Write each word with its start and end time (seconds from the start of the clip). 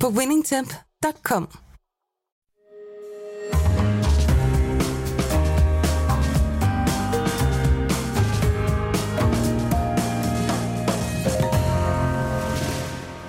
på 0.00 0.08
winningtemp.com. 0.08 1.48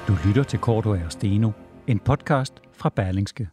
Du 0.08 0.18
lytter 0.28 0.44
til 0.44 0.60
Korto 0.60 0.90
og 0.90 1.12
Steno, 1.12 1.52
en 1.88 2.00
podcast 2.00 2.54
fra 2.74 2.90
Berlingske. 2.90 3.50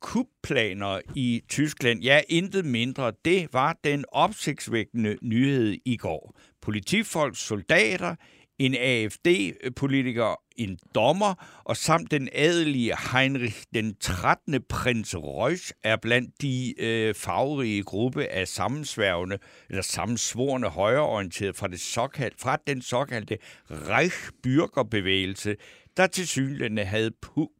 Kupplaner 0.00 1.00
i 1.14 1.42
Tyskland, 1.48 2.00
ja, 2.00 2.20
intet 2.28 2.64
mindre. 2.64 3.12
Det 3.24 3.48
var 3.52 3.76
den 3.84 4.04
opsigtsvækkende 4.12 5.16
nyhed 5.22 5.78
i 5.84 5.96
går. 5.96 6.38
Politifolk, 6.62 7.36
soldater, 7.36 8.14
en 8.58 8.74
AFD-politiker, 8.74 10.41
en 10.56 10.78
dommer, 10.94 11.62
og 11.64 11.76
samt 11.76 12.10
den 12.10 12.28
adelige 12.32 12.94
Heinrich 13.12 13.64
den 13.74 13.94
13. 13.94 14.62
prins 14.68 15.16
Reusch 15.16 15.72
er 15.84 15.96
blandt 15.96 16.42
de 16.42 16.74
øh, 16.78 17.14
farverige 17.14 17.82
gruppe 17.82 18.26
af 18.26 18.48
sammensværgende, 18.48 19.38
eller 19.70 19.82
sammensvorne 19.82 20.68
højreorienterede 20.68 21.54
fra, 21.54 21.68
det 21.68 21.80
såkaldte, 21.80 22.38
fra 22.40 22.58
den 22.66 22.82
såkaldte 22.82 23.38
Reichsbürgerbevægelse, 23.70 25.54
der 25.96 26.06
til 26.06 26.28
synligheden 26.28 26.78
havde 26.78 27.10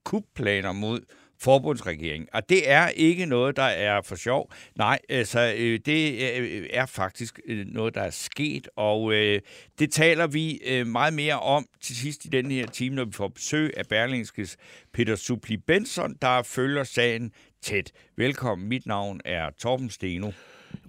kupplaner 0.04 0.72
mod 0.72 1.00
forbundsregering. 1.42 2.28
Og 2.32 2.48
det 2.48 2.70
er 2.70 2.88
ikke 2.88 3.26
noget, 3.26 3.56
der 3.56 3.62
er 3.62 4.02
for 4.02 4.16
sjov. 4.16 4.52
Nej, 4.76 4.98
altså, 5.08 5.54
øh, 5.58 5.80
det 5.86 6.32
øh, 6.38 6.66
er 6.70 6.86
faktisk 6.86 7.40
øh, 7.46 7.66
noget, 7.66 7.94
der 7.94 8.02
er 8.02 8.10
sket, 8.10 8.68
og 8.76 9.12
øh, 9.12 9.40
det 9.78 9.92
taler 9.92 10.26
vi 10.26 10.60
øh, 10.66 10.86
meget 10.86 11.14
mere 11.14 11.40
om 11.40 11.66
til 11.80 11.96
sidst 11.96 12.24
i 12.24 12.28
den 12.28 12.50
her 12.50 12.66
time, 12.66 12.96
når 12.96 13.04
vi 13.04 13.12
får 13.12 13.28
besøg 13.28 13.72
af 13.76 13.86
Berlingskes 13.86 14.56
Peter 14.92 15.16
Supli 15.16 15.56
Benson, 15.56 16.14
der 16.22 16.42
følger 16.42 16.84
sagen 16.84 17.32
tæt. 17.62 17.92
Velkommen, 18.16 18.68
mit 18.68 18.86
navn 18.86 19.20
er 19.24 19.50
Torben 19.58 19.90
Steno. 19.90 20.30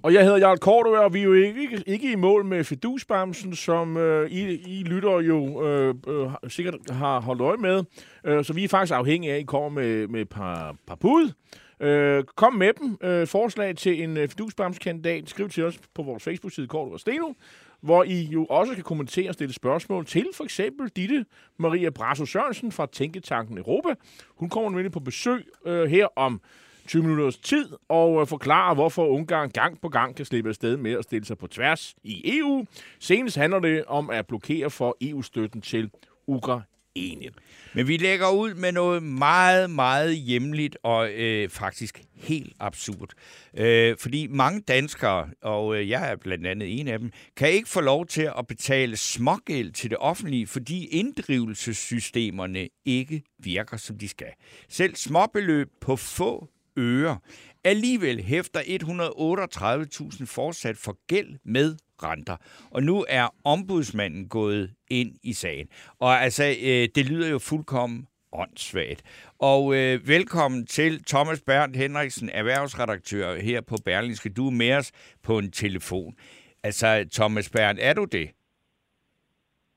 Og 0.03 0.13
jeg 0.13 0.23
hedder 0.23 0.37
Jarl 0.37 0.57
Kortø, 0.57 0.89
og 0.89 1.13
vi 1.13 1.19
er 1.19 1.23
jo 1.23 1.33
ikke, 1.33 1.83
ikke 1.85 2.11
i 2.11 2.15
mål 2.15 2.45
med 2.45 2.63
Fedusbamsen, 2.63 3.55
som 3.55 3.97
øh, 3.97 4.31
I, 4.31 4.79
I 4.79 4.83
lytter 4.83 5.19
jo 5.19 5.67
øh, 5.67 5.95
øh, 6.07 6.29
sikkert 6.47 6.75
har 6.89 7.21
holdt 7.21 7.41
øje 7.41 7.57
med. 7.57 7.83
Øh, 8.23 8.45
så 8.45 8.53
vi 8.53 8.63
er 8.63 8.67
faktisk 8.67 8.93
afhængige 8.93 9.31
af, 9.31 9.35
at 9.35 9.41
I 9.41 9.45
kommer 9.45 9.69
med, 9.69 10.07
med 10.07 10.21
et 10.21 10.29
par, 10.29 10.75
par 10.87 10.95
bud. 10.95 11.31
Øh, 11.79 12.23
kom 12.23 12.53
med 12.53 12.73
dem. 12.73 12.97
Øh, 13.09 13.27
forslag 13.27 13.75
til 13.75 14.03
en 14.03 14.17
øh, 14.17 14.29
Fedusbamskandidat. 14.29 15.29
Skriv 15.29 15.49
til 15.49 15.63
os 15.63 15.79
på 15.93 16.03
vores 16.03 16.23
Facebook-side 16.23 16.67
Kortø 16.67 16.93
og 16.93 16.99
Steno, 16.99 17.33
hvor 17.81 18.03
I 18.03 18.21
jo 18.21 18.45
også 18.45 18.73
kan 18.73 18.83
kommentere 18.83 19.29
og 19.29 19.33
stille 19.33 19.53
spørgsmål 19.53 20.05
til 20.05 20.25
for 20.33 20.43
eksempel 20.43 20.89
Ditte 20.89 21.25
Maria 21.57 21.89
Brasso 21.89 22.25
Sørensen 22.25 22.71
fra 22.71 22.87
Tænketanken 22.91 23.57
Europa. 23.57 23.95
Hun 24.35 24.49
kommer 24.49 24.69
nemlig 24.69 24.91
på 24.91 24.99
besøg 24.99 25.45
øh, 25.65 25.89
her 25.89 26.07
om 26.15 26.41
20 26.87 27.03
minutters 27.03 27.37
tid 27.37 27.69
og 27.89 28.21
øh, 28.21 28.27
forklare, 28.27 28.73
hvorfor 28.73 29.07
Ungarn 29.07 29.49
gang 29.49 29.81
på 29.81 29.89
gang 29.89 30.15
kan 30.15 30.25
slippe 30.25 30.49
afsted 30.49 30.77
med 30.77 30.91
at 30.91 31.03
stille 31.03 31.25
sig 31.25 31.37
på 31.37 31.47
tværs 31.47 31.95
i 32.03 32.37
EU. 32.37 32.65
Senest 32.99 33.37
handler 33.37 33.59
det 33.59 33.85
om 33.85 34.09
at 34.09 34.27
blokere 34.27 34.69
for 34.69 34.97
EU-støtten 35.01 35.61
til 35.61 35.91
Ukraine. 36.27 37.29
Men 37.73 37.87
vi 37.87 37.97
lægger 37.97 38.29
ud 38.29 38.53
med 38.53 38.71
noget 38.71 39.03
meget, 39.03 39.69
meget 39.69 40.17
hjemligt 40.17 40.77
og 40.83 41.11
øh, 41.11 41.49
faktisk 41.49 42.01
helt 42.15 42.53
absurd. 42.59 43.09
Øh, 43.57 43.97
fordi 43.99 44.27
mange 44.27 44.61
danskere, 44.61 45.29
og 45.41 45.75
øh, 45.75 45.89
jeg 45.89 46.11
er 46.11 46.15
blandt 46.15 46.47
andet 46.47 46.79
en 46.79 46.87
af 46.87 46.99
dem, 46.99 47.11
kan 47.35 47.49
ikke 47.49 47.69
få 47.69 47.81
lov 47.81 48.05
til 48.05 48.31
at 48.37 48.47
betale 48.47 48.97
smågæld 48.97 49.71
til 49.71 49.89
det 49.89 49.97
offentlige, 49.97 50.47
fordi 50.47 50.85
inddrivelsessystemerne 50.85 52.67
ikke 52.85 53.23
virker, 53.39 53.77
som 53.77 53.97
de 53.97 54.07
skal. 54.07 54.31
Selv 54.69 54.95
småbeløb 54.95 55.69
på 55.81 55.95
få 55.95 56.49
øre. 56.77 57.19
Alligevel 57.63 58.23
hæfter 58.23 58.59
138.000 58.59 60.25
fortsat 60.25 60.77
for 60.77 60.97
gæld 61.07 61.39
med 61.45 61.75
renter. 62.03 62.37
Og 62.71 62.83
nu 62.83 63.05
er 63.09 63.35
ombudsmanden 63.43 64.29
gået 64.29 64.73
ind 64.87 65.15
i 65.23 65.33
sagen. 65.33 65.67
Og 65.99 66.21
altså, 66.21 66.43
øh, 66.43 66.87
det 66.95 67.05
lyder 67.05 67.29
jo 67.29 67.39
fuldkommen 67.39 68.07
åndssvagt. 68.31 69.03
Og 69.39 69.75
øh, 69.75 70.07
velkommen 70.07 70.65
til 70.65 71.03
Thomas 71.03 71.41
Bernd 71.41 71.75
Henriksen, 71.75 72.29
erhvervsredaktør 72.29 73.35
her 73.35 73.61
på 73.61 73.75
Berlingske. 73.85 74.29
Du 74.29 74.47
er 74.47 74.51
med 74.51 74.73
os 74.73 74.91
på 75.23 75.37
en 75.37 75.51
telefon. 75.51 76.15
Altså, 76.63 77.05
Thomas 77.13 77.49
Bernd, 77.49 77.77
er 77.81 77.93
du 77.93 78.05
det? 78.05 78.29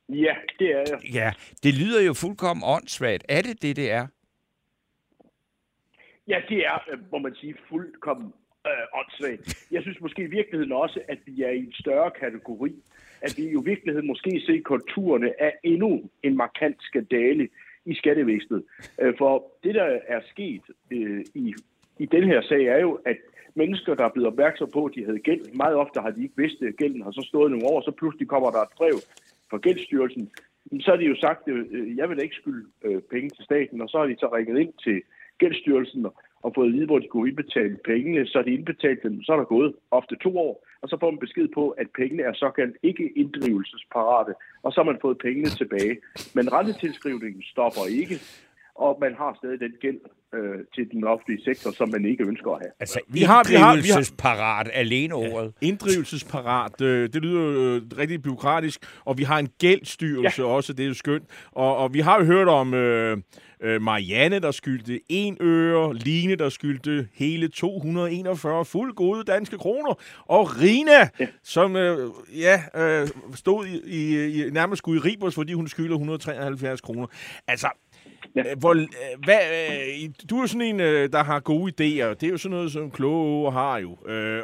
Ja, 0.08 0.34
det 0.58 0.70
er 0.70 0.84
jeg. 0.90 1.14
Ja, 1.14 1.32
det 1.62 1.74
lyder 1.74 2.02
jo 2.02 2.14
fuldkommen 2.14 2.62
åndssvagt. 2.66 3.24
Er 3.28 3.42
det 3.42 3.62
det, 3.62 3.76
det 3.76 3.90
er? 3.90 4.06
Ja, 6.28 6.38
det 6.48 6.66
er, 6.66 6.78
øh, 6.92 6.98
må 7.12 7.18
man 7.18 7.34
sige, 7.34 7.54
fuldkommen 7.68 8.32
øh, 8.66 8.98
åndssvagt. 8.98 9.66
Jeg 9.70 9.82
synes 9.82 10.00
måske 10.00 10.22
i 10.22 10.34
virkeligheden 10.38 10.72
også, 10.72 11.00
at 11.08 11.18
vi 11.26 11.42
er 11.42 11.50
i 11.50 11.58
en 11.58 11.72
større 11.72 12.10
kategori. 12.10 12.74
At 13.22 13.34
vi 13.36 13.50
jo 13.50 13.62
i 13.62 13.64
virkeligheden 13.64 14.06
måske 14.06 14.42
ser 14.46 14.60
konturerne 14.64 15.42
af 15.42 15.52
endnu 15.64 16.10
en 16.22 16.36
markant 16.36 16.76
skandale 16.82 17.48
i 17.84 17.94
skattevæsenet. 17.94 18.64
Øh, 19.00 19.14
for 19.18 19.52
det, 19.64 19.74
der 19.74 19.98
er 20.08 20.20
sket 20.30 20.62
øh, 20.90 21.24
i, 21.34 21.54
i 21.98 22.06
den 22.06 22.24
her 22.24 22.42
sag, 22.42 22.64
er 22.64 22.78
jo, 22.78 22.92
at 23.04 23.16
mennesker, 23.54 23.94
der 23.94 24.04
er 24.04 24.12
blevet 24.14 24.32
opmærksom 24.32 24.70
på, 24.72 24.84
at 24.84 24.94
de 24.94 25.04
havde 25.04 25.18
gæld, 25.18 25.54
meget 25.54 25.76
ofte 25.76 26.00
har 26.00 26.10
de 26.10 26.22
ikke 26.22 26.36
vidst, 26.36 26.62
at 26.62 26.76
gælden 26.76 27.02
har 27.02 27.10
så 27.10 27.24
stået 27.28 27.50
nogle 27.50 27.66
år, 27.66 27.80
så 27.80 27.90
pludselig 27.90 28.28
kommer 28.28 28.50
der 28.50 28.62
et 28.62 28.76
brev 28.76 28.96
fra 29.50 29.58
Gældsstyrelsen. 29.58 30.30
Så 30.80 30.90
har 30.90 30.96
de 30.96 31.04
jo 31.04 31.16
sagt, 31.16 31.48
at 31.48 31.54
øh, 31.54 31.96
jeg 31.96 32.10
vil 32.10 32.22
ikke 32.22 32.34
skylde 32.34 32.66
øh, 32.84 33.02
penge 33.10 33.30
til 33.30 33.44
staten, 33.44 33.80
og 33.80 33.88
så 33.88 33.98
har 33.98 34.06
de 34.06 34.16
så 34.18 34.28
ringet 34.34 34.58
ind 34.60 34.72
til 34.84 35.02
Gældsstyrelsen 35.38 36.06
og 36.42 36.52
fået 36.54 36.66
at 36.68 36.72
vide, 36.72 36.86
hvor 36.86 36.98
de 36.98 37.08
kunne 37.08 37.28
indbetale 37.28 37.78
pengene, 37.84 38.26
så 38.26 38.42
de 38.42 38.54
indbetalt 38.54 39.02
dem, 39.02 39.22
så 39.22 39.32
er 39.32 39.36
der 39.36 39.44
gået 39.44 39.74
ofte 39.90 40.16
to 40.16 40.38
år, 40.38 40.66
og 40.82 40.88
så 40.88 40.96
får 41.00 41.10
man 41.10 41.18
besked 41.18 41.48
på, 41.54 41.70
at 41.70 41.86
pengene 41.96 42.22
er 42.22 42.32
såkaldt 42.34 42.76
ikke 42.82 43.12
inddrivelsesparate, 43.16 44.34
og 44.62 44.72
så 44.72 44.80
har 44.80 44.90
man 44.90 44.98
fået 45.02 45.18
pengene 45.18 45.48
tilbage. 45.48 45.96
Men 46.34 46.52
rentetilskrivningen 46.52 47.42
stopper 47.42 47.84
ikke, 48.00 48.16
og 48.74 48.98
man 49.00 49.14
har 49.14 49.34
stadig 49.34 49.60
den 49.60 49.74
gæld 49.80 50.00
øh, 50.34 50.58
til 50.74 50.90
den 50.92 51.04
offentlige 51.04 51.44
sektor, 51.44 51.70
som 51.70 51.88
man 51.88 52.04
ikke 52.04 52.24
ønsker 52.24 52.50
at 52.50 52.58
have. 52.62 52.72
Altså, 52.80 53.00
vi 53.08 53.20
har, 53.20 53.42
vi 53.48 53.54
har, 53.54 53.76
vi 53.76 53.88
har 53.88 54.70
alene 54.72 55.14
ordet. 55.14 55.52
Ja, 55.62 55.66
inddrivelsesparat, 55.66 56.80
øh, 56.80 57.08
det 57.12 57.22
lyder 57.22 57.42
jo 57.42 57.76
øh, 57.76 57.82
rigtig 57.98 58.22
byråkratisk, 58.22 58.80
og 59.04 59.18
vi 59.18 59.22
har 59.22 59.38
en 59.38 59.48
gældstyrelse 59.58 60.42
ja. 60.42 60.48
også, 60.48 60.72
det 60.72 60.82
er 60.82 60.88
jo 60.88 60.94
skønt. 60.94 61.24
Og, 61.52 61.76
og 61.76 61.94
vi 61.94 62.00
har 62.00 62.18
jo 62.18 62.24
hørt 62.24 62.48
om 62.48 62.74
øh, 62.74 63.18
øh, 63.60 63.82
Marianne, 63.82 64.38
der 64.38 64.50
skyldte 64.50 65.00
en 65.08 65.36
øre, 65.40 65.94
Line, 65.94 66.36
der 66.36 66.48
skyldte 66.48 67.08
hele 67.14 67.48
241 67.48 68.64
fuld 68.64 68.94
gode 68.94 69.24
danske 69.24 69.58
kroner, 69.58 69.94
og 70.24 70.60
Rina, 70.60 71.08
ja. 71.20 71.26
som 71.42 71.76
øh, 71.76 72.10
ja, 72.34 72.62
øh, 72.74 73.08
stod 73.34 73.66
i, 73.66 73.80
i, 73.86 74.46
i 74.46 74.50
nærmest 74.50 74.78
skulle 74.78 74.98
i 74.98 75.12
Ribos, 75.12 75.34
fordi 75.34 75.52
hun 75.52 75.68
skylder 75.68 75.94
173 75.94 76.80
kroner. 76.80 77.06
Altså, 77.48 77.68
Ja. 78.36 78.42
Hvor, 78.54 78.74
øh, 78.74 78.86
hvad, 79.24 79.38
øh, 79.38 80.10
du 80.30 80.36
er 80.36 80.40
jo 80.40 80.46
sådan 80.46 80.62
en, 80.66 80.80
øh, 80.80 81.12
der 81.12 81.24
har 81.24 81.40
gode 81.40 81.72
idéer. 81.72 82.14
Det 82.14 82.22
er 82.22 82.30
jo 82.30 82.38
sådan 82.38 82.56
noget, 82.56 82.72
som 82.72 82.90
kloge 82.90 83.52
har 83.52 83.78
jo. 83.78 83.96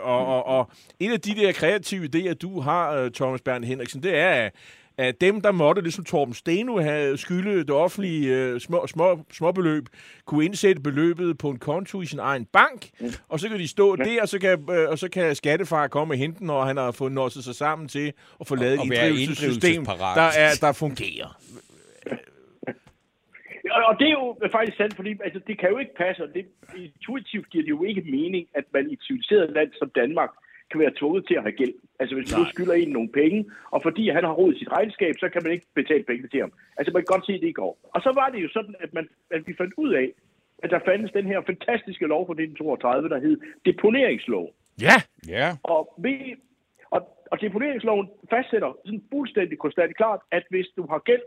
Og, 0.02 0.26
og, 0.26 0.46
og 0.46 0.70
en 1.00 1.12
af 1.12 1.20
de 1.20 1.34
der 1.34 1.52
kreative 1.52 2.08
idéer, 2.14 2.34
du 2.34 2.60
har, 2.60 3.10
Thomas 3.14 3.40
Bern 3.40 3.64
Henriksen, 3.64 4.02
det 4.02 4.16
er, 4.16 4.50
at 4.98 5.20
dem, 5.20 5.40
der 5.40 5.52
måtte, 5.52 5.82
ligesom 5.82 6.04
Torben 6.04 6.34
Steno, 6.34 6.80
have 6.80 7.18
skylde 7.18 7.58
det 7.58 7.70
offentlige 7.70 8.60
små, 8.60 8.86
små, 8.86 9.24
små 9.32 9.52
beløb, 9.52 9.86
kunne 10.26 10.44
indsætte 10.44 10.82
beløbet 10.82 11.38
på 11.38 11.50
en 11.50 11.58
konto 11.58 12.02
i 12.02 12.06
sin 12.06 12.18
egen 12.18 12.44
bank, 12.44 12.88
mm. 13.00 13.12
og 13.28 13.40
så 13.40 13.48
kan 13.48 13.58
de 13.58 13.68
stå 13.68 13.96
ja. 13.98 14.04
der, 14.04 14.22
og 14.22 14.28
så 14.28 14.38
kan, 14.38 14.68
og 14.88 14.98
så 14.98 15.08
kan 15.08 15.36
skattefar 15.36 15.86
komme 15.86 16.14
og 16.14 16.18
hente 16.18 16.46
når 16.46 16.64
han 16.64 16.76
har 16.76 16.90
fået 16.90 17.12
nosset 17.12 17.44
sig 17.44 17.54
sammen 17.54 17.88
til 17.88 18.12
at 18.40 18.46
få 18.46 18.54
lavet 18.54 18.74
et 18.74 18.84
inddrivelsessystem, 18.84 19.84
der, 19.84 20.22
er, 20.22 20.50
der 20.60 20.72
fungerer 20.72 21.38
og, 23.70 23.82
og 23.88 23.94
det 23.98 24.06
er 24.06 24.16
jo 24.20 24.36
faktisk 24.52 24.76
sandt, 24.76 24.96
fordi 24.96 25.10
altså, 25.24 25.40
det 25.46 25.58
kan 25.58 25.70
jo 25.70 25.78
ikke 25.78 25.94
passe, 25.94 26.22
og 26.22 26.34
det, 26.34 26.46
intuitivt 26.76 27.50
giver 27.50 27.64
det 27.64 27.70
jo 27.70 27.82
ikke 27.84 28.02
mening, 28.02 28.48
at 28.54 28.64
man 28.72 28.90
i 28.90 28.92
et 28.92 29.02
civiliseret 29.06 29.50
land 29.50 29.70
som 29.78 29.90
Danmark 29.94 30.30
kan 30.70 30.80
være 30.80 30.98
tvunget 30.98 31.26
til 31.26 31.34
at 31.34 31.42
have 31.42 31.58
gæld. 31.62 31.74
Altså 32.00 32.14
hvis 32.16 32.30
du 32.32 32.44
skylder 32.52 32.74
en 32.74 32.88
nogle 32.88 33.12
penge, 33.20 33.50
og 33.70 33.82
fordi 33.82 34.10
han 34.16 34.24
har 34.24 34.32
rodet 34.32 34.58
sit 34.58 34.72
regnskab, 34.76 35.14
så 35.18 35.28
kan 35.28 35.42
man 35.42 35.52
ikke 35.52 35.66
betale 35.74 36.04
penge 36.10 36.28
til 36.28 36.40
ham. 36.40 36.52
Altså 36.76 36.90
man 36.92 37.02
kan 37.02 37.12
godt 37.14 37.26
se, 37.26 37.32
at 37.32 37.40
det 37.40 37.46
ikke 37.46 37.62
går. 37.64 37.78
Og 37.94 38.00
så 38.02 38.10
var 38.20 38.28
det 38.28 38.42
jo 38.44 38.48
sådan, 38.56 38.74
at, 38.80 38.94
man, 38.94 39.08
at 39.30 39.46
vi 39.46 39.54
fandt 39.60 39.74
ud 39.76 39.92
af, 40.02 40.08
at 40.62 40.70
der 40.70 40.80
fandtes 40.88 41.12
den 41.12 41.26
her 41.26 41.40
fantastiske 41.50 42.06
lov 42.06 42.22
fra 42.26 42.32
1932, 42.32 43.08
der 43.08 43.18
hed 43.20 43.36
deponeringslov. 43.66 44.46
Ja! 44.86 44.96
Ja. 45.28 45.48
Og, 45.62 45.94
vi, 45.98 46.34
og, 46.90 47.00
og 47.32 47.40
deponeringsloven 47.40 48.08
fastsætter 48.30 48.72
sådan 48.84 49.04
fuldstændig 49.12 49.58
konstant 49.58 49.96
klart, 49.96 50.20
at 50.30 50.44
hvis 50.50 50.68
du 50.76 50.86
har 50.92 50.98
gæld, 50.98 51.24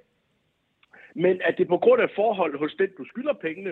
men 1.16 1.42
at 1.44 1.58
det 1.58 1.68
på 1.68 1.78
grund 1.78 2.02
af 2.02 2.10
forhold 2.16 2.60
hos 2.60 2.76
den, 2.80 2.90
du 2.98 3.06
skylder 3.06 3.34
pengene, 3.34 3.72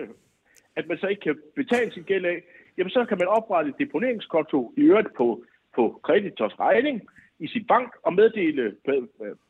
at 0.76 0.88
man 0.88 0.98
så 0.98 1.06
ikke 1.06 1.20
kan 1.20 1.38
betale 1.56 1.92
sin 1.92 2.02
gæld 2.02 2.24
af, 2.24 2.42
jamen 2.78 2.90
så 2.90 3.04
kan 3.04 3.18
man 3.18 3.28
oprette 3.28 3.70
et 3.70 3.78
deponeringskonto 3.78 4.74
i 4.76 4.80
øvrigt 4.80 5.14
på, 5.16 5.44
på 5.74 6.00
kreditors 6.04 6.60
regning 6.60 7.02
i 7.38 7.46
sin 7.48 7.64
bank 7.66 7.94
og 8.02 8.14
meddele 8.14 8.76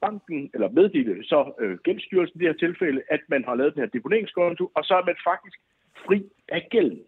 banken, 0.00 0.50
eller 0.54 0.68
meddele 0.70 1.24
så 1.24 1.52
øh, 1.60 1.78
gældsstyrelsen 1.78 2.40
i 2.40 2.44
det 2.44 2.48
her 2.48 2.66
tilfælde, 2.66 3.02
at 3.10 3.20
man 3.28 3.44
har 3.44 3.54
lavet 3.54 3.74
den 3.74 3.82
her 3.82 3.90
deponeringskonto, 3.90 4.70
og 4.74 4.84
så 4.84 4.94
er 4.94 5.04
man 5.04 5.16
faktisk 5.24 5.58
fri 6.06 6.24
af 6.48 6.68
gælden. 6.70 7.02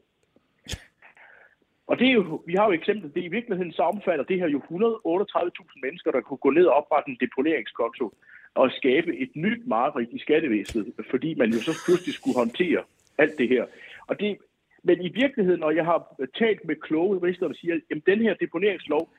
Og 1.87 1.99
det 1.99 2.09
er 2.09 2.12
jo, 2.12 2.43
vi 2.47 2.55
har 2.55 2.67
jo 2.67 2.73
eksempel, 2.73 3.15
det 3.15 3.25
i 3.25 3.29
virkeligheden 3.29 3.73
så 3.73 3.82
omfatter 3.82 4.25
det 4.25 4.39
her 4.41 4.49
jo 4.49 4.59
138.000 4.59 5.81
mennesker, 5.82 6.11
der 6.11 6.21
kunne 6.21 6.44
gå 6.47 6.50
ned 6.50 6.67
og 6.67 6.75
oprette 6.75 7.11
en 7.11 7.19
deponeringskonto 7.21 8.15
og 8.56 8.70
skabe 8.70 9.17
et 9.17 9.31
nyt 9.37 9.67
mareridt 9.67 10.11
i 10.12 10.19
skattevæsenet, 10.19 10.87
fordi 11.11 11.35
man 11.35 11.50
jo 11.50 11.61
så 11.61 11.73
pludselig 11.87 12.14
skulle 12.14 12.37
håndtere 12.37 12.82
alt 13.19 13.38
det 13.38 13.49
her. 13.49 13.64
Og 14.06 14.20
det, 14.20 14.38
men 14.82 15.03
i 15.03 15.08
virkeligheden, 15.08 15.61
når 15.61 15.70
jeg 15.70 15.85
har 15.85 15.99
talt 16.38 16.64
med 16.69 16.76
kloge 16.76 17.14
jurister, 17.14 17.49
der 17.49 17.55
siger, 17.55 17.75
at 17.91 17.99
den 18.06 18.19
her 18.20 18.35
deponeringslov 18.35 19.12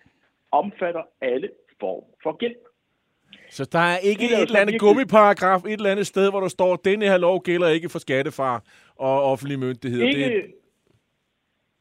omfatter 0.52 1.02
alle 1.22 1.50
form 1.80 2.04
for 2.24 2.32
gæld. 2.38 2.56
Så 3.50 3.66
der 3.72 3.80
er 3.80 3.98
ikke 3.98 4.22
Det 4.22 4.34
er 4.34 4.38
et 4.38 4.42
eller 4.42 4.60
andet 4.60 4.74
virkelig- 4.74 4.80
gummiparagraf 4.80 5.62
et 5.66 5.72
eller 5.74 5.92
andet 5.92 6.08
sted, 6.08 6.30
hvor 6.30 6.40
der 6.40 6.48
står, 6.48 6.74
at 6.74 6.80
denne 6.86 7.06
her 7.06 7.18
lov 7.18 7.44
gælder 7.44 7.68
ikke 7.70 7.90
for 7.90 8.00
skattefar 8.00 8.64
og 8.96 9.24
offentlige 9.24 9.58
myndigheder. 9.60 10.08
Ikke, 10.08 10.24
Det, 10.24 10.54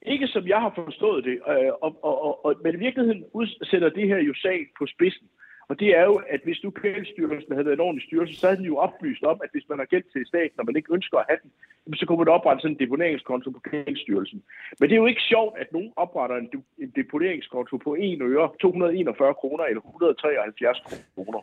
ikke 0.06 0.26
som 0.26 0.46
jeg 0.46 0.60
har 0.60 0.72
forstået 0.74 1.24
det, 1.24 1.32
øh, 1.48 1.72
og, 1.84 1.98
og, 2.04 2.22
og, 2.24 2.44
og, 2.44 2.54
men 2.64 2.74
i 2.74 2.78
virkeligheden 2.78 3.24
udsætter 3.32 3.88
det 3.88 4.08
her 4.08 4.18
jo 4.18 4.34
sag 4.34 4.58
på 4.78 4.86
spidsen. 4.86 5.26
Og 5.68 5.80
det 5.80 5.96
er 5.96 6.04
jo, 6.04 6.22
at 6.28 6.40
hvis 6.44 6.64
nu 6.64 6.70
gældsstyrelsen 6.70 7.52
havde 7.52 7.66
været 7.66 7.76
en 7.76 7.86
ordentlig 7.86 8.06
styrelse, 8.06 8.34
så 8.34 8.46
havde 8.46 8.56
den 8.58 8.66
jo 8.66 8.76
oplyst 8.76 9.22
om, 9.22 9.40
at 9.44 9.50
hvis 9.52 9.68
man 9.68 9.78
har 9.78 9.84
gæld 9.86 10.04
til 10.12 10.26
staten, 10.26 10.60
og 10.60 10.66
man 10.66 10.76
ikke 10.76 10.94
ønsker 10.94 11.18
at 11.18 11.24
have 11.28 11.38
den, 11.42 11.94
så 11.94 12.06
kunne 12.06 12.18
man 12.18 12.28
oprette 12.28 12.60
sådan 12.62 12.74
en 12.76 12.78
deponeringskonto 12.84 13.50
på 13.50 13.60
gældsstyrelsen. 13.70 14.42
Men 14.80 14.88
det 14.88 14.94
er 14.96 15.00
jo 15.00 15.06
ikke 15.06 15.28
sjovt, 15.32 15.58
at 15.58 15.72
nogen 15.72 15.92
opretter 15.96 16.36
en, 16.36 16.48
de- 16.52 16.82
en 16.84 16.92
deponeringskonto 16.96 17.76
på 17.76 17.96
1 17.98 18.22
øre, 18.22 18.50
241 18.60 19.34
kroner 19.34 19.64
eller 19.64 19.80
173 19.80 20.82
kroner. 21.14 21.40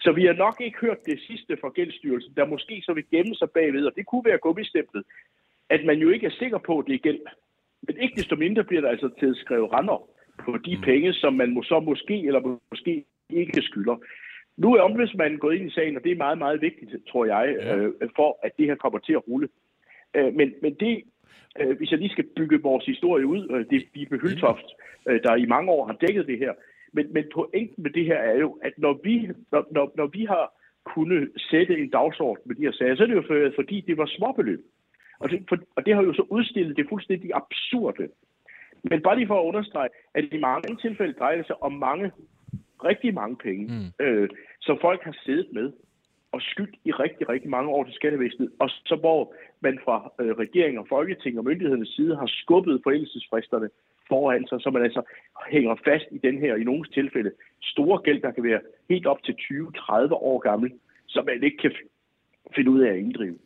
Så 0.00 0.12
vi 0.12 0.24
har 0.26 0.32
nok 0.32 0.60
ikke 0.60 0.78
hørt 0.78 1.06
det 1.06 1.20
sidste 1.20 1.56
fra 1.60 1.68
gældsstyrelsen, 1.68 2.32
der 2.36 2.46
måske 2.46 2.82
så 2.82 2.92
vil 2.92 3.04
gemme 3.10 3.34
sig 3.34 3.50
bagved, 3.50 3.86
og 3.86 3.92
det 3.96 4.06
kunne 4.06 4.24
være 4.24 4.38
gummistemplet, 4.38 5.04
at 5.70 5.84
man 5.84 5.98
jo 5.98 6.08
ikke 6.10 6.26
er 6.26 6.30
sikker 6.38 6.58
på, 6.58 6.78
at 6.78 6.86
det 6.86 6.94
er 6.94 6.98
gæld. 7.08 7.20
Men 7.82 7.96
ikke 7.96 8.16
desto 8.16 8.36
mindre 8.36 8.64
bliver 8.64 8.80
der 8.80 8.88
altså 8.88 9.08
til 9.18 9.26
at 9.26 9.36
skrive 9.36 9.78
render 9.78 10.08
på 10.44 10.58
de 10.58 10.78
penge, 10.82 11.12
som 11.12 11.32
man 11.34 11.54
må, 11.54 11.62
så 11.62 11.80
måske 11.80 12.26
eller 12.26 12.58
måske 12.70 13.04
ikke 13.30 13.62
skylder. 13.62 13.96
Nu 14.56 14.74
er 14.74 14.80
ombudsmanden 14.80 15.38
gået 15.38 15.56
ind 15.56 15.66
i 15.70 15.74
sagen, 15.74 15.96
og 15.96 16.04
det 16.04 16.12
er 16.12 16.16
meget, 16.16 16.38
meget 16.38 16.60
vigtigt, 16.60 16.90
tror 17.08 17.24
jeg, 17.24 17.56
Ja. 17.60 17.76
øh, 17.76 17.92
for 18.16 18.38
at 18.42 18.52
det 18.58 18.66
her 18.66 18.74
kommer 18.74 18.98
til 18.98 19.12
at 19.12 19.28
rulle. 19.28 19.48
Øh, 20.14 20.34
men, 20.34 20.54
men 20.62 20.74
det, 20.74 21.02
øh, 21.60 21.76
hvis 21.76 21.90
jeg 21.90 21.98
lige 21.98 22.10
skal 22.16 22.28
bygge 22.36 22.62
vores 22.62 22.86
historie 22.86 23.26
ud, 23.26 23.48
øh, 23.50 23.66
det 23.70 23.76
er 23.76 23.86
Bibe 23.92 24.18
Hyltoft, 24.18 24.66
øh, 25.08 25.22
der 25.22 25.34
i 25.36 25.46
mange 25.46 25.70
år 25.70 25.86
har 25.86 25.96
dækket 26.06 26.26
det 26.26 26.38
her. 26.38 26.52
Men, 26.92 27.12
men 27.12 27.24
pointen 27.34 27.82
med 27.82 27.90
det 27.90 28.04
her 28.04 28.16
er 28.18 28.38
jo, 28.38 28.58
at 28.62 28.72
når 28.78 29.00
vi, 29.04 29.30
når, 29.52 29.66
når, 29.70 29.92
når 29.96 30.06
vi 30.06 30.24
har 30.24 30.52
kunnet 30.84 31.30
sætte 31.50 31.78
en 31.78 31.90
dagsorden 31.90 32.42
med 32.46 32.54
de 32.56 32.62
her 32.62 32.72
sager, 32.72 32.94
så 32.96 33.02
er 33.02 33.06
det 33.06 33.14
jo 33.14 33.24
for, 33.26 33.52
fordi 33.54 33.80
det 33.80 33.96
var 33.96 34.06
småbeløb. 34.06 34.60
Og 35.18 35.30
det, 35.30 35.44
for, 35.48 35.56
og 35.76 35.86
det 35.86 35.94
har 35.94 36.02
jo 36.02 36.12
så 36.12 36.24
udstillet 36.30 36.76
det 36.76 36.86
fuldstændig 36.88 37.30
absurde. 37.34 38.08
Men 38.90 39.02
bare 39.02 39.16
lige 39.16 39.26
for 39.26 39.40
at 39.40 39.44
understrege, 39.44 39.88
at 40.14 40.24
i 40.32 40.38
mange 40.38 40.76
tilfælde 40.76 41.12
drejer 41.12 41.36
det 41.36 41.46
sig 41.46 41.62
om 41.62 41.72
mange, 41.72 42.10
rigtig 42.84 43.14
mange 43.14 43.36
penge, 43.36 43.64
mm. 43.64 44.04
øh, 44.04 44.28
som 44.60 44.78
folk 44.80 45.02
har 45.02 45.16
siddet 45.24 45.48
med 45.52 45.72
og 46.32 46.40
skyldt 46.42 46.76
i 46.84 46.90
rigtig, 46.92 47.28
rigtig 47.28 47.50
mange 47.50 47.70
år 47.70 47.84
til 47.84 47.94
skattevæsenet, 47.94 48.50
og 48.58 48.68
så 48.68 48.96
hvor 49.00 49.34
man 49.60 49.78
fra 49.84 50.12
øh, 50.20 50.32
regeringen 50.44 50.78
og 50.78 50.86
folketing 50.88 51.38
og 51.38 51.44
myndighedernes 51.44 51.88
side 51.88 52.16
har 52.16 52.26
skubbet 52.26 52.80
forældelsesfristerne 52.84 53.68
foran 54.08 54.46
sig, 54.48 54.60
så 54.60 54.70
man 54.70 54.82
altså 54.82 55.02
hænger 55.50 55.74
fast 55.84 56.04
i 56.10 56.18
den 56.18 56.38
her, 56.38 56.54
i 56.56 56.64
nogle 56.64 56.84
tilfælde, 56.84 57.30
store 57.62 57.98
gæld, 58.04 58.22
der 58.22 58.30
kan 58.30 58.44
være 58.44 58.60
helt 58.88 59.06
op 59.06 59.22
til 59.22 59.32
20-30 59.32 60.12
år 60.12 60.38
gammel, 60.38 60.72
som 61.06 61.24
man 61.24 61.42
ikke 61.42 61.56
kan 61.56 61.72
finde 62.54 62.70
ud 62.70 62.80
af 62.80 62.90
at 62.90 62.98
inddrive. 62.98 63.38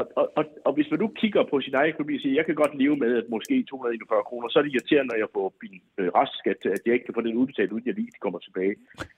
Og, 0.00 0.06
og, 0.16 0.26
og, 0.38 0.44
og 0.66 0.72
hvis 0.74 0.90
man 0.90 1.00
nu 1.00 1.08
kigger 1.08 1.42
på 1.50 1.60
sin 1.60 1.74
egen 1.74 1.92
økonomi 1.92 2.14
og 2.14 2.20
siger, 2.20 2.34
jeg 2.34 2.46
kan 2.46 2.54
godt 2.54 2.78
leve 2.82 2.96
med, 2.96 3.16
at 3.16 3.30
måske 3.30 3.62
241 3.62 4.22
kroner, 4.28 4.48
så 4.48 4.58
er 4.58 4.62
det 4.62 4.72
irriterende, 4.72 5.10
når 5.10 5.18
jeg 5.22 5.30
får 5.34 5.54
min 5.62 5.80
øh, 5.98 6.08
restskat, 6.18 6.60
at 6.76 6.82
jeg 6.86 6.94
ikke 6.94 7.06
kan 7.06 7.14
få 7.14 7.20
den 7.20 7.40
udbetalt, 7.40 7.72
uden 7.72 7.86
jeg 7.86 7.94
lige 7.94 8.22
kommer 8.24 8.38
tilbage. 8.38 8.74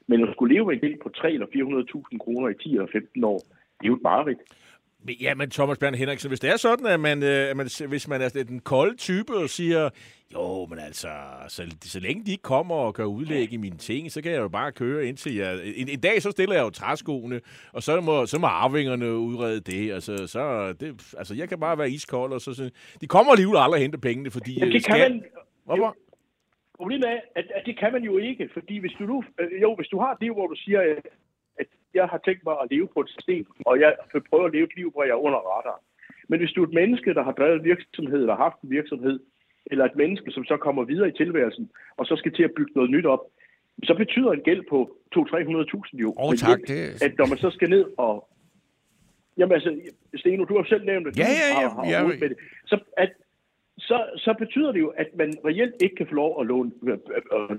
Men 0.07 0.23
at 0.23 0.35
skulle 0.35 0.55
leve 0.55 0.67
med 0.67 0.75
en 0.75 0.81
gæld 0.81 0.99
på 1.03 1.09
3 1.09 1.33
eller 1.33 1.47
400.000 1.47 2.19
kroner 2.25 2.49
i 2.49 2.55
10 2.55 2.73
eller 2.75 2.87
15 2.93 3.25
år, 3.25 3.39
det 3.79 3.85
er 3.85 3.93
jo 3.93 3.99
et 4.01 4.09
mareridt. 4.11 4.43
Men, 5.05 5.15
ja, 5.21 5.35
men 5.35 5.51
Thomas 5.51 5.79
Bjørn 5.79 5.95
Henriksen, 5.95 6.29
hvis 6.29 6.41
det 6.41 6.51
er 6.51 6.57
sådan, 6.57 6.87
at 6.87 7.01
man, 7.01 7.23
øh, 7.23 7.57
man 7.57 7.69
hvis 7.89 8.09
man 8.09 8.23
er 8.23 8.29
den 8.29 8.61
kolde 8.61 8.97
type 8.97 9.37
og 9.37 9.49
siger, 9.49 9.91
jo, 10.35 10.67
men 10.67 10.79
altså, 10.79 11.09
så, 11.49 11.63
så 11.83 12.01
længe 12.01 12.27
de 12.27 12.31
ikke 12.31 12.43
kommer 12.43 12.75
og 12.75 12.95
gør 12.95 13.05
udlæg 13.05 13.53
i 13.53 13.57
mine 13.57 13.77
ting, 13.77 14.13
så 14.13 14.23
kan 14.23 14.33
jeg 14.33 14.39
jo 14.39 14.49
bare 14.49 14.73
køre 14.73 15.07
indtil 15.07 15.35
jeg... 15.35 15.61
En, 15.65 15.89
en 15.89 16.01
dag 16.01 16.23
så 16.23 16.31
stiller 16.31 16.55
jeg 16.55 16.63
jo 16.63 16.71
træskoene, 16.71 17.41
og 17.73 17.83
så 17.83 18.01
må, 18.01 18.27
så 18.27 18.39
må 18.39 18.47
arvingerne 18.47 19.17
udrede 19.17 19.61
det. 19.61 19.93
Altså, 19.93 20.27
så, 20.27 20.73
det, 20.81 21.15
altså, 21.19 21.35
jeg 21.35 21.49
kan 21.49 21.61
bare 21.61 21.79
være 21.79 21.91
iskold, 21.91 22.33
og 22.33 22.41
så... 22.41 22.55
så 22.55 22.71
de 23.01 23.07
kommer 23.07 23.33
alligevel 23.33 23.59
aldrig 23.59 23.83
hente 23.83 23.99
pengene, 23.99 24.31
fordi... 24.31 24.59
Jamen, 24.59 24.69
det 24.69 24.77
øh, 24.77 24.83
kan 24.83 24.97
skat- 24.97 25.11
man, 25.11 25.25
Hvorfor? 25.65 25.97
Problemet 26.77 27.09
er, 27.09 27.21
at, 27.37 27.47
at 27.55 27.63
det 27.67 27.79
kan 27.79 27.93
man 27.93 28.03
jo 28.03 28.19
ikke, 28.19 28.49
fordi 28.53 28.79
hvis 28.79 28.93
du 28.99 29.05
nu, 29.05 29.25
øh, 29.41 29.63
jo, 29.63 29.75
hvis 29.75 29.89
du 29.89 29.99
har 30.01 30.13
et 30.13 30.21
liv, 30.21 30.33
hvor 30.35 30.47
du 30.47 30.57
siger, 30.57 30.81
jeg 31.95 32.07
har 32.07 32.21
tænkt 32.25 32.45
mig 32.45 32.55
at 32.63 32.71
leve 32.71 32.89
på 32.95 33.01
et 33.01 33.09
system, 33.17 33.47
og 33.67 33.81
jeg 33.81 33.95
vil 34.13 34.23
prøve 34.31 34.47
at 34.47 34.53
leve 34.53 34.65
et 34.65 34.77
liv, 34.77 34.91
hvor 34.91 35.03
jeg 35.05 35.11
er 35.11 35.25
under 35.27 35.39
radar. 35.39 35.81
Men 36.29 36.39
hvis 36.41 36.53
du 36.53 36.63
er 36.63 36.67
et 36.67 36.75
menneske, 36.75 37.15
der 37.15 37.23
har 37.23 37.33
drevet 37.33 37.65
virksomhed, 37.65 38.21
eller 38.21 38.37
haft 38.37 38.61
en 38.63 38.71
virksomhed, 38.71 39.21
eller 39.71 39.85
et 39.85 39.97
menneske, 39.97 40.31
som 40.31 40.45
så 40.45 40.57
kommer 40.57 40.85
videre 40.85 41.09
i 41.09 41.13
tilværelsen, 41.13 41.71
og 41.97 42.07
så 42.07 42.17
skal 42.17 42.33
til 42.35 42.43
at 42.43 42.53
bygge 42.57 42.73
noget 42.75 42.91
nyt 42.91 43.07
op, 43.07 43.21
så 43.85 43.95
betyder 43.95 44.33
en 44.33 44.41
gæld 44.43 44.63
på 44.71 44.91
200-300.000 45.17 45.91
jo, 45.93 46.09
Åh, 46.19 46.29
reelt, 46.29 46.41
tak, 46.41 46.59
det- 46.69 47.03
at 47.03 47.19
når 47.19 47.27
man 47.27 47.39
så 47.39 47.51
skal 47.51 47.71
ned 47.71 47.85
og... 47.99 48.29
Jamen 49.39 49.53
altså, 49.55 49.81
Steno, 50.17 50.45
du 50.45 50.57
har 50.57 50.65
selv 50.65 50.85
nævnt, 50.85 51.07
at 51.09 51.17
du 51.17 51.21
Ja, 51.21 51.27
ja, 51.29 51.61
ja. 51.61 51.69
har, 51.69 51.75
har 51.85 51.91
Ja, 51.91 52.05
rodet 52.05 52.21
med 52.21 52.29
det. 52.29 52.39
Så, 52.67 52.79
at, 52.97 53.13
så, 53.79 54.07
så 54.17 54.35
betyder 54.39 54.73
det 54.73 54.81
jo, 54.81 54.89
at 54.89 55.07
man 55.15 55.35
reelt 55.45 55.83
ikke 55.83 55.97
kan 55.97 56.07
få 56.07 56.15
lov 56.15 56.41
at 56.41 56.47
låne, 56.47 56.71
øh, 56.89 56.99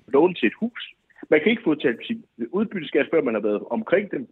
låne 0.08 0.34
til 0.34 0.48
et 0.48 0.54
hus. 0.60 0.94
Man 1.30 1.40
kan 1.42 1.50
ikke 1.52 1.64
få 1.66 1.76
til 1.76 1.98
sin 2.08 2.24
udbytteskat, 2.52 3.08
før 3.14 3.22
man 3.22 3.34
har 3.34 3.42
været 3.42 3.62
omkring 3.78 4.12
dem. 4.12 4.24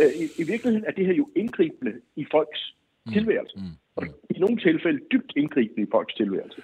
Øh, 0.00 0.10
i, 0.22 0.24
I 0.42 0.44
virkeligheden 0.52 0.84
er 0.88 0.92
det 0.98 1.06
her 1.06 1.14
jo 1.14 1.28
indgribende 1.36 1.92
i 2.16 2.24
folks 2.30 2.60
mm. 3.06 3.12
tilværelse. 3.12 3.56
Mm. 3.56 3.74
Og 3.96 4.04
i 4.30 4.38
nogle 4.38 4.56
tilfælde 4.56 5.00
dybt 5.12 5.32
indgribende 5.36 5.82
i 5.82 5.90
folks 5.92 6.14
tilværelse. 6.14 6.62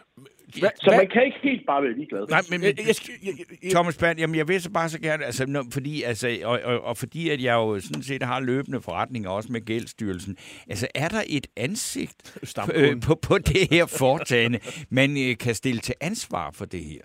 Hva, 0.60 0.68
Så 0.74 0.86
Hvad- 0.88 0.98
man 0.98 1.08
kan 1.08 1.24
ikke 1.24 1.38
helt 1.42 1.66
bare 1.66 1.82
være 1.82 1.92
ligeglad. 1.92 2.26
Nej, 2.30 2.40
men, 2.50 2.62
Jeg, 2.62 2.74
jeg, 2.78 2.86
jeg, 3.22 3.34
jeg, 3.62 3.70
Thomas 3.70 3.98
Band, 3.98 4.18
jamen 4.18 4.36
jeg 4.36 4.48
vil 4.48 4.62
så 4.62 4.70
bare 4.70 4.88
så 4.88 5.00
gerne, 5.00 5.24
altså, 5.24 5.46
når, 5.46 5.64
fordi, 5.72 6.02
altså, 6.02 6.38
og, 6.44 6.60
og, 6.64 6.80
og 6.80 6.96
fordi 6.96 7.30
at 7.30 7.42
jeg 7.42 7.54
jo 7.54 7.80
sådan 7.80 8.02
set 8.02 8.22
har 8.22 8.40
løbende 8.40 8.80
forretninger 8.80 9.30
også 9.30 9.52
med 9.52 9.60
gældsstyrelsen, 9.60 10.36
altså 10.68 10.88
er 10.94 11.08
der 11.08 11.22
et 11.28 11.46
ansigt 11.56 12.38
øh, 12.74 13.00
på, 13.06 13.14
på 13.14 13.38
det 13.38 13.68
her 13.70 13.86
foretagende, 13.86 14.58
man 14.90 15.10
øh, 15.10 15.36
kan 15.36 15.54
stille 15.54 15.80
til 15.80 15.94
ansvar 16.00 16.50
for 16.50 16.64
det 16.64 16.84
her? 16.84 17.00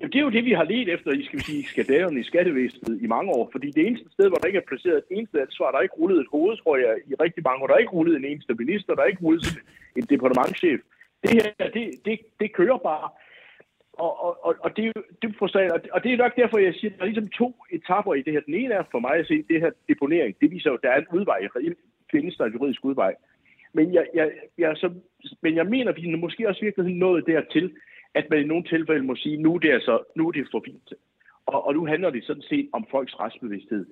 Jamen, 0.00 0.12
det 0.12 0.18
er 0.18 0.26
jo 0.28 0.30
det, 0.36 0.44
vi 0.44 0.52
har 0.52 0.64
let 0.64 0.88
efter 0.88 1.10
i, 1.12 1.24
skal 1.24 1.38
vi 1.38 1.44
sige, 1.44 1.64
skadaverne 1.64 2.20
i 2.20 2.22
skattevæsenet 2.22 3.02
i 3.02 3.06
mange 3.06 3.30
år. 3.32 3.48
Fordi 3.52 3.70
det 3.70 3.86
eneste 3.86 4.12
sted, 4.12 4.28
hvor 4.28 4.36
der 4.36 4.46
ikke 4.46 4.56
er 4.62 4.68
placeret 4.68 4.98
et 4.98 5.16
eneste 5.16 5.40
ansvar, 5.40 5.70
der 5.70 5.78
er 5.78 5.82
ikke 5.82 5.94
rullet 6.00 6.20
et 6.20 6.32
hoved, 6.32 6.56
tror 6.56 6.76
jeg, 6.76 6.94
i 7.06 7.14
rigtig 7.14 7.42
mange 7.44 7.62
år. 7.62 7.66
Der 7.66 7.74
er 7.74 7.78
ikke 7.84 7.92
rullet 7.98 8.16
en 8.16 8.24
eneste 8.24 8.54
minister, 8.54 8.94
der 8.94 9.02
er 9.02 9.06
ikke 9.12 9.22
rullet 9.22 9.58
en 9.96 10.02
departementchef. 10.02 10.80
Det 11.22 11.30
her, 11.42 11.68
det, 11.76 11.84
det, 12.04 12.20
det 12.40 12.52
kører 12.52 12.78
bare. 12.78 13.08
Og, 13.92 14.12
og, 14.24 14.44
og, 14.46 14.54
og 14.64 14.76
det 14.76 14.82
er 14.84 14.92
jo 14.96 15.02
dybt 15.22 15.38
frustrerende. 15.38 15.74
Og 15.92 16.02
det- 16.04 16.12
er 16.12 16.16
nok 16.16 16.36
derfor, 16.36 16.58
jeg 16.58 16.74
siger, 16.74 16.90
at 16.92 16.96
der 16.98 17.02
er 17.04 17.10
ligesom 17.10 17.28
to 17.28 17.48
etapper 17.70 18.14
i 18.14 18.22
det 18.22 18.32
her. 18.32 18.40
Den 18.40 18.54
ene 18.54 18.74
er 18.74 18.82
for 18.90 18.98
mig 18.98 19.14
at 19.14 19.26
se, 19.26 19.42
det 19.50 19.60
her 19.60 19.70
deponering, 19.88 20.36
det 20.40 20.50
viser 20.50 20.70
jo, 20.70 20.76
at 20.76 20.82
der 20.82 20.90
er 20.90 21.00
en 21.00 21.12
udvej. 21.18 21.40
Reelt 21.56 21.78
findes 22.10 22.36
der 22.36 22.44
en 22.44 22.52
juridisk 22.52 22.84
udvej. 22.84 23.14
Men 23.72 23.94
jeg, 23.94 24.06
jeg, 24.14 24.30
jeg, 24.58 24.76
så, 24.76 24.90
men 25.42 25.56
jeg 25.56 25.66
mener, 25.66 25.90
at 25.92 25.96
vi 25.96 26.14
måske 26.14 26.48
også 26.48 26.60
virkelig 26.60 26.84
virkeligheden 26.84 26.98
nået 26.98 27.26
dertil, 27.26 27.72
at 28.14 28.26
man 28.30 28.40
i 28.40 28.44
nogle 28.44 28.64
tilfælde 28.64 29.02
må 29.02 29.16
sige, 29.16 29.36
nu 29.36 29.54
er 29.54 29.58
det, 29.58 29.72
altså, 29.72 29.98
nu 30.16 30.28
er 30.28 30.32
det 30.32 30.48
for 30.50 30.62
fint. 30.64 30.92
Og, 31.46 31.66
og 31.66 31.74
nu 31.74 31.86
handler 31.86 32.10
det 32.10 32.24
sådan 32.24 32.42
set 32.42 32.68
om 32.72 32.86
folks 32.90 33.20
retsbevidsthed. 33.20 33.86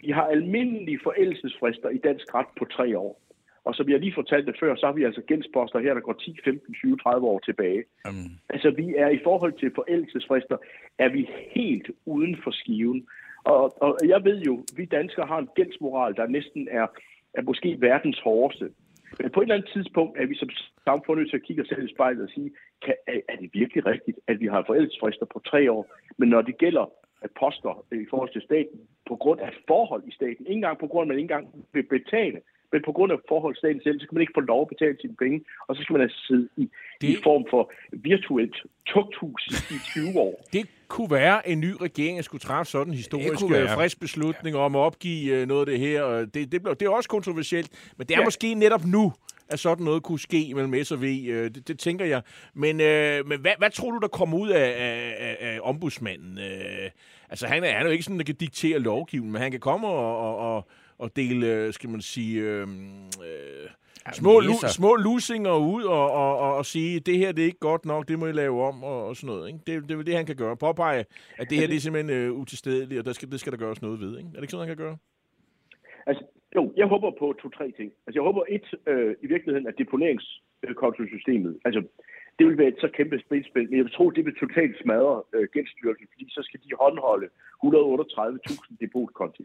Vi 0.00 0.10
har 0.10 0.26
almindelige 0.26 1.00
forældelsesfrister 1.02 1.88
i 1.88 1.98
dansk 1.98 2.34
ret 2.34 2.46
på 2.58 2.64
tre 2.64 2.98
år. 2.98 3.20
Og 3.64 3.74
som 3.74 3.88
jeg 3.88 4.00
lige 4.00 4.14
fortalte 4.14 4.54
før, 4.60 4.76
så 4.76 4.86
har 4.86 4.92
vi 4.92 5.04
altså 5.04 5.20
gældsposter 5.20 5.78
her, 5.78 5.94
der 5.94 6.00
går 6.00 6.12
10, 6.12 6.36
15, 6.44 6.74
20, 6.74 6.96
30 6.96 7.26
år 7.26 7.38
tilbage. 7.38 7.84
Um, 8.08 8.30
Altså 8.48 8.70
vi 8.70 8.94
er 8.98 9.08
i 9.08 9.20
forhold 9.24 9.52
til 9.52 9.72
forældelsesfrister, 9.74 10.56
er 10.98 11.08
vi 11.08 11.28
helt 11.50 11.90
uden 12.06 12.36
for 12.44 12.50
skiven. 12.50 13.06
Og, 13.44 13.82
og 13.82 13.98
jeg 14.08 14.24
ved 14.24 14.40
jo, 14.40 14.64
vi 14.76 14.84
danskere 14.84 15.26
har 15.26 15.38
en 15.38 15.48
gældsmoral, 15.54 16.14
der 16.16 16.26
næsten 16.26 16.68
er, 16.70 16.86
er 17.34 17.42
måske 17.42 17.76
verdens 17.80 18.18
hårdeste. 18.24 18.70
Men 19.20 19.30
på 19.30 19.40
et 19.40 19.44
eller 19.44 19.54
andet 19.54 19.70
tidspunkt 19.74 20.18
er 20.20 20.26
vi 20.26 20.36
som 20.36 20.50
samfund 20.84 21.18
nødt 21.18 21.30
til 21.30 21.36
at 21.36 21.42
kigge 21.42 21.62
os 21.62 21.68
selv 21.68 21.84
i 21.84 21.94
spejlet 21.94 22.22
og 22.22 22.30
sige, 22.34 22.50
kan, 22.84 22.94
er, 23.06 23.36
det 23.40 23.50
virkelig 23.52 23.86
rigtigt, 23.86 24.18
at 24.26 24.40
vi 24.40 24.46
har 24.46 24.64
forældelsesfrister 24.66 25.26
på 25.26 25.38
tre 25.50 25.72
år? 25.72 25.82
Men 26.18 26.28
når 26.28 26.42
det 26.42 26.58
gælder 26.58 26.86
poster 27.40 27.84
i 27.92 28.06
forhold 28.10 28.32
til 28.32 28.42
staten, 28.42 28.78
på 29.08 29.16
grund 29.16 29.40
af 29.40 29.52
forhold 29.68 30.02
i 30.06 30.12
staten, 30.12 30.46
ikke 30.46 30.60
engang 30.62 30.78
på 30.78 30.86
grund 30.86 31.02
af, 31.02 31.04
at 31.04 31.08
man 31.08 31.18
ikke 31.18 31.32
engang 31.32 31.46
vil 31.72 31.82
betale, 31.82 32.40
men 32.72 32.82
på 32.84 32.92
grund 32.92 33.12
af 33.12 33.18
forhold 33.28 33.54
i 33.56 33.58
staten 33.58 33.80
selv, 33.82 34.00
så 34.00 34.06
kan 34.06 34.14
man 34.14 34.20
ikke 34.20 34.38
få 34.40 34.40
lov 34.40 34.60
at 34.62 34.68
betale 34.68 34.96
sine 35.00 35.16
penge, 35.22 35.44
og 35.66 35.76
så 35.76 35.82
skal 35.82 35.94
man 35.94 36.02
altså 36.02 36.20
sidde 36.28 36.48
i, 36.56 36.70
det... 37.00 37.08
i 37.08 37.16
form 37.22 37.44
for 37.50 37.72
virtuelt 37.92 38.56
tugthus 38.86 39.42
i 39.74 39.76
20 39.84 40.20
år. 40.26 40.34
Det 40.52 40.64
kunne 40.94 41.10
være, 41.10 41.48
en 41.48 41.60
ny 41.60 41.70
regering 41.80 42.24
skulle 42.24 42.40
træffe 42.40 42.70
sådan 42.72 42.92
en 42.92 42.96
historisk 42.96 43.42
være. 43.50 43.62
øh, 43.62 43.68
frisk 43.74 44.00
beslutning 44.00 44.56
om 44.56 44.76
at 44.76 44.80
opgive 44.80 45.34
øh, 45.34 45.48
noget 45.48 45.60
af 45.60 45.66
det 45.66 45.78
her. 45.80 46.02
og 46.02 46.34
Det, 46.34 46.52
det, 46.52 46.62
blev, 46.62 46.76
det 46.76 46.86
er 46.86 46.90
også 46.90 47.08
kontroversielt, 47.08 47.70
men 47.96 48.06
det 48.06 48.14
er 48.14 48.18
ja. 48.18 48.20
Ja. 48.20 48.26
måske 48.26 48.54
netop 48.54 48.84
nu, 48.84 49.12
at 49.48 49.60
sådan 49.60 49.84
noget 49.84 50.02
kunne 50.02 50.20
ske 50.20 50.52
mellem 50.54 50.84
S 50.84 50.90
og 50.90 51.02
V. 51.02 51.04
øh, 51.04 51.50
Det, 51.54 51.68
det 51.68 51.78
tænker 51.78 52.04
jeg. 52.04 52.22
Men, 52.54 52.80
øh, 52.80 53.26
men 53.26 53.40
hvad, 53.40 53.52
hvad 53.58 53.70
tror 53.70 53.90
du, 53.90 53.98
der 53.98 54.08
kommer 54.08 54.38
ud 54.38 54.48
af, 54.50 54.74
af, 54.78 55.14
af, 55.18 55.36
af 55.40 55.58
ombudsmanden? 55.62 56.38
Øh, 56.38 56.90
altså, 57.30 57.46
han 57.46 57.64
er, 57.64 57.72
han 57.72 57.80
er 57.80 57.84
jo 57.86 57.90
ikke 57.90 58.04
sådan, 58.04 58.18
der 58.18 58.24
kan 58.24 58.34
diktere 58.34 58.78
lovgivningen, 58.78 59.32
men 59.32 59.42
han 59.42 59.50
kan 59.50 59.60
komme 59.60 59.86
og, 59.86 60.18
og, 60.18 60.36
og, 60.56 60.68
og 60.98 61.16
dele, 61.16 61.46
øh, 61.46 61.72
skal 61.72 61.90
man 61.90 62.00
sige... 62.00 62.40
Øh, 62.40 62.62
øh, 62.62 63.68
Små, 64.12 64.40
lu, 64.40 64.52
små 64.78 64.96
lusinger 64.96 65.56
ud 65.56 65.82
og, 65.82 66.10
og, 66.10 66.38
og, 66.38 66.56
og 66.56 66.66
sige, 66.66 67.00
det 67.00 67.18
her 67.18 67.32
det 67.32 67.42
er 67.42 67.46
ikke 67.46 67.58
godt 67.58 67.84
nok, 67.84 68.08
det 68.08 68.18
må 68.18 68.26
I 68.26 68.32
lave 68.32 68.62
om 68.62 68.84
og, 68.84 69.06
og 69.06 69.16
sådan 69.16 69.34
noget. 69.34 69.48
Ikke? 69.48 69.58
Det, 69.66 69.82
det 69.82 69.90
er 69.90 69.96
vel 69.96 70.06
det, 70.06 70.16
han 70.16 70.26
kan 70.26 70.36
gøre. 70.36 70.56
Påpege, 70.56 71.04
at 71.38 71.50
det 71.50 71.58
her 71.58 71.66
det 71.66 71.76
er 71.76 71.80
simpelthen 71.80 72.16
øh, 72.16 72.32
utilstedeligt, 72.32 72.98
og 72.98 73.04
der 73.04 73.12
skal, 73.12 73.30
det 73.30 73.40
skal 73.40 73.52
der 73.52 73.58
gøres 73.58 73.82
noget 73.82 74.00
ved. 74.00 74.18
Ikke? 74.18 74.28
Er 74.28 74.32
det 74.32 74.42
ikke 74.42 74.50
sådan, 74.50 74.68
han 74.68 74.76
kan 74.76 74.84
gøre? 74.86 74.96
Altså, 76.06 76.24
jo, 76.56 76.72
jeg 76.76 76.86
håber 76.86 77.10
på 77.18 77.34
to-tre 77.42 77.70
ting. 77.78 77.92
Altså, 78.06 78.16
jeg 78.18 78.22
håber 78.22 78.42
et, 78.48 78.68
øh, 78.86 79.14
i 79.22 79.26
virkeligheden, 79.26 79.66
at 79.66 79.78
deponeringskontosystemet, 79.78 81.58
altså, 81.64 81.82
det 82.38 82.46
vil 82.46 82.58
være 82.58 82.68
et 82.68 82.80
så 82.80 82.88
kæmpe 82.98 83.20
spilspil, 83.26 83.68
men 83.70 83.76
jeg 83.78 83.84
vil 83.84 83.92
tro, 83.92 84.10
det 84.10 84.24
vil 84.24 84.34
totalt 84.34 84.76
smadre 84.82 85.22
øh, 85.34 85.48
gældsstyrelsen, 85.52 86.06
fordi 86.12 86.26
så 86.30 86.42
skal 86.42 86.60
de 86.64 86.70
håndholde 86.80 87.28
138.000 87.64 88.76
depotkonti. 88.80 89.44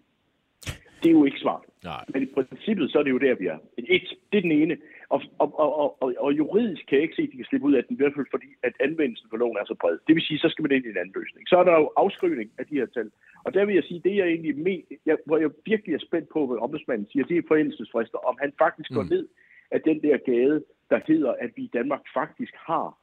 Det 1.03 1.09
er 1.09 1.13
jo 1.19 1.25
ikke 1.25 1.39
smart. 1.39 1.63
Nej. 1.83 2.05
Men 2.13 2.23
i 2.23 2.25
princippet, 2.25 2.91
så 2.91 2.99
er 2.99 3.03
det 3.03 3.11
jo 3.11 3.17
der, 3.17 3.35
vi 3.35 3.45
er. 3.45 3.57
Et, 3.77 4.01
det 4.31 4.37
er 4.37 4.41
den 4.41 4.51
ene. 4.51 4.77
Og, 5.09 5.21
og, 5.39 5.59
og, 5.59 6.03
og, 6.03 6.13
og 6.17 6.33
juridisk 6.33 6.85
kan 6.87 6.95
jeg 6.95 7.03
ikke 7.03 7.15
se, 7.15 7.21
at 7.21 7.29
de 7.31 7.37
kan 7.37 7.45
slippe 7.45 7.67
ud 7.67 7.73
af 7.73 7.83
den, 7.83 7.93
i 7.95 7.99
hvert 7.99 8.13
fald 8.15 8.25
fordi, 8.31 8.47
at 8.63 8.73
anvendelsen 8.79 9.27
for 9.29 9.37
loven 9.37 9.57
er 9.57 9.65
så 9.65 9.75
bred. 9.81 9.97
Det 10.07 10.15
vil 10.15 10.23
sige, 10.23 10.39
så 10.39 10.49
skal 10.49 10.63
man 10.63 10.71
ind 10.71 10.85
i 10.85 10.89
en 10.89 10.97
anden 10.97 11.15
løsning. 11.19 11.47
Så 11.47 11.55
er 11.57 11.63
der 11.63 11.75
jo 11.81 11.91
afskrivning 11.97 12.51
af 12.59 12.65
de 12.65 12.75
her 12.75 12.85
tal. 12.85 13.09
Og 13.45 13.53
der 13.53 13.65
vil 13.65 13.75
jeg 13.75 13.83
sige, 13.83 14.01
det 14.05 14.15
jeg 14.15 14.27
egentlig 14.27 14.57
med, 14.57 14.79
jeg, 15.05 15.17
hvor 15.25 15.37
jeg 15.37 15.49
virkelig 15.65 15.93
er 15.95 15.99
spændt 16.07 16.29
på, 16.29 16.47
hvad 16.47 16.57
ombudsmanden 16.57 17.07
siger, 17.11 17.25
det 17.25 17.37
er 17.37 17.41
forældelsesfrister, 17.47 18.17
om 18.29 18.37
han 18.41 18.51
faktisk 18.57 18.89
går 18.93 19.03
Mm. 19.03 19.09
ned 19.09 19.27
af 19.71 19.81
den 19.81 20.01
der 20.01 20.17
gade, 20.17 20.63
der 20.89 20.99
hedder, 21.07 21.31
at 21.39 21.51
vi 21.55 21.61
i 21.63 21.69
Danmark 21.73 22.01
faktisk 22.13 22.53
har 22.67 22.97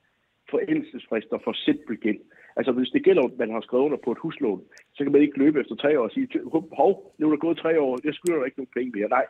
forældelsesfrister 0.51 1.39
for 1.45 1.53
simpel 1.53 1.97
gæld. 1.97 2.21
Altså 2.57 2.73
hvis 2.73 2.91
det 2.91 3.05
gælder, 3.05 3.23
at 3.23 3.39
man 3.39 3.51
har 3.51 3.61
skrevet 3.61 3.85
under 3.85 3.99
på 4.05 4.13
et 4.13 4.19
huslån, 4.19 4.63
så 4.95 5.05
kan 5.05 5.13
man 5.13 5.23
ikke 5.23 5.39
løbe 5.39 5.61
efter 5.61 5.75
tre 5.75 6.01
år 6.01 6.05
og 6.05 6.11
sige, 6.11 6.29
hov, 6.73 7.15
nu 7.19 7.27
er 7.27 7.31
der 7.31 7.37
gået 7.47 7.59
tre 7.59 7.81
år, 7.81 7.99
jeg 8.05 8.15
skylder 8.15 8.39
dig 8.39 8.47
ikke 8.47 8.59
nogen 8.59 8.77
penge 8.77 8.93
mere. 8.99 9.09
Nej. 9.09 9.27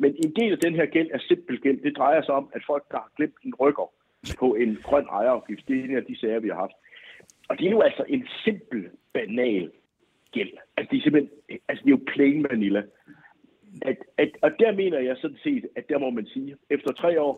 Men 0.00 0.16
en 0.24 0.32
del 0.36 0.52
af 0.52 0.58
den 0.58 0.74
her 0.74 0.86
gæld 0.86 1.10
er 1.12 1.18
simpel 1.18 1.60
gæld. 1.60 1.82
Det 1.82 1.96
drejer 1.96 2.22
sig 2.22 2.34
om, 2.34 2.50
at 2.52 2.62
folk, 2.66 2.84
der 2.90 2.96
har 2.96 3.10
glemt 3.16 3.38
en 3.44 3.54
rykker 3.54 3.92
på 4.38 4.54
en 4.54 4.78
grøn 4.82 5.06
ejerafgift, 5.10 5.68
det 5.68 5.78
er 5.78 5.84
en 5.84 5.96
af 5.96 6.04
de 6.04 6.18
sager, 6.18 6.40
vi 6.40 6.48
har 6.48 6.56
haft. 6.56 6.72
Og 7.48 7.58
det 7.58 7.66
er 7.66 7.70
jo 7.70 7.80
altså 7.80 8.04
en 8.08 8.28
simpel, 8.44 8.90
banal 9.12 9.70
gæld. 10.32 10.52
Altså 10.76 10.90
det 10.90 10.98
er 10.98 11.02
simpelthen, 11.02 11.30
altså 11.68 11.84
det 11.84 11.90
er 11.90 11.96
jo 11.98 12.12
plain 12.14 12.46
vanilla. 12.50 12.82
At, 13.82 13.96
at, 14.18 14.30
og 14.42 14.50
der 14.58 14.72
mener 14.72 14.98
jeg 14.98 15.16
sådan 15.16 15.38
set, 15.42 15.64
at 15.76 15.88
der 15.88 15.98
må 15.98 16.10
man 16.10 16.26
sige, 16.26 16.56
efter 16.70 16.92
tre 16.92 17.20
år, 17.20 17.34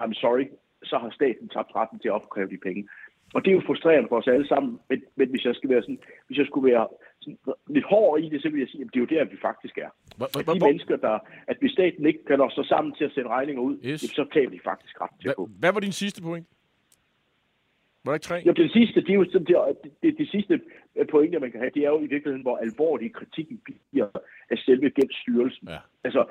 I'm 0.00 0.12
sorry, 0.12 0.46
så 0.82 0.98
har 0.98 1.10
staten 1.10 1.48
tabt 1.48 1.76
retten 1.76 1.98
til 1.98 2.08
at 2.08 2.12
opkræve 2.12 2.50
de 2.50 2.58
penge. 2.58 2.88
Og 3.34 3.44
det 3.44 3.50
er 3.50 3.54
jo 3.54 3.62
frustrerende 3.66 4.08
for 4.08 4.16
os 4.18 4.26
alle 4.26 4.48
sammen, 4.48 4.78
men, 4.88 5.02
men 5.16 5.28
hvis 5.30 5.44
jeg 5.44 5.54
skal 5.54 5.70
være 5.70 5.82
sådan, 5.82 5.98
hvis 6.26 6.38
jeg 6.38 6.46
skulle 6.46 6.72
være 6.72 6.86
sådan 7.20 7.38
lidt 7.68 7.84
hård 7.84 8.20
i 8.20 8.28
det, 8.28 8.42
så 8.42 8.48
vil 8.48 8.58
jeg 8.60 8.68
sige, 8.68 8.80
at 8.84 8.88
det 8.94 8.96
er 8.96 9.04
jo 9.06 9.18
der, 9.18 9.24
vi 9.24 9.36
faktisk 9.42 9.78
er. 9.78 9.90
Hvor, 10.16 10.26
At 10.38 10.46
de 10.54 10.64
mennesker, 10.66 10.96
der, 10.96 11.18
at 11.46 11.56
hvis 11.60 11.72
staten 11.72 12.06
ikke 12.06 12.24
kan 12.24 12.50
sig 12.54 12.66
sammen 12.66 12.94
til 12.94 13.04
at 13.04 13.12
sende 13.12 13.28
regninger 13.28 13.62
ud, 13.62 13.76
Yes. 13.86 14.00
så 14.00 14.26
tager 14.32 14.50
de 14.50 14.60
faktisk 14.64 15.00
ret 15.00 15.10
til 15.20 15.28
at 15.28 15.36
gå. 15.36 15.48
hvad, 15.60 15.72
var 15.72 15.80
din 15.80 15.92
sidste 15.92 16.22
point? 16.22 16.46
Var 18.04 18.12
der 18.12 18.16
ikke 18.16 18.24
tre? 18.24 18.42
Jo, 18.46 18.52
det 18.52 18.72
sidste, 18.72 19.00
det 19.00 19.10
er 19.10 19.14
jo 19.14 19.24
det, 19.24 19.48
det, 19.48 19.92
det, 20.02 20.18
det 20.18 20.28
sidste 20.30 20.60
pointe, 21.10 21.38
man 21.40 21.50
kan 21.50 21.60
have, 21.60 21.70
det 21.74 21.82
er 21.84 21.88
jo 21.88 21.98
i 21.98 22.06
virkeligheden, 22.14 22.42
hvor 22.42 22.56
alvorlig 22.56 23.12
kritikken 23.12 23.60
bliver 23.90 24.08
af 24.50 24.58
selve 24.58 24.90
gældsstyrelsen. 24.90 25.68
Ja. 25.68 25.78
Altså, 26.04 26.24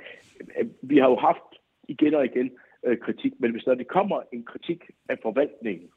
øh, 0.60 0.68
vi 0.82 0.98
har 0.98 1.10
jo 1.10 1.16
haft 1.16 1.50
igen 1.88 2.14
og 2.14 2.26
igen 2.26 2.52
øh, 2.86 2.98
kritik, 2.98 3.34
men 3.40 3.52
hvis 3.52 3.64
der 3.64 3.76
det 3.76 3.88
kommer 3.88 4.22
en 4.32 4.44
kritik 4.44 4.84
af 5.10 5.18
forvaltningen 5.22 5.90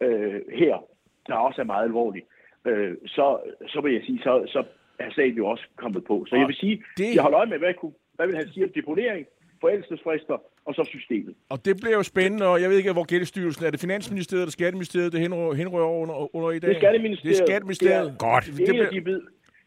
øh, 0.00 0.40
her, 0.52 0.84
der 1.26 1.34
også 1.34 1.60
er 1.60 1.64
meget 1.64 1.84
alvorlig, 1.84 2.22
øh, 2.64 2.94
så, 3.06 3.38
så 3.68 3.80
vil 3.80 3.92
jeg 3.92 4.02
sige, 4.06 4.18
så, 4.22 4.42
så 4.46 4.64
er 4.98 5.10
sagen 5.10 5.36
jo 5.36 5.46
også 5.46 5.64
kommet 5.76 6.04
på. 6.04 6.24
Så 6.28 6.36
jeg 6.36 6.46
vil 6.46 6.56
sige, 6.56 6.76
det- 6.76 6.84
det... 6.98 7.14
jeg 7.14 7.22
holder 7.22 7.38
øje 7.38 7.48
med, 7.48 7.58
hvad, 7.58 7.68
jeg 7.68 7.76
kunne, 7.76 7.92
hvad 8.14 8.26
vil 8.26 8.36
han 8.36 8.48
sige 8.52 8.64
om 8.64 8.70
deponering, 8.74 9.26
forældelsesfrister 9.60 10.36
og 10.66 10.74
så 10.74 10.84
systemet. 10.88 11.34
Og 11.50 11.64
det 11.64 11.76
bliver 11.80 11.96
jo 11.96 12.02
spændende, 12.02 12.46
og 12.46 12.60
jeg 12.62 12.70
ved 12.70 12.76
ikke, 12.76 12.92
hvor 12.92 13.04
Gældestyrelsen 13.04 13.64
er. 13.66 13.70
det 13.70 13.80
Finansministeriet 13.80 14.42
eller 14.42 14.50
Skatteministeriet, 14.50 15.12
det 15.12 15.20
henrører, 15.20 15.54
henrører 15.54 15.86
under, 16.02 16.36
under 16.36 16.50
i 16.50 16.58
dag? 16.58 16.68
Det 16.70 16.76
er 16.76 16.80
Skatteministeriet. 16.80 17.36
Det 17.36 17.42
er 17.42 17.46
Skatteministeriet. 17.46 18.04
Det 18.06 18.12
er- 18.12 18.30
Godt. 18.32 18.44
Det, 18.46 18.56
Det 18.56 18.68
af 18.68 18.88
bliver- 18.90 18.90
de 18.90 19.20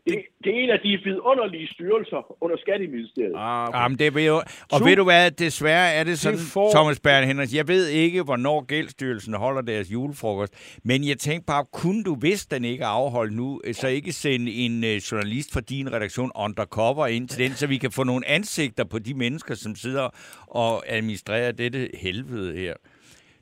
det, 0.07 0.17
det 0.43 0.55
er 0.55 0.60
en 0.63 0.69
af 0.69 0.79
de 0.79 0.98
vidunderlige 1.03 1.67
styrelser 1.67 2.43
under 2.43 2.57
Skatteministeriet. 2.57 3.33
Ah, 3.36 3.67
okay. 3.67 3.79
Jamen, 3.79 4.00
det 4.00 4.15
vil 4.15 4.25
jo, 4.25 4.36
og 4.36 4.43
Super. 4.72 4.86
ved 4.86 4.95
du 4.95 5.03
hvad, 5.03 5.31
desværre 5.31 5.93
er 5.93 6.03
det 6.03 6.19
sådan, 6.19 6.38
Det 6.39 6.45
får- 6.53 6.72
Thomas 6.75 7.00
Bern 7.00 7.24
Henrik, 7.24 7.53
jeg 7.53 7.67
ved 7.67 7.88
ikke, 7.88 8.24
hvornår 8.24 8.62
Gældsstyrelsen 8.65 9.33
holder 9.33 9.62
deres 9.62 9.91
julefrokost, 9.91 10.79
men 10.83 11.07
jeg 11.07 11.17
tænkte 11.17 11.45
bare, 11.45 11.65
kunne 11.74 12.03
du, 12.03 12.15
hvis 12.15 12.45
den 12.45 12.65
ikke 12.65 12.83
er 12.83 12.88
afholdt 12.88 13.33
nu, 13.33 13.62
øh, 13.63 13.74
så 13.74 13.88
ikke 13.88 14.12
sende 14.12 14.51
en 14.51 14.83
øh, 14.83 14.95
journalist 14.95 15.53
fra 15.53 15.62
din 15.62 15.93
redaktion 15.93 16.31
undercover 16.36 17.07
ind 17.07 17.27
til 17.27 17.43
den, 17.43 17.51
så 17.51 17.67
vi 17.67 17.77
kan 17.77 17.91
få 17.91 18.03
nogle 18.03 18.27
ansigter 18.27 18.83
på 18.83 19.00
de 19.00 19.13
mennesker, 19.13 19.55
som 19.55 19.75
sidder 19.75 20.10
og 20.48 20.83
administrerer 20.88 21.51
dette 21.51 21.89
helvede 21.93 22.57
her. 22.57 22.74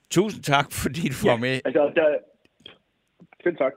Tusind 0.10 0.44
tak, 0.44 0.72
fordi 0.72 1.02
du 1.10 1.28
var 1.28 1.38
med. 1.38 1.60
Altså, 1.66 1.92
der... 1.96 2.06
Selv 3.44 3.58
tak. 3.58 3.72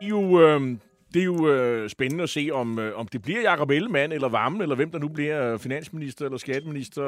Det 0.00 0.04
er 0.04 0.08
jo, 0.08 0.40
øh, 0.40 0.76
det 1.14 1.20
er 1.20 1.24
jo 1.24 1.48
øh, 1.52 1.88
spændende 1.90 2.22
at 2.22 2.30
se, 2.30 2.48
om, 2.52 2.78
øh, 2.78 2.98
om 2.98 3.08
det 3.08 3.22
bliver 3.22 3.40
Jacob 3.50 3.70
Ellemann 3.70 4.12
eller 4.12 4.28
Vammen, 4.28 4.62
eller 4.62 4.74
hvem 4.76 4.90
der 4.90 4.98
nu 4.98 5.08
bliver 5.08 5.52
øh, 5.52 5.58
finansminister 5.58 6.24
eller 6.24 6.38
skatteminister, 6.38 7.04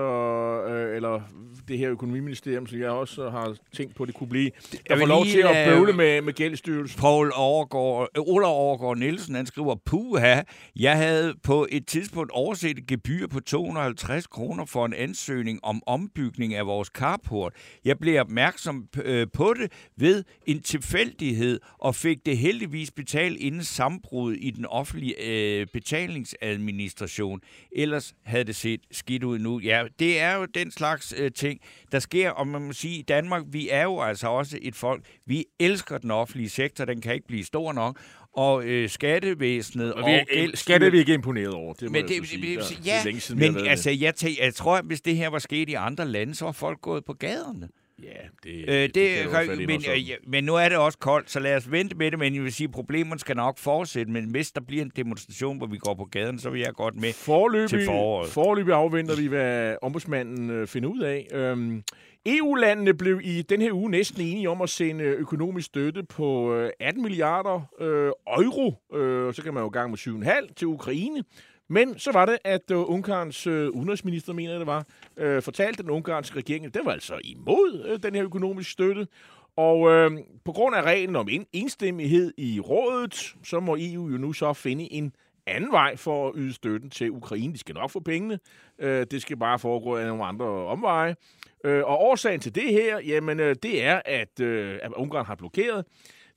øh, 0.69 0.97
eller 0.97 1.21
det 1.69 1.78
her 1.78 1.90
økonomiministerium, 1.90 2.66
som 2.66 2.80
jeg 2.80 2.90
også 2.90 3.30
har 3.30 3.57
tænkt 3.76 3.95
på, 3.95 4.04
det 4.04 4.14
kunne 4.14 4.28
blive. 4.28 4.50
Jeg 4.88 4.99
får 4.99 5.07
lov 5.07 5.25
lige 5.25 5.35
til 5.35 5.40
at 5.40 5.50
lade- 5.54 5.71
bøvle 5.76 5.92
med, 5.92 6.23
med 6.23 6.33
gældsstyrelsen. 6.33 7.00
Paul 7.00 7.33
Overgaard, 7.35 8.09
øh, 8.16 8.23
Ola 8.26 8.47
Overgaard 8.47 8.97
Nielsen, 8.99 9.35
han 9.35 9.47
skriver, 9.47 9.75
puha, 9.87 10.40
jeg 10.76 10.97
havde 10.97 11.35
på 11.42 11.66
et 11.71 11.87
tidspunkt 11.87 12.30
overset 12.30 12.78
et 12.78 12.87
gebyr 12.87 13.26
på 13.26 13.40
250 13.40 14.26
kroner 14.26 14.64
for 14.64 14.87
en 14.87 14.95
ansøgning 14.95 15.61
om 15.62 15.83
ombygning 15.87 16.54
af 16.54 16.66
vores 16.66 16.88
carport. 16.88 17.52
Jeg 17.85 17.99
blev 17.99 18.21
opmærksom 18.21 18.85
øh, 19.04 19.26
på 19.35 19.54
det 19.62 19.73
ved 19.97 20.25
en 20.47 20.62
tilfældighed 20.62 21.61
og 21.78 21.95
fik 21.95 22.26
det 22.26 22.38
heldigvis 22.38 22.90
betalt 22.90 23.37
inden 23.40 23.64
sammenbrud 23.90 24.32
i 24.35 24.50
den 24.50 24.66
offentlige 24.66 25.14
øh, 25.26 25.66
betalingsadministration. 25.73 27.40
Ellers 27.73 28.14
havde 28.25 28.44
det 28.44 28.56
set 28.56 28.80
skidt 28.90 29.25
ud 29.25 29.38
nu. 29.38 29.61
Ja, 29.61 29.85
det 29.99 30.20
er 30.20 30.37
jo 30.37 30.44
den 30.44 30.70
slags 30.70 31.14
øh, 31.16 31.30
ting, 31.32 31.61
der 31.92 31.99
sker, 31.99 32.30
og 32.30 32.47
man 32.47 32.62
må 32.62 32.73
sige, 32.73 32.99
i 32.99 33.02
Danmark, 33.02 33.42
vi 33.47 33.68
er 33.70 33.82
jo 33.82 34.00
altså 34.00 34.28
også 34.28 34.59
et 34.62 34.75
folk, 34.75 35.04
vi 35.26 35.44
elsker 35.61 35.99
den 35.99 36.11
offentlige 36.11 36.49
sektor, 36.49 36.85
den 36.85 37.00
kan 37.00 37.14
ikke 37.14 37.26
blive 37.26 37.44
stor 37.44 37.73
nok, 37.73 37.99
og 38.37 38.64
øh, 38.64 38.88
skattevæsenet 38.88 39.94
og, 39.94 40.06
vi, 40.06 40.12
og 40.12 40.26
øh, 40.32 40.49
skat 40.54 40.82
er 40.82 40.90
vi 40.90 40.99
ikke 40.99 41.14
imponeret 41.14 41.54
over. 41.54 41.75
Det 41.75 41.90
men 41.90 42.09
det, 42.09 42.20
det, 42.20 42.28
sige. 42.28 42.56
Der- 42.56 42.62
ja, 42.85 42.92
det 42.92 43.00
er 43.00 43.04
længe 43.04 43.20
siden, 43.20 43.40
men 43.40 43.66
altså, 43.66 43.90
jeg, 43.90 44.14
tæ, 44.14 44.28
jeg 44.40 44.54
tror, 44.54 44.76
at 44.76 44.85
hvis 44.85 45.00
det 45.00 45.16
her 45.16 45.28
var 45.28 45.38
sket 45.38 45.68
i 45.68 45.75
andre 45.75 46.09
lande, 46.09 46.35
så 46.35 46.44
var 46.44 46.52
folk 46.52 46.80
gået 46.80 47.04
på 47.04 47.12
gaderne. 47.12 47.68
Ja, 48.02 48.09
det, 48.45 48.64
Øh, 48.69 48.88
det, 48.95 49.30
kan 49.30 49.50
jeg 49.50 49.66
men, 49.66 49.83
øh, 49.90 50.09
ja, 50.09 50.14
men 50.26 50.45
nu 50.45 50.54
er 50.54 50.69
det 50.69 50.78
også 50.78 50.99
koldt, 50.99 51.30
så 51.30 51.40
lad 51.40 51.57
os 51.57 51.71
vente 51.71 51.97
med 51.97 52.11
det. 52.11 52.19
Men 52.19 52.35
jeg 52.35 52.42
vil 52.42 52.52
sige, 52.52 52.69
problemerne 52.69 53.21
skal 53.21 53.37
nok 53.37 53.59
fortsætte. 53.59 54.12
Men 54.12 54.25
hvis 54.25 54.52
der 54.52 54.61
bliver 54.61 54.85
en 54.85 54.92
demonstration, 54.97 55.59
hvor 55.59 55.66
vi 55.66 55.78
går 55.78 55.95
på 55.95 56.04
gaden, 56.04 56.38
så 56.38 56.50
vil 56.50 56.61
jeg 56.61 56.73
godt 56.73 57.00
med. 57.00 57.12
Forløbig, 57.12 57.69
til 57.69 57.87
foråret. 57.87 58.30
forløbig 58.30 58.75
afventer 58.75 59.16
vi, 59.16 59.26
hvad 59.26 59.76
ombudsmanden 59.83 60.50
øh, 60.50 60.66
finder 60.66 60.88
ud 60.88 61.00
af. 61.00 61.26
Øhm, 61.33 61.83
EU-landene 62.26 62.95
blev 62.95 63.21
i 63.23 63.42
den 63.42 63.61
her 63.61 63.73
uge 63.73 63.90
næsten 63.90 64.21
enige 64.23 64.50
om 64.50 64.62
at 64.62 64.71
sende 64.71 65.04
økonomisk 65.04 65.66
støtte 65.66 66.02
på 66.02 66.54
øh, 66.54 66.71
18 66.80 67.02
milliarder 67.02 67.61
øh, 67.80 68.12
euro. 68.45 68.97
Øh, 68.99 69.35
så 69.35 69.42
kan 69.42 69.54
man 69.54 69.62
jo 69.62 69.69
gang 69.69 69.90
med 69.90 69.99
7,5 69.99 70.54
til 70.57 70.66
Ukraine. 70.66 71.25
Men 71.71 71.99
så 71.99 72.12
var 72.12 72.27
det, 72.27 72.39
at 72.45 72.71
øh, 72.71 72.79
Ungarns 72.79 73.47
øh, 73.47 73.71
udenrigsminister, 73.71 74.33
mener 74.33 74.50
jeg 74.50 74.61
det 74.61 74.67
var, 74.67 74.87
øh, 75.17 75.43
fortalte 75.43 75.83
den 75.83 75.91
ungarske 75.91 76.37
regering, 76.37 76.67
at 76.67 76.75
det 76.75 76.83
var 76.85 76.93
altså 76.93 77.19
imod 77.25 77.85
øh, 77.89 78.03
den 78.03 78.15
her 78.15 78.25
økonomiske 78.25 78.73
støtte. 78.73 79.07
Og 79.57 79.91
øh, 79.91 80.11
på 80.45 80.53
grund 80.53 80.77
af 80.77 80.83
reglen 80.83 81.17
om 81.17 81.29
en, 81.29 81.47
enstemmighed 81.53 82.33
i 82.37 82.61
rådet, 82.61 83.35
så 83.45 83.61
må 83.61 83.77
EU 83.81 84.09
jo 84.09 84.19
nu 84.19 84.33
så 84.33 84.53
finde 84.53 84.93
en 84.93 85.12
anden 85.47 85.73
vej 85.73 85.97
for 85.97 86.29
at 86.29 86.35
yde 86.37 86.53
støtten 86.53 86.91
til 86.91 87.11
Ukraine. 87.11 87.53
De 87.53 87.59
skal 87.59 87.75
nok 87.75 87.91
få 87.91 88.00
pengene. 88.00 88.39
Øh, 88.79 89.07
det 89.11 89.23
skal 89.23 89.37
bare 89.37 89.59
foregå 89.59 89.97
af 89.97 90.07
nogle 90.07 90.25
andre 90.25 90.47
omveje. 90.47 91.17
Øh, 91.65 91.85
og 91.85 92.00
årsagen 92.00 92.41
til 92.41 92.55
det 92.55 92.73
her, 92.73 93.00
jamen, 93.00 93.41
øh, 93.41 93.57
det 93.62 93.85
er, 93.85 94.03
at, 94.05 94.41
øh, 94.41 94.79
at 94.83 94.93
Ungarn 94.93 95.27
har 95.27 95.35
blokeret. 95.35 95.85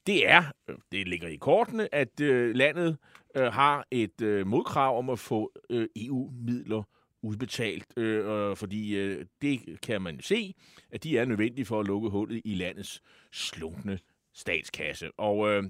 Det 0.07 0.29
er, 0.29 0.43
øh, 0.69 0.75
det 0.91 1.07
ligger 1.07 1.27
i 1.27 1.35
kortene, 1.35 1.95
at 1.95 2.19
øh, 2.21 2.55
landet 2.55 2.87
øh, 2.87 2.95
har 3.35 3.87
et 3.91 4.21
øh, 4.21 4.47
modkrav 4.47 4.97
om 4.97 5.09
at 5.09 5.19
få 5.19 5.51
øh, 5.69 5.87
EU-midler 5.95 6.83
udbetalt, 7.21 7.85
øh, 7.97 8.49
øh, 8.49 8.55
fordi 8.55 8.95
øh, 8.95 9.25
det 9.41 9.81
kan 9.81 10.01
man 10.01 10.21
se, 10.21 10.55
at 10.91 11.03
de 11.03 11.17
er 11.17 11.25
nødvendige 11.25 11.65
for 11.65 11.79
at 11.79 11.87
lukke 11.87 12.09
hullet 12.09 12.41
i 12.45 12.55
landets 12.55 13.01
slunkne 13.31 13.99
statskasse. 14.33 15.11
Og 15.17 15.49
øh, 15.49 15.63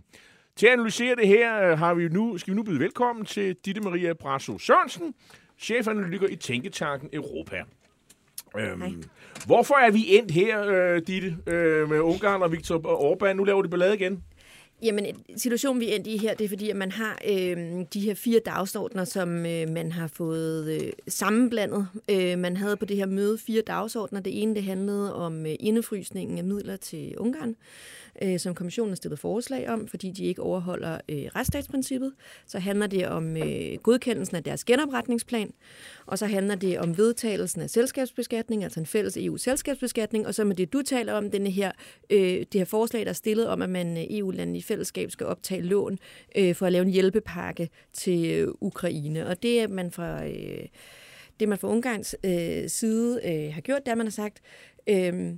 til 0.55 0.67
at 0.67 0.73
analysere 0.73 1.15
det 1.15 1.27
her 1.27 1.71
øh, 1.71 1.79
har 1.79 1.93
vi 1.93 2.07
nu, 2.07 2.37
skal 2.37 2.51
vi 2.53 2.55
nu 2.55 2.63
byde 2.63 2.79
velkommen 2.79 3.25
til 3.25 3.55
Ditte 3.65 3.81
Maria 3.81 4.13
Brasso 4.13 4.57
Sørensen, 4.57 5.13
chefanalytiker 5.57 6.27
i 6.27 6.35
Tænketanken 6.35 7.09
Europa. 7.13 7.63
Øhm, 8.57 9.03
hvorfor 9.45 9.75
er 9.75 9.91
vi 9.91 10.17
endt 10.17 10.31
her, 10.31 10.67
øh, 10.67 11.01
Ditte, 11.07 11.37
øh, 11.47 11.89
med 11.89 11.99
Ungarn 11.99 12.41
og 12.41 12.51
Viktor 12.51 12.77
Orbán? 12.77 13.33
Nu 13.33 13.43
laver 13.43 13.61
de 13.61 13.69
ballade 13.69 13.95
igen. 13.95 14.23
Jamen, 14.83 15.05
situationen 15.37 15.81
vi 15.81 15.91
er 15.91 15.95
endt 15.95 16.07
i 16.07 16.17
her, 16.17 16.33
det 16.33 16.45
er 16.45 16.49
fordi, 16.49 16.69
at 16.69 16.75
man 16.75 16.91
har 16.91 17.19
øh, 17.27 17.57
de 17.93 17.99
her 17.99 18.13
fire 18.13 18.39
dagsordner, 18.39 19.03
som 19.03 19.45
øh, 19.45 19.69
man 19.69 19.91
har 19.91 20.07
fået 20.07 20.81
øh, 20.81 20.91
sammenblandet. 21.07 21.87
Øh, 22.09 22.39
man 22.39 22.57
havde 22.57 22.77
på 22.77 22.85
det 22.85 22.97
her 22.97 23.05
møde 23.05 23.37
fire 23.37 23.61
dagsordner. 23.61 24.19
Det 24.19 24.41
ene, 24.41 24.55
det 24.55 24.63
handlede 24.63 25.15
om 25.15 25.45
øh, 25.45 25.55
indefrysningen 25.59 26.37
af 26.37 26.43
midler 26.43 26.75
til 26.75 27.17
Ungarn, 27.17 27.55
øh, 28.21 28.39
som 28.39 28.55
kommissionen 28.55 28.91
har 28.91 28.95
stillet 28.95 29.19
forslag 29.19 29.69
om, 29.69 29.87
fordi 29.87 30.11
de 30.11 30.25
ikke 30.25 30.41
overholder 30.41 30.93
øh, 31.09 31.25
retsstatsprincippet. 31.35 32.13
Så 32.47 32.59
handler 32.59 32.87
det 32.87 33.07
om 33.07 33.37
øh, 33.37 33.77
godkendelsen 33.83 34.35
af 34.37 34.43
deres 34.43 34.63
genopretningsplan, 34.63 35.53
og 36.05 36.19
så 36.19 36.25
handler 36.25 36.55
det 36.55 36.79
om 36.79 36.97
vedtagelsen 36.97 37.61
af 37.61 37.69
selskabsbeskatning, 37.69 38.63
altså 38.63 38.79
en 38.79 38.85
fælles 38.85 39.17
EU-selskabsbeskatning, 39.17 40.27
og 40.27 40.35
så 40.35 40.43
med 40.43 40.55
det, 40.55 40.73
du 40.73 40.81
taler 40.81 41.13
om, 41.13 41.31
denne 41.31 41.49
her, 41.49 41.71
øh, 42.09 42.19
det 42.19 42.53
her 42.53 42.65
forslag, 42.65 43.01
der 43.01 43.09
er 43.09 43.13
stillet 43.13 43.47
om, 43.47 43.61
at 43.61 43.69
man 43.69 43.97
øh, 43.97 44.03
EU-landene 44.09 44.57
i 44.57 44.61
fællesskab 44.61 45.11
skal 45.11 45.27
optage 45.27 45.61
lån 45.61 45.99
øh, 46.37 46.55
for 46.55 46.65
at 46.65 46.71
lave 46.71 46.85
en 46.85 46.91
hjælpepakke 46.91 47.69
til 47.93 48.31
øh, 48.31 48.47
Ukraine. 48.61 49.27
Og 49.27 49.43
det 49.43 49.61
er 49.61 49.67
man 49.67 49.91
fra... 49.91 50.25
Øh, 50.25 50.65
det 51.39 51.49
man 51.49 51.57
fra 51.57 51.67
Ungarns 51.67 52.15
øh, 52.23 52.69
side 52.69 53.19
øh, 53.25 53.53
har 53.53 53.61
gjort, 53.61 53.79
det 53.79 53.87
er, 53.87 53.91
at 53.91 53.97
man 53.97 54.07
har 54.07 54.11
sagt, 54.11 54.41
øh, 54.89 55.33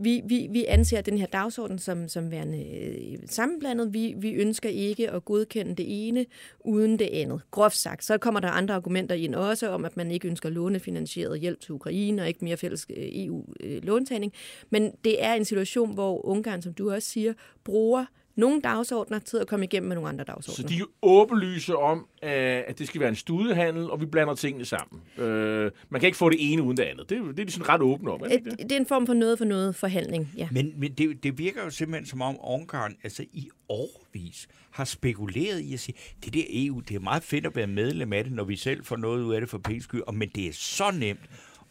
vi, 0.00 0.22
vi, 0.24 0.48
vi 0.50 0.64
anser 0.64 1.00
den 1.00 1.18
her 1.18 1.26
dagsorden 1.26 1.78
som, 1.78 2.08
som 2.08 2.30
værende 2.30 2.64
øh, 2.82 3.18
sammenblandet. 3.26 3.92
Vi, 3.94 4.14
vi 4.16 4.32
ønsker 4.32 4.68
ikke 4.68 5.10
at 5.10 5.24
godkende 5.24 5.74
det 5.74 6.08
ene 6.08 6.26
uden 6.64 6.98
det 6.98 7.08
andet. 7.12 7.40
Groft 7.50 7.76
sagt. 7.76 8.04
Så 8.04 8.18
kommer 8.18 8.40
der 8.40 8.48
andre 8.48 8.74
argumenter 8.74 9.14
ind 9.14 9.34
også 9.34 9.68
om, 9.68 9.84
at 9.84 9.96
man 9.96 10.10
ikke 10.10 10.28
ønsker 10.28 10.48
lånefinansieret 10.48 11.40
hjælp 11.40 11.60
til 11.60 11.72
Ukraine 11.72 12.22
og 12.22 12.28
ikke 12.28 12.44
mere 12.44 12.56
fælles 12.56 12.86
øh, 12.96 13.08
EU-låntagning. 13.10 14.32
Øh, 14.34 14.66
Men 14.70 14.92
det 15.04 15.24
er 15.24 15.34
en 15.34 15.44
situation, 15.44 15.94
hvor 15.94 16.26
Ungarn, 16.26 16.62
som 16.62 16.74
du 16.74 16.92
også 16.92 17.08
siger, 17.08 17.32
bruger 17.64 18.04
nogle 18.40 18.60
dagsordner 18.60 19.18
til 19.18 19.36
at 19.36 19.46
komme 19.46 19.64
igennem 19.64 19.88
med 19.88 19.96
nogle 19.96 20.08
andre 20.08 20.24
Så 20.24 20.32
dagsordner. 20.32 20.68
de 20.68 20.78
er 20.78 20.84
åbenlyse 21.02 21.76
om, 21.76 21.98
øh, 22.22 22.30
at 22.66 22.78
det 22.78 22.86
skal 22.86 23.00
være 23.00 23.08
en 23.08 23.16
studehandel, 23.16 23.90
og 23.90 24.00
vi 24.00 24.06
blander 24.06 24.34
tingene 24.34 24.64
sammen. 24.64 25.02
Øh, 25.18 25.70
man 25.90 26.00
kan 26.00 26.06
ikke 26.06 26.18
få 26.18 26.30
det 26.30 26.52
ene 26.52 26.62
uden 26.62 26.76
det 26.76 26.82
andet. 26.82 27.10
Det, 27.10 27.18
er- 27.18 27.22
det 27.22 27.40
er 27.40 27.44
de 27.44 27.52
sådan 27.52 27.68
ret 27.68 27.80
åbne 27.82 28.10
om. 28.10 28.20
Er 28.20 28.28
det 28.28 28.44
det? 28.44 28.58
det 28.58 28.72
er 28.72 28.76
en 28.76 28.86
form 28.86 29.06
for 29.06 29.14
noget 29.14 29.38
for 29.38 29.44
noget 29.44 29.74
forhandling, 29.76 30.32
ja. 30.36 30.48
Men, 30.52 30.72
men 30.76 30.92
det, 30.92 31.22
det 31.22 31.38
virker 31.38 31.64
jo 31.64 31.70
simpelthen 31.70 32.06
som 32.06 32.22
om 32.22 32.36
Ungarn 32.44 32.96
altså 33.04 33.24
i 33.32 33.48
årvis 33.68 34.48
har 34.70 34.84
spekuleret 34.84 35.60
i 35.60 35.72
at 35.74 35.80
sige, 35.80 35.94
det 36.24 36.34
der 36.34 36.42
EU, 36.48 36.80
det 36.80 36.94
er 36.96 37.00
meget 37.00 37.22
fedt 37.22 37.46
at 37.46 37.56
være 37.56 37.66
medlem 37.66 38.12
af 38.12 38.24
det, 38.24 38.32
når 38.32 38.44
vi 38.44 38.56
selv 38.56 38.84
får 38.84 38.96
noget 38.96 39.22
ud 39.22 39.34
af 39.34 39.40
det 39.40 39.50
for 39.50 39.58
penge 39.58 39.82
skyld, 39.82 40.02
og 40.06 40.14
men 40.14 40.28
det 40.34 40.46
er 40.46 40.52
så 40.52 40.84
nemt 40.94 41.20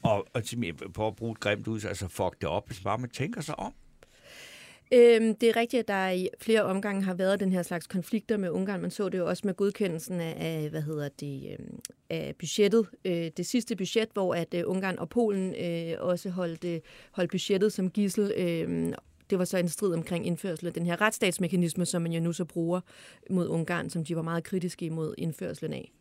og, 0.03 0.27
og 0.33 0.43
på 0.93 1.07
at 1.07 1.15
bruge 1.15 1.31
et 1.31 1.39
grimt 1.39 1.67
ud, 1.67 1.85
altså 1.85 2.07
fuck 2.07 2.35
det 2.41 2.49
op, 2.49 2.67
hvis 2.67 2.79
bare 2.79 2.97
man 2.97 3.09
tænker 3.09 3.41
sig 3.41 3.59
om. 3.59 3.73
Øhm, 4.91 5.35
det 5.35 5.49
er 5.49 5.55
rigtigt, 5.55 5.79
at 5.79 5.87
der 5.87 6.09
i 6.09 6.29
flere 6.39 6.63
omgange 6.63 7.03
har 7.03 7.13
været 7.13 7.39
den 7.39 7.51
her 7.51 7.61
slags 7.61 7.87
konflikter 7.87 8.37
med 8.37 8.49
Ungarn. 8.49 8.81
Man 8.81 8.91
så 8.91 9.09
det 9.09 9.17
jo 9.17 9.27
også 9.27 9.41
med 9.45 9.53
godkendelsen 9.53 10.21
af, 10.21 10.35
af 10.39 10.69
hvad 10.69 10.81
hedder 10.81 11.09
det, 11.19 11.55
øhm, 11.59 11.79
af 12.09 12.35
budgettet. 12.39 12.87
Øh, 13.05 13.31
det 13.37 13.45
sidste 13.45 13.75
budget, 13.75 14.09
hvor 14.13 14.35
at 14.35 14.53
øh, 14.53 14.63
Ungarn 14.65 14.99
og 14.99 15.09
Polen 15.09 15.55
øh, 15.55 15.95
også 15.99 16.29
holdt, 16.29 16.63
øh, 16.63 16.79
holdt 17.11 17.31
budgettet 17.31 17.73
som 17.73 17.89
gissel. 17.89 18.33
Øh, 18.37 18.93
det 19.29 19.39
var 19.39 19.45
så 19.45 19.57
en 19.57 19.69
strid 19.69 19.93
omkring 19.93 20.27
indførsel 20.27 20.67
af 20.67 20.73
den 20.73 20.85
her 20.85 21.01
retsstatsmekanisme, 21.01 21.85
som 21.85 22.01
man 22.01 22.11
jo 22.11 22.19
nu 22.19 22.33
så 22.33 22.45
bruger 22.45 22.81
mod 23.29 23.47
Ungarn, 23.47 23.89
som 23.89 24.05
de 24.05 24.15
var 24.15 24.21
meget 24.21 24.43
kritiske 24.43 24.85
imod 24.85 25.15
indførselen 25.17 25.73
af. 25.73 25.91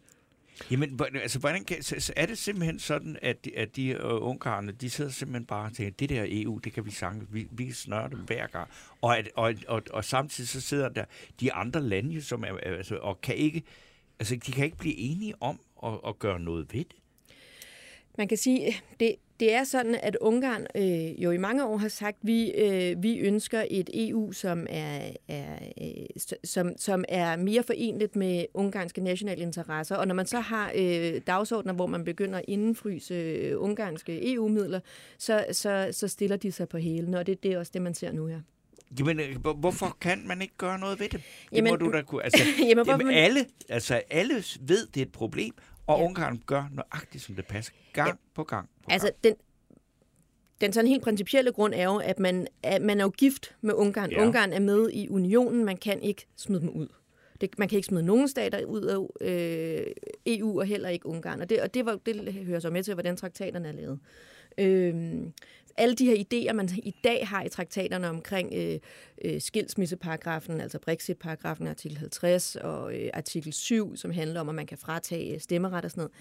Jamen, 0.71 1.01
altså, 1.15 1.39
hvordan 1.39 1.65
kan, 1.65 1.83
så, 1.83 2.13
er 2.17 2.27
det 2.27 2.39
simpelthen 2.39 2.79
sådan, 2.79 3.17
at 3.23 3.45
de, 3.45 3.57
at 3.59 3.77
de 3.77 3.89
øh, 3.89 4.15
uh, 4.15 4.29
ungarerne, 4.29 4.73
de 4.73 4.91
sidder 4.91 5.11
simpelthen 5.11 5.47
bare 5.47 5.67
og 5.71 5.77
tænker, 5.77 5.91
det 5.91 6.09
der 6.09 6.25
EU, 6.29 6.59
det 6.59 6.73
kan 6.73 6.85
vi 6.87 6.91
sange, 6.91 7.27
vi, 7.31 7.49
vi 7.51 7.73
snører 7.73 8.09
snøre 8.09 8.21
det 8.21 8.27
hver 8.27 8.47
gang. 8.47 8.69
Og, 9.03 9.19
at, 9.19 9.29
og, 9.35 9.55
og, 9.69 9.83
og 9.91 10.05
samtidig 10.05 10.49
så 10.49 10.61
sidder 10.61 10.89
der 10.89 11.05
de 11.41 11.53
andre 11.53 11.81
lande, 11.83 12.23
som 12.23 12.45
er- 12.45 12.59
altså, 12.59 12.97
og 12.97 13.21
kan 13.21 13.37
ikke, 13.37 13.63
altså, 14.19 14.37
de 14.37 14.53
kan 14.53 14.65
ikke 14.65 14.77
blive 14.77 14.97
enige 14.97 15.43
om 15.43 15.61
at, 15.85 15.93
at 16.07 16.19
gøre 16.19 16.41
noget 16.41 16.75
ved 16.75 16.85
det. 16.85 16.97
Man 18.19 18.29
kan 18.29 18.39
sige, 18.39 18.77
det, 19.01 19.15
det 19.41 19.55
er 19.55 19.65
sådan, 19.65 19.95
at 20.03 20.17
Ungarn 20.21 20.67
øh, 20.75 21.23
jo 21.23 21.31
i 21.31 21.37
mange 21.37 21.65
år 21.67 21.77
har 21.77 21.89
sagt, 21.89 22.17
at 22.23 22.27
vi, 22.27 22.51
øh, 22.51 23.03
vi 23.03 23.19
ønsker 23.19 23.65
et 23.71 23.91
EU, 23.95 24.33
som 24.33 24.67
er, 24.71 25.01
er, 25.29 25.59
øh, 25.83 25.89
som, 26.45 26.73
som 26.77 27.05
er 27.09 27.37
mere 27.37 27.63
forenligt 27.63 28.17
med 28.17 28.45
ungarske 28.55 29.01
nationale 29.01 29.43
interesser. 29.43 29.97
Og 29.97 30.07
når 30.09 30.15
man 30.15 30.27
så 30.27 30.41
har 30.41 30.73
øh, 30.77 31.21
dagsordner, 31.27 31.73
hvor 31.73 31.87
man 31.87 32.05
begynder 32.05 32.39
at 32.39 32.45
indfryse 32.49 33.15
øh, 33.15 33.63
ungarske 33.63 34.33
EU-midler, 34.35 34.81
så, 35.19 35.45
så, 35.53 35.89
så 35.93 36.09
stiller 36.09 36.37
de 36.37 36.53
sig 36.53 36.69
på 36.69 36.79
hælene, 36.79 37.19
og 37.19 37.27
det, 37.27 37.43
det 37.43 37.53
er 37.53 37.59
også 37.59 37.71
det, 37.75 37.83
man 37.83 37.95
ser 37.95 38.13
nu 38.13 38.27
her. 38.27 38.41
Jamen, 38.99 39.21
øh, 39.21 39.37
hvor- 39.41 39.53
hvorfor 39.53 39.97
kan 40.01 40.23
man 40.27 40.43
ikke 40.43 40.55
gøre 40.59 40.79
noget 40.79 41.01
ved 41.01 41.09
det? 41.09 41.13
Det 41.21 41.57
Jamen- 41.57 41.71
må 41.73 41.77
du 41.77 41.93
da 41.93 42.03
kunne. 42.03 42.25
Altså, 42.25 42.43
Jamen, 42.69 42.87
jamen, 42.87 43.11
alle, 43.11 43.47
altså, 43.69 44.03
alle 44.11 44.35
ved, 44.61 44.87
det 44.95 45.01
er 45.01 45.05
et 45.07 45.13
problem, 45.13 45.55
og 45.89 45.99
ja. 45.99 46.05
Ungarn 46.05 46.43
gør 46.47 46.69
nøjagtigt, 46.73 47.25
som 47.25 47.35
det 47.35 47.47
passer, 47.47 47.73
gang 47.93 48.09
ja. 48.09 48.15
på 48.35 48.45
gang 48.45 48.69
på 48.83 48.91
Altså, 48.91 49.07
gang. 49.07 49.25
den, 49.25 49.35
den 50.61 50.73
sådan 50.73 50.89
helt 50.89 51.03
principielle 51.03 51.53
grund 51.53 51.75
er 51.75 51.85
jo, 51.85 51.97
at 51.97 52.19
man, 52.19 52.47
at 52.63 52.83
man 52.83 53.01
er 53.01 53.05
jo 53.05 53.11
gift 53.11 53.57
med 53.61 53.75
Ungarn. 53.75 54.11
Ja. 54.11 54.27
Ungarn 54.27 54.53
er 54.53 54.61
med 54.61 54.91
i 54.93 55.09
unionen, 55.09 55.65
man 55.65 55.77
kan 55.77 56.03
ikke 56.03 56.27
smide 56.37 56.61
dem 56.61 56.69
ud. 56.71 56.89
Det, 57.41 57.59
man 57.59 57.69
kan 57.69 57.77
ikke 57.77 57.87
smide 57.87 58.03
nogen 58.03 58.29
stater 58.29 58.65
ud 58.65 58.83
af 58.83 59.07
øh, 59.21 59.87
EU, 60.27 60.61
og 60.61 60.67
heller 60.67 60.89
ikke 60.89 61.07
Ungarn. 61.07 61.41
Og 61.41 61.51
det, 61.51 61.61
og 61.61 61.75
det, 61.75 61.87
var, 61.87 61.97
det 62.07 62.35
hører 62.35 62.61
så 62.61 62.71
med 62.71 62.83
til, 62.83 62.95
hvordan 62.95 63.17
traktaterne 63.17 63.69
er 63.69 63.73
lavet. 63.73 63.99
Øh, 64.59 65.23
alle 65.79 65.95
de 65.95 66.05
her 66.05 66.15
idéer, 66.15 66.53
man 66.53 66.69
i 66.83 66.95
dag 67.05 67.29
har 67.29 67.43
i 67.43 67.49
traktaterne 67.49 68.09
omkring 68.09 68.55
øh, 68.55 68.79
øh, 69.25 69.41
skilsmisseparagrafen, 69.41 70.61
altså 70.61 70.79
Brexit-paragrafen, 70.79 71.67
artikel 71.67 71.99
50, 71.99 72.57
og 72.57 72.95
øh, 72.95 73.11
artikel 73.15 73.53
7, 73.53 73.97
som 73.97 74.11
handler 74.11 74.41
om, 74.41 74.49
at 74.49 74.55
man 74.55 74.67
kan 74.67 74.79
fratage 74.79 75.41
stemmeret 75.41 75.85
og 75.85 75.91
sådan 75.91 76.01
noget, 76.01 76.13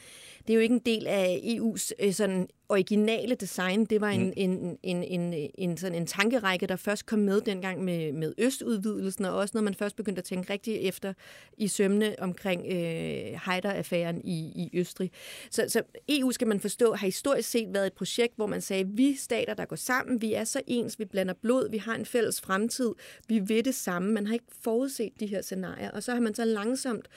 det 0.47 0.53
er 0.53 0.55
jo 0.55 0.61
ikke 0.61 0.75
en 0.75 0.81
del 0.85 1.07
af 1.07 1.41
EU's 1.43 1.91
øh, 1.99 2.13
sådan 2.13 2.47
originale 2.69 3.35
design. 3.35 3.85
Det 3.85 4.01
var 4.01 4.09
en, 4.09 4.25
mm. 4.25 4.33
en, 4.35 4.77
en, 4.83 5.03
en, 5.03 5.49
en, 5.57 5.77
sådan 5.77 5.95
en 5.97 6.07
tankerække, 6.07 6.67
der 6.67 6.75
først 6.75 7.05
kom 7.05 7.19
med 7.19 7.41
dengang 7.41 7.83
med, 7.83 8.13
med 8.13 8.33
østudvidelsen, 8.37 9.25
og 9.25 9.35
også 9.35 9.51
når 9.57 9.61
man 9.61 9.73
først 9.73 9.95
begyndte 9.95 10.19
at 10.19 10.25
tænke 10.25 10.53
rigtig 10.53 10.81
efter 10.81 11.13
i 11.57 11.67
sømne 11.67 12.15
omkring 12.19 12.65
øh, 12.65 13.39
Haider-affæren 13.39 14.21
i, 14.23 14.37
i 14.55 14.69
Østrig. 14.79 15.11
Så, 15.51 15.65
så 15.67 15.81
EU, 16.09 16.31
skal 16.31 16.47
man 16.47 16.59
forstå, 16.59 16.93
har 16.93 17.07
historisk 17.07 17.49
set 17.49 17.73
været 17.73 17.87
et 17.87 17.93
projekt, 17.93 18.35
hvor 18.35 18.47
man 18.47 18.61
sagde, 18.61 18.87
vi 18.87 19.15
stater, 19.15 19.53
der 19.53 19.65
går 19.65 19.75
sammen, 19.75 20.21
vi 20.21 20.33
er 20.33 20.43
så 20.43 20.61
ens, 20.67 20.99
vi 20.99 21.05
blander 21.05 21.33
blod, 21.41 21.69
vi 21.71 21.77
har 21.77 21.95
en 21.95 22.05
fælles 22.05 22.41
fremtid, 22.41 22.91
vi 23.27 23.39
vil 23.39 23.65
det 23.65 23.75
samme. 23.75 24.11
Man 24.11 24.27
har 24.27 24.33
ikke 24.33 24.45
forudset 24.61 25.11
de 25.19 25.25
her 25.25 25.41
scenarier, 25.41 25.91
og 25.91 26.03
så 26.03 26.11
har 26.11 26.19
man 26.19 26.35
så 26.35 26.45
langsomt 26.45 27.07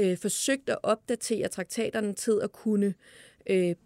øh, 0.00 0.18
forsøgt 0.18 0.70
at 0.70 0.78
opdatere 0.82 1.48
traktaterne 1.48 2.12
til 2.12 2.40
at 2.42 2.52
kunne 2.52 2.86
øh, 2.86 2.92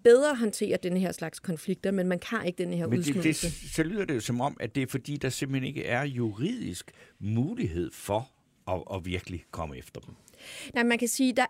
bedre 0.04 0.36
håndtere 0.36 0.78
den 0.82 0.96
her 0.96 1.12
slags 1.12 1.40
konflikter, 1.40 1.90
men 1.90 2.08
man 2.08 2.18
kan 2.18 2.46
ikke 2.46 2.64
den 2.64 2.72
her 2.72 2.86
Men 2.86 3.02
det, 3.02 3.24
det, 3.24 3.36
så 3.36 3.82
lyder 3.82 4.04
det 4.04 4.14
jo 4.14 4.20
som 4.20 4.40
om, 4.40 4.56
at 4.60 4.74
det 4.74 4.82
er 4.82 4.86
fordi, 4.86 5.16
der 5.16 5.28
simpelthen 5.28 5.68
ikke 5.68 5.84
er 5.84 6.04
juridisk 6.04 6.92
mulighed 7.18 7.90
for 7.92 8.30
at, 8.68 8.82
at 8.94 9.04
virkelig 9.04 9.44
komme 9.50 9.78
efter 9.78 10.00
dem. 10.00 10.14
Nej, 10.74 10.84
man 10.84 10.98
kan 10.98 11.08
sige, 11.08 11.32
der, 11.32 11.46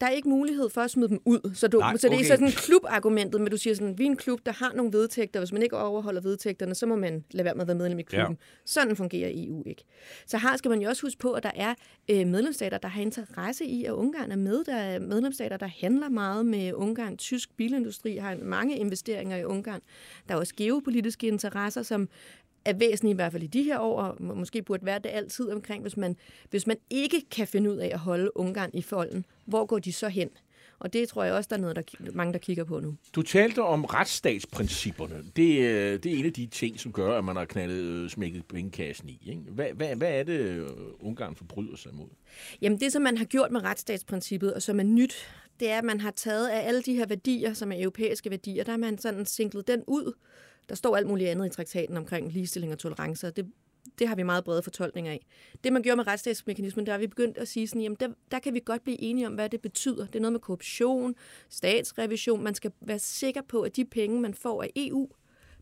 der 0.00 0.06
er 0.06 0.10
ikke 0.10 0.28
mulighed 0.28 0.70
for 0.70 0.80
at 0.80 0.90
smide 0.90 1.08
dem 1.08 1.20
ud. 1.24 1.54
Så, 1.54 1.68
du, 1.68 1.78
Nej, 1.78 1.96
så 1.96 2.08
det 2.08 2.14
er 2.14 2.18
okay. 2.18 2.28
sådan 2.28 2.50
klubargumentet, 2.50 3.40
men 3.40 3.50
du 3.50 3.56
siger 3.56 3.74
sådan, 3.74 3.98
vi 3.98 4.02
er 4.02 4.06
en 4.06 4.16
klub, 4.16 4.40
der 4.46 4.52
har 4.52 4.72
nogle 4.74 4.92
vedtægter. 4.92 5.40
Hvis 5.40 5.52
man 5.52 5.62
ikke 5.62 5.76
overholder 5.76 6.20
vedtægterne, 6.20 6.74
så 6.74 6.86
må 6.86 6.96
man 6.96 7.24
lade 7.30 7.44
være 7.44 7.54
med 7.54 7.62
at 7.62 7.68
være 7.68 7.76
medlem 7.76 7.98
i 7.98 8.02
klubben. 8.02 8.36
Ja. 8.40 8.46
Sådan 8.64 8.96
fungerer 8.96 9.30
EU 9.34 9.62
ikke. 9.66 9.84
Så 10.26 10.38
her 10.38 10.56
skal 10.56 10.68
man 10.68 10.80
jo 10.80 10.88
også 10.88 11.02
huske 11.02 11.18
på, 11.18 11.32
at 11.32 11.42
der 11.42 11.50
er 11.54 11.74
øh, 12.10 12.26
medlemsstater, 12.26 12.78
der 12.78 12.88
har 12.88 13.02
interesse 13.02 13.64
i, 13.64 13.84
at 13.84 13.92
Ungarn 13.92 14.32
er 14.32 14.36
med. 14.36 14.64
Der 14.64 14.76
er 14.76 14.98
medlemsstater, 14.98 15.56
der 15.56 15.68
handler 15.80 16.08
meget 16.08 16.46
med 16.46 16.72
Ungarn. 16.72 17.16
Tysk 17.16 17.56
bilindustri 17.56 18.16
har 18.16 18.36
mange 18.42 18.76
investeringer 18.76 19.36
i 19.36 19.44
Ungarn. 19.44 19.80
Der 20.28 20.34
er 20.34 20.38
også 20.38 20.54
geopolitiske 20.56 21.26
interesser, 21.26 21.82
som 21.82 22.08
er 22.64 22.72
væsentlige 22.72 23.12
i 23.12 23.14
hvert 23.14 23.32
fald 23.32 23.42
i 23.42 23.46
de 23.46 23.62
her 23.62 23.78
år, 23.78 24.02
og 24.02 24.16
må- 24.20 24.34
måske 24.34 24.62
burde 24.62 24.86
være 24.86 24.98
det 24.98 25.08
altid 25.12 25.52
omkring, 25.52 25.82
hvis 25.82 25.96
man, 25.96 26.16
hvis 26.50 26.66
man 26.66 26.76
ikke 26.90 27.22
kan 27.30 27.46
finde 27.46 27.70
ud 27.70 27.76
af 27.76 27.90
at 27.92 27.98
holde 27.98 28.36
Ungarn 28.36 28.70
i 28.74 28.82
folden, 28.82 29.26
hvor 29.44 29.66
går 29.66 29.78
de 29.78 29.92
så 29.92 30.08
hen? 30.08 30.30
Og 30.78 30.92
det 30.92 31.08
tror 31.08 31.24
jeg 31.24 31.34
også, 31.34 31.48
der 31.48 31.56
er 31.56 31.60
noget, 31.60 31.76
der 31.76 31.82
mange, 32.12 32.32
der 32.32 32.38
kigger 32.38 32.64
på 32.64 32.80
nu. 32.80 32.96
Du 33.14 33.22
talte 33.22 33.62
om 33.62 33.84
retsstatsprincipperne. 33.84 35.24
Det, 35.36 35.60
øh, 35.60 36.02
det 36.02 36.06
er 36.14 36.18
en 36.18 36.26
af 36.26 36.32
de 36.32 36.46
ting, 36.46 36.80
som 36.80 36.92
gør, 36.92 37.18
at 37.18 37.24
man 37.24 37.36
har 37.36 37.44
knaldet 37.44 37.76
øh, 37.76 38.10
smækket 38.10 38.44
pengekassen 38.46 39.08
i. 39.08 39.22
Ikke? 39.26 39.42
Hvad, 39.48 39.66
hvad, 39.74 39.96
hvad 39.96 40.12
er 40.12 40.22
det, 40.22 40.38
øh, 40.38 40.66
Ungarn 41.00 41.36
forbryder 41.36 41.76
sig 41.76 41.94
mod? 41.94 42.08
Jamen 42.62 42.80
det, 42.80 42.92
som 42.92 43.02
man 43.02 43.18
har 43.18 43.24
gjort 43.24 43.50
med 43.50 43.64
retsstatsprincippet, 43.64 44.54
og 44.54 44.62
som 44.62 44.80
er 44.80 44.84
nyt, 44.84 45.14
det 45.60 45.70
er, 45.70 45.78
at 45.78 45.84
man 45.84 46.00
har 46.00 46.10
taget 46.10 46.48
af 46.48 46.68
alle 46.68 46.82
de 46.82 46.94
her 46.94 47.06
værdier, 47.06 47.52
som 47.52 47.72
er 47.72 47.76
europæiske 47.78 48.30
værdier, 48.30 48.64
der 48.64 48.72
har 48.72 48.78
man 48.78 48.98
sådan 48.98 49.26
singlet 49.26 49.68
den 49.68 49.82
ud. 49.86 50.12
Der 50.70 50.76
står 50.76 50.96
alt 50.96 51.06
muligt 51.06 51.30
andet 51.30 51.46
i 51.46 51.50
traktaten 51.50 51.96
omkring 51.96 52.32
ligestilling 52.32 52.72
og 52.72 52.78
tolerance, 52.78 53.26
og 53.26 53.36
det, 53.36 53.46
det 53.98 54.08
har 54.08 54.16
vi 54.16 54.22
meget 54.22 54.44
brede 54.44 54.62
fortolkninger 54.62 55.12
af. 55.12 55.26
Det, 55.64 55.72
man 55.72 55.82
gjorde 55.82 55.96
med 55.96 56.06
retsstatsmekanismen, 56.06 56.86
der 56.86 56.92
har 56.92 56.98
vi 56.98 57.06
begyndt 57.06 57.38
at 57.38 57.48
sige 57.48 57.68
sådan, 57.68 57.82
jamen 57.82 57.96
der, 58.00 58.08
der 58.30 58.38
kan 58.38 58.54
vi 58.54 58.62
godt 58.64 58.84
blive 58.84 59.02
enige 59.02 59.26
om, 59.26 59.34
hvad 59.34 59.48
det 59.48 59.60
betyder. 59.60 60.06
Det 60.06 60.16
er 60.16 60.20
noget 60.20 60.32
med 60.32 60.40
korruption, 60.40 61.14
statsrevision. 61.48 62.42
Man 62.42 62.54
skal 62.54 62.72
være 62.80 62.98
sikker 62.98 63.42
på, 63.42 63.62
at 63.62 63.76
de 63.76 63.84
penge, 63.84 64.20
man 64.20 64.34
får 64.34 64.62
af 64.62 64.70
EU, 64.76 65.08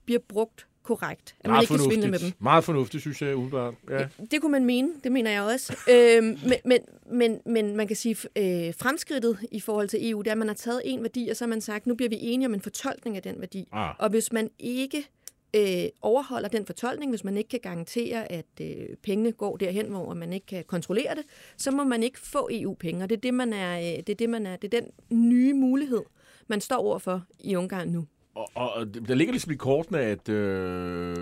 bliver 0.05 0.21
brugt 0.29 0.68
korrekt. 0.89 1.35
At 1.41 1.51
man 1.51 1.61
ikke 1.63 1.75
kan 1.75 1.85
svindle 1.85 2.11
med 2.11 2.19
dem. 2.19 2.33
Meget 2.39 2.65
fornuftigt, 2.65 3.01
synes 3.01 3.23
jeg, 3.23 3.35
umiddelbart. 3.35 3.75
Ja. 3.91 4.07
Det 4.31 4.41
kunne 4.41 4.53
man 4.53 4.65
mene, 4.65 4.89
det 5.05 5.13
mener 5.13 5.31
jeg 5.31 5.43
også. 5.43 5.77
øhm, 5.91 6.25
men, 6.25 6.59
men, 6.65 6.79
men, 7.13 7.41
men 7.47 7.77
man 7.77 7.87
kan 7.87 7.97
sige, 7.97 8.17
øh, 8.37 8.75
fremskridtet 8.75 9.39
i 9.53 9.61
forhold 9.61 9.89
til 9.89 10.11
EU, 10.11 10.19
det 10.23 10.27
er, 10.27 10.33
at 10.33 10.39
man 10.39 10.49
har 10.49 10.55
taget 10.55 10.83
en 10.85 11.03
værdi, 11.03 11.29
og 11.29 11.37
så 11.37 11.45
har 11.45 11.49
man 11.49 11.61
sagt, 11.61 11.87
nu 11.87 11.95
bliver 11.95 12.09
vi 12.09 12.19
enige 12.21 12.47
om 12.47 12.55
en 12.55 12.61
fortolkning 12.61 13.17
af 13.17 13.23
den 13.23 13.41
værdi. 13.41 13.69
Ah. 13.73 13.95
Og 13.99 14.11
hvis 14.11 14.33
man 14.33 14.51
ikke 14.59 15.09
øh, 15.57 15.85
overholder 16.03 16.49
den 16.49 16.67
fortolkning, 16.67 17.13
hvis 17.13 17.25
man 17.25 17.37
ikke 17.37 17.49
kan 17.49 17.61
garantere, 17.63 18.33
at 18.33 18.47
øh, 18.61 18.97
pengene 19.03 19.33
går 19.33 19.57
derhen, 19.57 19.87
hvor 19.87 20.15
man 20.15 20.33
ikke 20.33 20.47
kan 20.47 20.65
kontrollere 20.65 21.15
det, 21.15 21.25
så 21.57 21.71
må 21.71 21.85
man 21.85 22.03
ikke 22.03 22.21
få 22.21 22.49
EU-penge. 22.53 23.03
Og 23.05 23.11
det 23.11 23.17
er 23.17 23.21
det, 23.21 23.35
man 23.35 23.53
er, 23.53 23.79
øh, 23.79 23.85
det 23.85 24.09
er, 24.09 24.15
det, 24.15 24.31
man 24.31 24.47
er, 24.47 24.57
det 24.57 24.75
er 24.75 24.81
den 24.81 24.91
nye 25.33 25.55
mulighed, 25.55 26.03
man 26.47 26.61
står 26.61 26.77
overfor 26.77 27.23
i 27.41 27.57
Ungarn 27.57 27.89
nu. 27.89 28.05
Og, 28.39 28.73
og, 28.75 28.95
der 29.09 29.15
ligger 29.15 29.33
ligesom 29.33 29.53
i 29.53 29.57
kortene, 29.57 30.01
at 30.01 30.29
øh, 30.29 31.17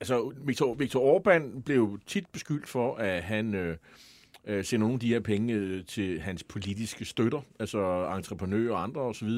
altså, 0.00 0.32
Viktor, 0.44 0.74
Viktor 0.74 1.18
Orbán 1.18 1.62
blev 1.62 2.00
tit 2.06 2.24
beskyldt 2.32 2.68
for, 2.68 2.94
at 2.94 3.22
han 3.22 3.54
øh, 3.54 3.76
øh, 4.44 4.64
nogle 4.72 4.94
af 4.94 5.00
de 5.00 5.08
her 5.08 5.20
penge 5.20 5.54
øh, 5.54 5.84
til 5.84 6.20
hans 6.20 6.44
politiske 6.44 7.04
støtter, 7.04 7.40
altså 7.58 8.12
entreprenører 8.16 8.72
og 8.72 8.82
andre 8.82 9.00
osv. 9.00 9.28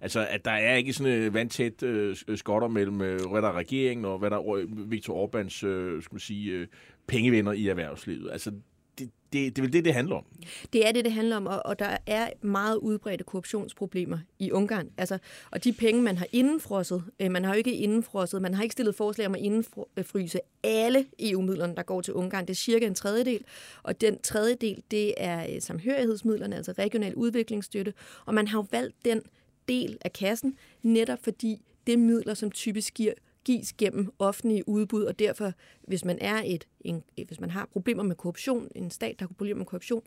Altså, 0.00 0.26
at 0.30 0.44
der 0.44 0.50
er 0.50 0.74
ikke 0.74 0.92
sådan 0.92 1.12
et 1.12 1.34
vandtæt 1.34 1.82
øh, 1.82 2.16
øh, 2.28 2.38
skotter 2.38 2.68
mellem, 2.68 3.00
øh, 3.00 3.20
hvad 3.30 3.42
der 3.42 3.48
er 3.48 3.56
regeringen 3.56 4.04
og 4.04 4.18
hvad 4.18 4.30
der 4.30 4.36
er 4.36 4.66
Viktor 4.86 5.26
Orbáns 5.26 5.66
øh, 5.66 6.02
skal 6.02 6.14
man 6.14 6.20
sige, 6.20 6.52
øh, 6.52 6.66
pengevenner 7.06 7.52
i 7.52 7.68
erhvervslivet. 7.68 8.30
Altså, 8.32 8.52
det, 9.00 9.10
det, 9.32 9.56
det 9.56 9.58
er 9.58 9.62
vel 9.62 9.72
det, 9.72 9.84
det 9.84 9.94
handler 9.94 10.16
om. 10.16 10.24
Det 10.72 10.88
er 10.88 10.92
det, 10.92 11.04
det 11.04 11.12
handler 11.12 11.36
om, 11.36 11.46
og, 11.46 11.62
og 11.64 11.78
der 11.78 11.96
er 12.06 12.30
meget 12.42 12.76
udbredte 12.76 13.24
korruptionsproblemer 13.24 14.18
i 14.38 14.52
Ungarn. 14.52 14.88
Altså, 14.96 15.18
og 15.50 15.64
de 15.64 15.72
penge, 15.72 16.02
man 16.02 16.18
har 16.18 16.26
indenfrosset, 16.32 17.04
øh, 17.20 17.30
man 17.30 17.44
har 17.44 17.54
jo 17.54 17.58
ikke 17.58 17.74
indenfrosset, 17.74 18.42
man 18.42 18.54
har 18.54 18.62
ikke 18.62 18.72
stillet 18.72 18.94
forslag 18.94 19.26
om 19.26 19.34
at 19.34 19.40
indfryse 19.40 20.40
alle 20.62 21.06
EU-midlerne, 21.18 21.76
der 21.76 21.82
går 21.82 22.00
til 22.00 22.14
Ungarn. 22.14 22.44
Det 22.44 22.50
er 22.50 22.54
cirka 22.54 22.86
en 22.86 22.94
tredjedel, 22.94 23.44
og 23.82 24.00
den 24.00 24.18
tredjedel, 24.18 24.82
det 24.90 25.14
er 25.16 25.54
øh, 25.54 25.62
samhørighedsmidlerne, 25.62 26.56
altså 26.56 26.72
regional 26.72 27.14
udviklingsstøtte, 27.14 27.94
og 28.26 28.34
man 28.34 28.48
har 28.48 28.58
jo 28.58 28.66
valgt 28.70 28.96
den 29.04 29.22
del 29.68 29.98
af 30.04 30.12
kassen, 30.12 30.56
netop 30.82 31.18
fordi 31.22 31.62
det 31.86 31.92
er 31.92 31.98
midler, 31.98 32.34
som 32.34 32.50
typisk 32.50 32.94
giver 32.94 33.12
gives 33.50 33.72
gennem 33.72 34.12
offentlige 34.18 34.68
udbud, 34.68 35.04
og 35.04 35.18
derfor, 35.18 35.52
hvis 35.88 36.04
man 36.04 36.18
er 36.20 36.42
et, 36.44 36.66
en, 36.80 37.02
hvis 37.26 37.40
man 37.40 37.50
har 37.50 37.68
problemer 37.72 38.02
med 38.02 38.16
korruption, 38.16 38.68
en 38.74 38.90
stat, 38.90 39.14
der 39.18 39.24
har 39.24 39.28
problemer 39.28 39.58
med 39.58 39.66
korruption, 39.66 40.02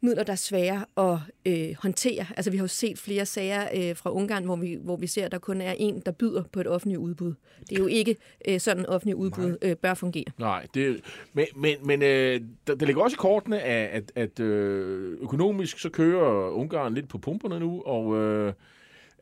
midler, 0.00 0.22
der 0.22 0.32
er 0.32 0.36
svære 0.36 0.84
at 0.96 1.18
øh, 1.46 1.76
håndtere. 1.82 2.26
Altså, 2.36 2.50
vi 2.50 2.56
har 2.56 2.64
jo 2.64 2.68
set 2.68 2.98
flere 2.98 3.26
sager 3.26 3.68
øh, 3.74 3.96
fra 3.96 4.10
Ungarn, 4.10 4.44
hvor 4.44 4.56
vi, 4.56 4.78
hvor 4.82 4.96
vi 4.96 5.06
ser, 5.06 5.24
at 5.24 5.32
der 5.32 5.38
kun 5.38 5.60
er 5.60 5.74
en, 5.78 6.02
der 6.06 6.12
byder 6.12 6.42
på 6.52 6.60
et 6.60 6.66
offentligt 6.66 6.98
udbud. 6.98 7.34
Det 7.60 7.76
er 7.76 7.80
jo 7.80 7.86
ikke 7.86 8.16
øh, 8.48 8.60
sådan, 8.60 8.86
offentligt 8.86 9.16
udbud 9.16 9.56
øh, 9.62 9.76
bør 9.76 9.94
fungere. 9.94 10.24
Nej, 10.38 10.66
det, 10.74 11.00
men, 11.32 11.46
men, 11.56 11.76
men 11.84 12.02
øh, 12.02 12.40
der, 12.66 12.74
der 12.74 12.86
ligger 12.86 13.02
også 13.02 13.14
i 13.14 13.18
kortene, 13.18 13.60
at, 13.60 13.90
at, 13.90 14.12
at 14.14 14.40
øh, 14.40 15.18
økonomisk 15.20 15.78
så 15.78 15.90
kører 15.90 16.50
Ungarn 16.50 16.94
lidt 16.94 17.08
på 17.08 17.18
pumperne 17.18 17.60
nu, 17.60 17.82
og 17.82 18.16
øh, 18.16 18.52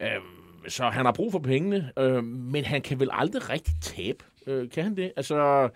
øh, 0.01 0.09
så 0.68 0.85
han 0.88 1.05
har 1.05 1.12
brug 1.12 1.33
for 1.33 1.38
pengene, 1.38 1.92
øh, 1.98 2.24
men 2.24 2.64
han 2.64 2.83
kan 2.83 3.00
vel 3.00 3.09
aldrig 3.12 3.50
rigtig 3.50 3.74
tabe, 3.81 4.24
øh, 4.46 4.70
kan 4.70 4.85
han 4.85 4.96
det? 4.96 5.12
Altså, 5.16 5.68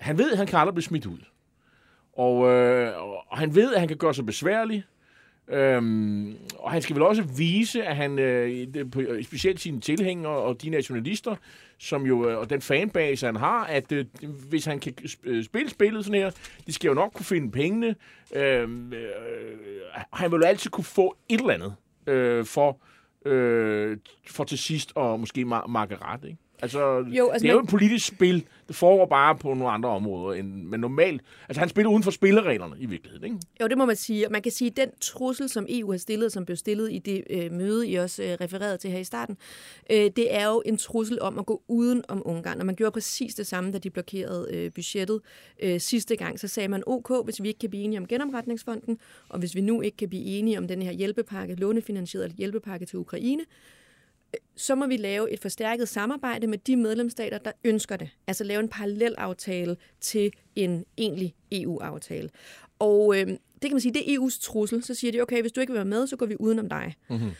han 0.00 0.18
ved, 0.18 0.32
at 0.32 0.38
han 0.38 0.46
kan 0.46 0.58
aldrig 0.58 0.74
blive 0.74 0.84
smidt 0.84 1.06
ud. 1.06 1.18
Og, 2.12 2.46
øh, 2.52 2.92
og 3.28 3.38
han 3.38 3.54
ved, 3.54 3.74
at 3.74 3.80
han 3.80 3.88
kan 3.88 3.96
gøre 3.96 4.14
sig 4.14 4.26
besværlig. 4.26 4.84
Øhm, 5.48 6.36
og 6.58 6.70
han 6.72 6.82
skal 6.82 6.96
vel 6.96 7.02
også 7.02 7.22
vise, 7.22 7.84
at 7.84 7.96
han, 7.96 8.18
øh, 8.18 8.66
på- 8.92 9.02
specielt 9.22 9.60
sine 9.60 9.80
tilhængere 9.80 10.32
og 10.32 10.62
de 10.62 10.70
nationalister, 10.70 11.36
som 11.78 12.06
jo, 12.06 12.28
øh, 12.28 12.38
og 12.38 12.50
den 12.50 12.60
fanbase, 12.60 13.26
han 13.26 13.36
har, 13.36 13.64
at 13.64 13.92
øh, 13.92 14.04
hvis 14.48 14.64
han 14.64 14.80
kan 14.80 14.94
øh, 15.24 15.44
spille 15.44 15.70
spillet 15.70 16.04
sådan 16.04 16.20
her, 16.20 16.30
de 16.66 16.72
skal 16.72 16.88
jo 16.88 16.94
nok 16.94 17.12
kunne 17.12 17.24
finde 17.26 17.50
pengene. 17.50 17.94
Øhm, 18.34 18.92
øh, 18.92 19.08
han 20.12 20.30
vil 20.32 20.38
jo 20.38 20.44
altid 20.46 20.70
kunne 20.70 20.84
få 20.84 21.16
et 21.28 21.40
eller 21.40 21.54
andet 21.54 21.74
øh, 22.06 22.44
for, 22.44 22.68
øh, 22.68 22.74
øh, 23.26 23.98
for 24.28 24.44
til 24.44 24.58
sidst 24.58 24.92
og 24.94 25.20
måske 25.20 25.42
mar- 25.42 25.66
markere 25.66 25.98
ret, 26.02 26.24
ikke? 26.24 26.38
Altså, 26.62 26.78
Jo, 26.80 26.94
jo, 26.94 27.02
altså 27.02 27.32
altså 27.32 27.42
det 27.42 27.48
er 27.48 27.52
jo 27.52 27.58
man- 27.58 27.64
et 27.64 27.70
politisk 27.70 28.06
spil. 28.06 28.44
Det 28.68 28.76
foregår 28.76 29.06
bare 29.06 29.36
på 29.36 29.48
nogle 29.48 29.70
andre 29.70 29.88
områder, 29.88 30.38
end, 30.38 30.48
men 30.64 30.80
normalt... 30.80 31.22
Altså, 31.48 31.60
han 31.60 31.68
spiller 31.68 31.90
uden 31.90 32.02
for 32.02 32.10
spillereglerne 32.10 32.76
i 32.78 32.86
virkeligheden, 32.86 33.24
ikke? 33.24 33.36
Jo, 33.60 33.66
det 33.66 33.78
må 33.78 33.84
man 33.84 33.96
sige. 33.96 34.26
Og 34.26 34.32
man 34.32 34.42
kan 34.42 34.52
sige, 34.52 34.70
at 34.70 34.76
den 34.76 34.88
trussel, 35.00 35.48
som 35.48 35.66
EU 35.68 35.90
har 35.90 35.98
stillet, 35.98 36.32
som 36.32 36.44
blev 36.44 36.56
stillet 36.56 36.92
i 36.92 36.98
det 36.98 37.24
øh, 37.30 37.52
møde, 37.52 37.88
I 37.88 37.94
også 37.94 38.22
øh, 38.22 38.28
refererede 38.40 38.76
til 38.78 38.90
her 38.90 38.98
i 38.98 39.04
starten, 39.04 39.36
øh, 39.90 39.96
det 40.16 40.34
er 40.34 40.46
jo 40.46 40.62
en 40.66 40.76
trussel 40.76 41.20
om 41.20 41.38
at 41.38 41.46
gå 41.46 41.62
uden 41.68 42.02
om 42.08 42.22
Ungarn. 42.24 42.60
Og 42.60 42.66
man 42.66 42.74
gjorde 42.74 42.90
præcis 42.92 43.34
det 43.34 43.46
samme, 43.46 43.72
da 43.72 43.78
de 43.78 43.90
blokerede 43.90 44.48
øh, 44.52 44.72
budgettet 44.72 45.20
øh, 45.62 45.80
sidste 45.80 46.16
gang. 46.16 46.40
Så 46.40 46.48
sagde 46.48 46.68
man, 46.68 46.82
ok, 46.86 47.24
hvis 47.24 47.42
vi 47.42 47.48
ikke 47.48 47.58
kan 47.58 47.70
blive 47.70 47.82
enige 47.84 47.98
om 47.98 48.06
genopretningsfonden, 48.06 48.98
og 49.28 49.38
hvis 49.38 49.54
vi 49.54 49.60
nu 49.60 49.80
ikke 49.80 49.96
kan 49.96 50.08
blive 50.08 50.24
enige 50.24 50.58
om 50.58 50.68
den 50.68 50.82
her 50.82 50.92
hjælpepakke, 50.92 51.54
lånefinansieret 51.54 52.32
hjælpepakke 52.38 52.86
til 52.86 52.98
Ukraine, 52.98 53.42
så 54.56 54.74
må 54.74 54.86
vi 54.86 54.96
lave 54.96 55.32
et 55.32 55.40
forstærket 55.40 55.88
samarbejde 55.88 56.46
med 56.46 56.58
de 56.58 56.76
medlemsstater, 56.76 57.38
der 57.38 57.52
ønsker 57.64 57.96
det. 57.96 58.10
Altså 58.26 58.44
lave 58.44 58.60
en 58.60 58.68
parallel 58.68 59.14
aftale 59.18 59.76
til 60.00 60.32
en 60.56 60.84
egentlig 60.98 61.34
EU-aftale. 61.52 62.30
Og 62.78 63.18
øh, 63.18 63.26
det 63.26 63.38
kan 63.62 63.72
man 63.72 63.80
sige, 63.80 63.94
det 63.94 64.14
er 64.14 64.18
EU's 64.18 64.40
trussel. 64.42 64.84
Så 64.84 64.94
siger 64.94 65.12
de, 65.12 65.20
okay, 65.20 65.40
hvis 65.40 65.52
du 65.52 65.60
ikke 65.60 65.72
vil 65.72 65.78
være 65.78 65.84
med, 65.84 66.06
så 66.06 66.16
går 66.16 66.26
vi 66.26 66.36
udenom 66.40 66.68
dig. 66.68 66.94
Mm-hmm. 67.10 67.30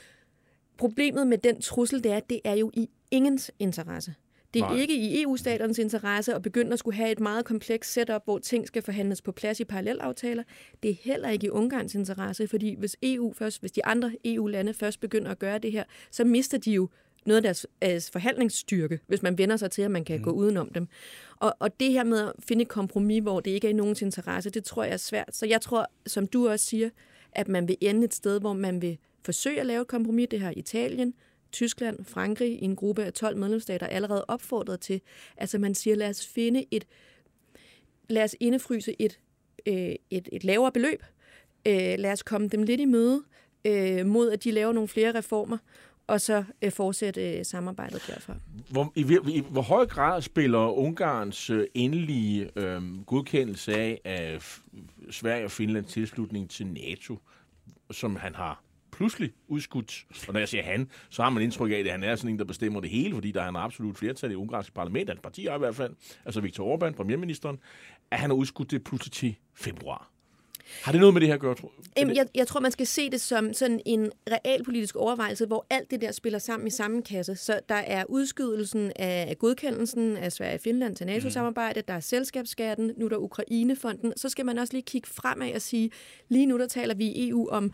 Problemet 0.76 1.26
med 1.26 1.38
den 1.38 1.61
trussel, 1.61 2.04
det 2.04 2.12
er, 2.12 2.16
at 2.16 2.30
det 2.30 2.40
er 2.44 2.54
jo 2.54 2.70
i 2.74 2.88
ingens 3.11 3.50
interesse. 3.59 4.14
Det 4.57 4.62
er 4.64 4.69
Nej. 4.69 4.81
Ikke 4.81 4.97
i 4.97 5.23
EU-staternes 5.23 5.79
interesse 5.79 6.35
at 6.35 6.42
begynde 6.42 6.73
at 6.73 6.79
skulle 6.79 6.97
have 6.97 7.12
et 7.12 7.21
meget 7.21 7.45
komplekst 7.45 7.92
setup, 7.92 8.25
hvor 8.25 8.38
ting 8.38 8.66
skal 8.66 8.83
forhandles 8.83 9.23
på 9.23 9.33
plads 9.33 9.61
i 9.61 9.64
parallelaftaler. 9.64 10.42
Det 10.83 10.90
er 10.90 10.95
heller 11.01 11.29
ikke 11.29 11.47
i 11.47 11.51
Ungarns 11.51 11.95
interesse, 11.95 12.49
fordi 12.49 12.75
hvis 12.79 12.97
EU 13.03 13.33
først, 13.33 13.61
hvis 13.61 13.73
de 13.73 13.85
andre 13.85 14.12
EU-lande 14.25 14.75
først 14.75 15.01
begynder 15.01 15.31
at 15.31 15.38
gøre 15.38 15.59
det 15.59 15.73
her, 15.73 15.85
så 16.11 16.25
mister 16.25 16.59
de 16.59 16.71
jo 16.73 16.88
noget 17.27 17.37
af 17.37 17.42
deres, 17.42 17.66
deres 17.83 18.11
forhandlingsstyrke, 18.11 19.01
hvis 19.07 19.23
man 19.23 19.38
vender 19.38 19.57
sig 19.57 19.71
til, 19.71 19.83
at 19.83 19.90
man 19.90 20.05
kan 20.05 20.16
mm. 20.16 20.25
gå 20.25 20.31
udenom 20.31 20.69
dem. 20.69 20.88
Og, 21.37 21.57
og 21.59 21.81
det 21.81 21.92
her 21.92 22.05
med 22.05 22.19
at 22.19 22.33
finde 22.49 22.62
et 22.62 22.69
kompromis, 22.69 23.23
hvor 23.23 23.40
det 23.40 23.51
ikke 23.51 23.66
er 23.66 23.71
i 23.71 23.75
nogens 23.75 24.03
interesse, 24.03 24.51
det 24.51 24.64
tror 24.64 24.85
jeg 24.85 24.92
er 24.92 24.97
svært. 24.97 25.37
Så 25.37 25.47
jeg 25.47 25.61
tror, 25.61 25.87
som 26.07 26.27
du 26.27 26.49
også 26.49 26.66
siger, 26.66 26.90
at 27.33 27.49
man 27.49 27.69
vil 27.69 27.77
ende 27.81 28.05
et 28.05 28.14
sted, 28.14 28.40
hvor 28.40 28.53
man 28.53 28.83
vil 28.83 28.99
forsøge 29.25 29.61
at 29.61 29.66
lave 29.66 29.83
et 29.83 29.88
kompromis. 29.88 30.29
Det 30.31 30.40
har 30.40 30.53
Italien, 30.57 31.14
Tyskland, 31.57 32.05
Frankrig 32.05 32.62
i 32.62 32.64
en 32.64 32.77
gruppe 32.77 33.05
af 33.05 33.12
12 33.12 33.37
medlemsstater 33.37 33.87
allerede 33.87 34.25
opfordret 34.29 34.81
til. 34.81 35.01
Altså 35.37 35.59
man 35.59 35.75
siger, 35.75 35.97
lad 35.97 36.11
os 36.11 36.27
finde 36.27 36.64
et, 36.71 36.87
lad 38.09 38.25
os 38.25 38.37
indefryse 38.40 38.97
et, 38.99 39.21
øh, 39.66 39.95
et, 40.11 40.29
et 40.33 40.45
lavere 40.45 40.73
beløb. 40.73 41.03
Øh, 41.66 41.95
lad 41.99 42.12
os 42.12 42.23
komme 42.23 42.49
dem 42.49 42.62
lidt 42.62 42.81
i 42.81 42.85
møde. 42.85 43.23
øh, 43.64 44.07
mod, 44.07 44.31
at 44.31 44.45
de 44.45 44.51
laver 44.51 44.73
nogle 44.73 44.88
flere 44.88 45.14
reformer, 45.14 45.59
og 46.07 46.21
så 46.21 46.45
øh, 46.62 46.73
fortsætte 46.73 47.38
øh, 47.38 47.45
samarbejdet 47.45 48.03
derfra. 48.07 48.35
Hvor, 48.71 48.92
i, 48.95 49.01
i, 49.01 49.38
I 49.38 49.42
hvor 49.51 49.62
høj 49.62 49.87
grad 49.87 50.23
spiller 50.23 50.59
Ungarns 50.59 51.51
øh, 51.51 51.66
endelige 51.75 52.51
øh, 52.57 53.05
godkendelse 53.07 53.75
af, 53.75 54.01
af 54.05 54.38
Sverige 55.11 55.45
og 55.45 55.51
Finlands 55.51 55.92
tilslutning 55.92 56.51
til 56.51 56.66
NATO, 56.66 57.19
som 57.90 58.16
han 58.16 58.35
har 58.35 58.65
pludselig 58.96 59.32
udskudt, 59.48 60.06
og 60.28 60.32
når 60.32 60.40
jeg 60.40 60.48
siger 60.48 60.62
han, 60.62 60.90
så 61.11 61.22
har 61.22 61.30
man 61.30 61.42
indtryk 61.42 61.70
af, 61.72 61.76
at 61.76 61.90
han 61.90 62.04
er 62.04 62.16
sådan 62.16 62.30
en, 62.30 62.38
der 62.38 62.44
bestemmer 62.44 62.80
det 62.80 62.90
hele, 62.90 63.14
fordi 63.14 63.32
der 63.32 63.42
er 63.42 63.48
en 63.48 63.56
absolut 63.56 63.96
flertal 63.98 64.30
i 64.30 64.35
ungarske 64.35 64.72
parlament, 64.72 65.11
hans 65.11 65.20
parti 65.20 65.42
i 65.42 65.59
hvert 65.59 65.76
fald, 65.76 65.94
altså 66.24 66.40
Viktor 66.40 66.76
Orbán, 66.76 66.92
premierministeren, 66.92 67.59
at 68.11 68.18
han 68.18 68.30
har 68.30 68.35
udskudt 68.35 68.70
det 68.70 68.85
pludselig 68.85 69.12
til 69.12 69.37
februar. 69.54 70.11
Har 70.82 70.92
det 70.92 71.00
noget 71.00 71.14
med 71.14 71.20
det 71.20 71.28
her 71.28 71.35
at 71.35 71.40
gøre, 71.40 71.54
tror 71.54 71.72
Jamen, 71.96 72.16
jeg, 72.16 72.26
jeg 72.35 72.46
tror, 72.46 72.61
man 72.61 72.72
skal 72.72 72.87
se 72.87 73.11
det 73.11 73.20
som 73.20 73.52
sådan 73.52 73.80
en 73.87 74.11
realpolitisk 74.30 74.96
overvejelse, 74.96 75.46
hvor 75.46 75.66
alt 75.70 75.90
det 75.90 76.00
der 76.00 76.12
spiller 76.12 76.38
sammen 76.38 76.66
i 76.66 76.70
samme 76.70 77.02
kasse. 77.02 77.37
Så 77.37 77.61
der 77.68 77.74
er 77.74 78.04
udskydelsen 78.09 78.92
af 78.96 79.37
godkendelsen 79.38 80.16
af 80.16 80.32
Sverige 80.32 80.54
og 80.54 80.61
Finland 80.61 80.96
til 80.96 81.06
mm. 81.06 81.54
der 81.54 81.94
er 81.94 82.00
selskabsskatten, 82.00 82.92
nu 82.96 83.04
er 83.04 83.09
der 83.09 83.16
Ukrainefonden. 83.16 84.12
Så 84.16 84.28
skal 84.28 84.46
man 84.46 84.59
også 84.59 84.72
lige 84.72 84.82
kigge 84.82 85.09
fremad 85.09 85.54
og 85.54 85.62
sige, 85.62 85.90
lige 86.28 86.46
nu 86.46 86.59
der 86.59 86.66
taler 86.66 86.94
vi 86.94 87.04
i 87.04 87.28
EU 87.28 87.48
om, 87.48 87.72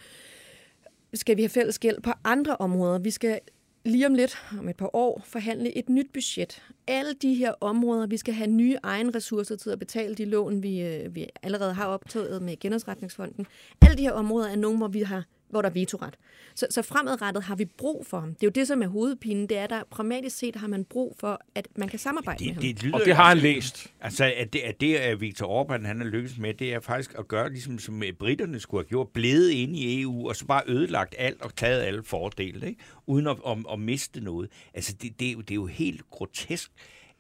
skal 1.14 1.37
vi 1.37 1.42
have 1.42 1.48
fælles 1.48 1.79
gæld 1.79 2.03
på 2.03 2.11
andre 2.25 2.57
områder. 2.57 2.98
Vi 2.98 3.11
skal 3.11 3.40
lige 3.85 4.07
om 4.07 4.14
lidt, 4.14 4.38
om 4.59 4.68
et 4.68 4.77
par 4.77 4.90
år, 4.96 5.22
forhandle 5.25 5.77
et 5.77 5.88
nyt 5.88 6.07
budget. 6.12 6.62
Alle 6.87 7.14
de 7.22 7.35
her 7.35 7.53
områder, 7.61 8.07
vi 8.07 8.16
skal 8.16 8.35
have 8.35 8.51
nye 8.51 8.77
egen 8.83 9.14
ressourcer 9.14 9.57
til 9.57 9.70
at 9.70 9.79
betale 9.79 10.14
de 10.14 10.25
lån, 10.25 10.62
vi, 10.62 10.81
øh, 10.81 11.14
vi 11.14 11.27
allerede 11.42 11.75
har 11.75 11.87
optaget 11.87 12.42
med 12.42 12.59
genopretningsfonden. 12.61 13.46
Alle 13.83 13.96
de 13.96 14.03
her 14.03 14.12
områder 14.12 14.48
er 14.48 14.57
nogle, 14.57 14.79
hvor 14.79 14.88
vi 14.88 15.03
har 15.03 15.25
hvor 15.53 15.62
der 15.62 15.69
er 15.69 15.73
vetoret. 15.73 16.17
Så, 16.55 16.67
så 16.71 16.83
fremadrettet 16.83 17.43
har 17.43 17.57
vi 17.57 17.65
brug 17.65 18.07
for 18.07 18.21
ham. 18.21 18.29
Det 18.35 18.43
er 18.43 18.47
jo 18.47 18.51
det, 18.51 18.67
som 18.69 18.83
er 18.83 18.87
hovedpinen. 18.87 19.47
Det 19.49 19.59
er, 19.59 19.67
der 19.67 19.83
pragmatisk 19.91 20.38
set 20.38 20.57
har 20.57 20.67
man 20.67 20.85
brug 20.85 21.17
for, 21.21 21.41
at 21.55 21.69
man 21.77 21.88
kan 21.88 21.99
samarbejde 21.99 22.38
det, 22.38 22.47
med 22.47 22.55
ham. 22.55 22.62
det 22.62 22.83
lyder 22.83 22.95
Og 22.99 23.01
det 23.05 23.17
har 23.17 23.29
han 23.29 23.38
læst. 23.38 23.87
Altså, 24.01 24.33
at 24.37 24.53
det, 24.53 24.59
at 24.59 24.81
det 24.81 24.97
at 24.97 25.21
Viktor 25.21 25.65
Orbán 25.65 25.87
han 25.87 26.01
har 26.01 26.07
lykkes 26.07 26.38
med, 26.38 26.55
det 26.55 26.75
er 26.75 26.81
faktisk 26.81 27.15
at 27.19 27.29
gøre, 27.29 27.51
ligesom 27.51 27.79
som 27.79 28.03
øh, 28.03 28.12
britterne 28.12 28.61
skulle 28.61 28.85
have 28.85 28.88
gjort, 28.88 29.09
blevet 29.09 29.51
ind 29.51 29.77
i 29.77 30.01
EU, 30.01 30.29
og 30.29 30.37
så 30.37 30.47
bare 30.47 30.62
ødelagt 30.67 31.15
alt 31.19 31.43
og 31.43 31.57
taget 31.57 31.83
alle 31.83 32.05
fordele, 32.05 32.67
ikke? 32.67 32.81
uden 33.07 33.27
at, 33.27 33.37
at, 33.47 33.59
at 33.73 33.79
miste 33.79 34.21
noget. 34.21 34.51
Altså, 34.75 34.93
det, 35.03 35.21
det, 35.21 35.29
er 35.29 35.33
jo, 35.33 35.41
det 35.41 35.51
er 35.51 35.55
jo 35.55 35.67
helt 35.67 36.11
grotesk, 36.11 36.71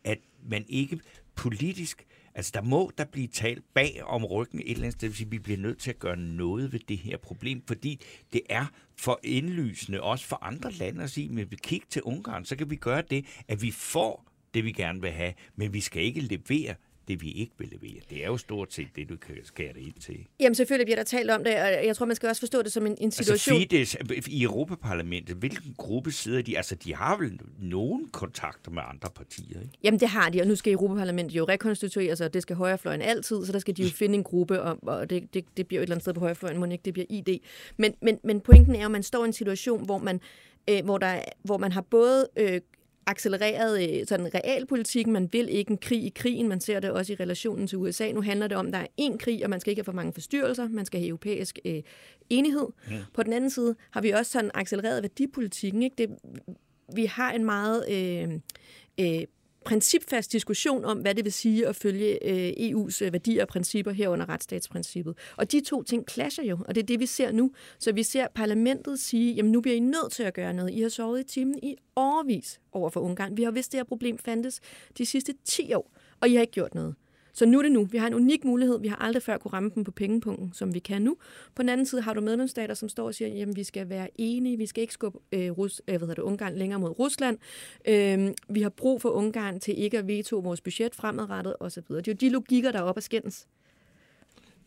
at 0.04 0.18
man 0.50 0.64
ikke 0.68 1.00
politisk 1.34 2.06
Altså, 2.34 2.52
der 2.54 2.62
må 2.62 2.90
der 2.98 3.04
blive 3.04 3.26
talt 3.26 3.64
bag 3.74 4.02
om 4.04 4.24
ryggen 4.24 4.60
et 4.60 4.70
eller 4.70 4.82
andet 4.82 4.92
sted. 4.92 5.00
Det 5.00 5.08
vil 5.08 5.16
sige, 5.16 5.26
at 5.26 5.32
vi 5.32 5.38
bliver 5.38 5.58
nødt 5.58 5.78
til 5.78 5.90
at 5.90 5.98
gøre 5.98 6.16
noget 6.16 6.72
ved 6.72 6.80
det 6.88 6.98
her 6.98 7.16
problem, 7.16 7.62
fordi 7.66 8.00
det 8.32 8.40
er 8.48 8.66
for 8.98 9.20
indlysende, 9.24 10.02
også 10.02 10.26
for 10.26 10.38
andre 10.42 10.72
lande 10.72 11.04
at 11.04 11.10
sige, 11.10 11.28
men 11.28 11.50
vi 11.50 11.56
kigger 11.62 11.86
til 11.90 12.02
Ungarn, 12.02 12.44
så 12.44 12.56
kan 12.56 12.70
vi 12.70 12.76
gøre 12.76 13.02
det, 13.10 13.26
at 13.48 13.62
vi 13.62 13.70
får 13.70 14.26
det, 14.54 14.64
vi 14.64 14.72
gerne 14.72 15.00
vil 15.00 15.10
have, 15.10 15.34
men 15.56 15.72
vi 15.72 15.80
skal 15.80 16.02
ikke 16.02 16.20
levere 16.20 16.74
det, 17.08 17.22
vi 17.22 17.30
ikke 17.30 17.52
vil 17.58 17.68
levere. 17.68 18.00
Det 18.10 18.24
er 18.24 18.26
jo 18.26 18.36
stort 18.36 18.72
set 18.72 18.88
det, 18.96 19.08
du 19.08 19.16
kan 19.16 19.34
skære 19.44 19.72
det 19.72 19.80
ind 19.80 19.94
til. 20.00 20.26
Jamen 20.40 20.54
selvfølgelig 20.54 20.86
bliver 20.86 20.96
der 20.96 21.04
talt 21.04 21.30
om 21.30 21.44
det, 21.44 21.54
og 21.54 21.86
jeg 21.86 21.96
tror, 21.96 22.06
man 22.06 22.16
skal 22.16 22.28
også 22.28 22.40
forstå 22.40 22.62
det 22.62 22.72
som 22.72 22.86
en, 22.86 22.96
en 23.00 23.10
situation. 23.10 23.60
Altså 23.60 23.98
Fidesz, 23.98 24.28
i 24.28 24.42
Europaparlamentet, 24.42 25.36
hvilken 25.36 25.74
gruppe 25.76 26.12
sidder 26.12 26.42
de? 26.42 26.56
Altså, 26.56 26.74
de 26.74 26.94
har 26.94 27.16
vel 27.16 27.40
nogen 27.58 28.08
kontakter 28.08 28.70
med 28.70 28.82
andre 28.88 29.08
partier, 29.14 29.60
ikke? 29.60 29.72
Jamen 29.84 30.00
det 30.00 30.08
har 30.08 30.30
de, 30.30 30.40
og 30.40 30.46
nu 30.46 30.54
skal 30.54 30.72
Europaparlamentet 30.72 31.36
jo 31.36 31.44
rekonstitueres, 31.44 32.20
og 32.20 32.34
det 32.34 32.42
skal 32.42 32.56
højrefløjen 32.56 33.02
altid, 33.02 33.46
så 33.46 33.52
der 33.52 33.58
skal 33.58 33.76
de 33.76 33.82
jo 33.82 33.88
finde 33.88 34.14
en 34.14 34.24
gruppe, 34.24 34.62
og, 34.62 34.78
og 34.82 35.10
det, 35.10 35.34
det, 35.34 35.44
det 35.56 35.66
bliver 35.66 35.80
jo 35.80 35.82
et 35.82 35.86
eller 35.86 35.94
andet 35.94 36.02
sted 36.02 36.14
på 36.14 36.20
højrefløjen, 36.20 36.58
må 36.58 36.66
ikke 36.66 36.82
det 36.84 36.92
bliver 36.92 37.06
ID. 37.08 37.38
Men, 37.76 37.94
men, 38.02 38.18
men 38.24 38.40
pointen 38.40 38.74
er 38.74 38.80
jo, 38.80 38.84
at 38.84 38.90
man 38.90 39.02
står 39.02 39.24
i 39.24 39.26
en 39.26 39.32
situation, 39.32 39.84
hvor 39.84 39.98
man, 39.98 40.20
øh, 40.70 40.84
hvor 40.84 40.98
der, 40.98 41.20
hvor 41.42 41.58
man 41.58 41.72
har 41.72 41.80
både 41.80 42.28
øh, 42.36 42.60
accelereret 43.06 43.98
øh, 44.00 44.06
sådan 44.06 44.34
realpolitik. 44.34 45.06
Man 45.06 45.28
vil 45.32 45.48
ikke 45.48 45.70
en 45.70 45.78
krig 45.78 46.04
i 46.04 46.12
krigen. 46.14 46.48
Man 46.48 46.60
ser 46.60 46.80
det 46.80 46.90
også 46.90 47.12
i 47.12 47.16
relationen 47.20 47.66
til 47.66 47.78
USA. 47.78 48.12
Nu 48.12 48.22
handler 48.22 48.46
det 48.46 48.56
om, 48.56 48.66
at 48.66 48.72
der 48.72 48.78
er 48.78 48.86
én 49.00 49.16
krig, 49.16 49.44
og 49.44 49.50
man 49.50 49.60
skal 49.60 49.70
ikke 49.70 49.80
have 49.80 49.84
for 49.84 49.92
mange 49.92 50.12
forstyrrelser. 50.12 50.68
Man 50.68 50.86
skal 50.86 51.00
have 51.00 51.08
europæisk 51.08 51.58
øh, 51.64 51.82
enighed. 52.30 52.66
Mm. 52.88 52.94
På 53.14 53.22
den 53.22 53.32
anden 53.32 53.50
side 53.50 53.74
har 53.90 54.00
vi 54.00 54.10
også 54.10 54.32
sådan 54.32 54.50
accelereret 54.54 55.02
værdipolitikken. 55.02 55.82
Ikke? 55.82 55.94
Det, 55.98 56.10
vi 56.94 57.04
har 57.04 57.32
en 57.32 57.44
meget 57.44 57.84
øh, 57.90 58.32
øh, 59.00 59.26
principfast 59.64 60.32
diskussion 60.32 60.84
om, 60.84 60.98
hvad 60.98 61.14
det 61.14 61.24
vil 61.24 61.32
sige 61.32 61.66
at 61.68 61.76
følge 61.76 62.28
øh, 62.28 62.50
EU's 62.50 63.04
øh, 63.04 63.12
værdier 63.12 63.42
og 63.42 63.48
principper 63.48 63.92
herunder 63.92 64.28
retsstatsprincippet. 64.28 65.18
Og 65.36 65.52
de 65.52 65.60
to 65.60 65.82
ting 65.82 66.10
clasher 66.10 66.44
jo, 66.44 66.58
og 66.68 66.74
det 66.74 66.82
er 66.82 66.86
det, 66.86 67.00
vi 67.00 67.06
ser 67.06 67.32
nu. 67.32 67.50
Så 67.78 67.92
vi 67.92 68.02
ser 68.02 68.26
parlamentet 68.34 69.00
sige, 69.00 69.34
jamen 69.34 69.52
nu 69.52 69.60
bliver 69.60 69.76
I 69.76 69.80
nødt 69.80 70.12
til 70.12 70.22
at 70.22 70.34
gøre 70.34 70.54
noget. 70.54 70.70
I 70.70 70.80
har 70.80 70.88
sovet 70.88 71.20
i 71.20 71.24
timen 71.24 71.58
i 71.62 71.76
årvis 71.96 72.60
over 72.72 72.90
for 72.90 73.00
Ungarn. 73.00 73.36
Vi 73.36 73.42
har 73.42 73.50
vidst, 73.50 73.72
det 73.72 73.78
her 73.78 73.84
problem 73.84 74.18
fandtes 74.18 74.60
de 74.98 75.06
sidste 75.06 75.34
10 75.44 75.72
år, 75.74 75.92
og 76.20 76.28
I 76.28 76.34
har 76.34 76.40
ikke 76.40 76.52
gjort 76.52 76.74
noget. 76.74 76.94
Så 77.32 77.46
nu 77.46 77.58
er 77.58 77.62
det 77.62 77.72
nu. 77.72 77.84
Vi 77.84 77.98
har 77.98 78.06
en 78.06 78.14
unik 78.14 78.44
mulighed. 78.44 78.80
Vi 78.80 78.88
har 78.88 78.96
aldrig 78.96 79.22
før 79.22 79.38
kunne 79.38 79.52
ramme 79.52 79.70
dem 79.74 79.84
på 79.84 79.90
pengepunkten, 79.90 80.50
som 80.54 80.74
vi 80.74 80.78
kan 80.78 81.02
nu. 81.02 81.16
På 81.54 81.62
den 81.62 81.68
anden 81.68 81.86
side 81.86 82.02
har 82.02 82.14
du 82.14 82.20
medlemsstater, 82.20 82.74
som 82.74 82.88
står 82.88 83.06
og 83.06 83.14
siger, 83.14 83.42
at 83.42 83.56
vi 83.56 83.64
skal 83.64 83.88
være 83.88 84.08
enige. 84.18 84.56
Vi 84.56 84.66
skal 84.66 84.80
ikke 84.80 84.94
skubbe 84.94 85.18
øh, 85.32 85.50
Rus, 85.50 85.82
øh, 85.88 85.92
hvad 85.92 86.00
hedder 86.00 86.14
det, 86.14 86.22
Ungarn 86.22 86.54
længere 86.54 86.80
mod 86.80 86.98
Rusland. 86.98 87.38
Øh, 87.88 88.30
vi 88.48 88.62
har 88.62 88.70
brug 88.70 89.02
for 89.02 89.08
Ungarn 89.08 89.60
til 89.60 89.82
ikke 89.82 89.98
at 89.98 90.06
veto 90.06 90.38
vores 90.38 90.60
budget 90.60 90.94
fremadrettet 90.94 91.54
osv. 91.60 91.82
Det 91.88 92.08
er 92.08 92.12
jo 92.12 92.16
de 92.20 92.28
logikker, 92.28 92.72
der 92.72 92.78
er 92.78 92.82
op 92.82 92.96
at 92.96 93.02
skændes. 93.02 93.46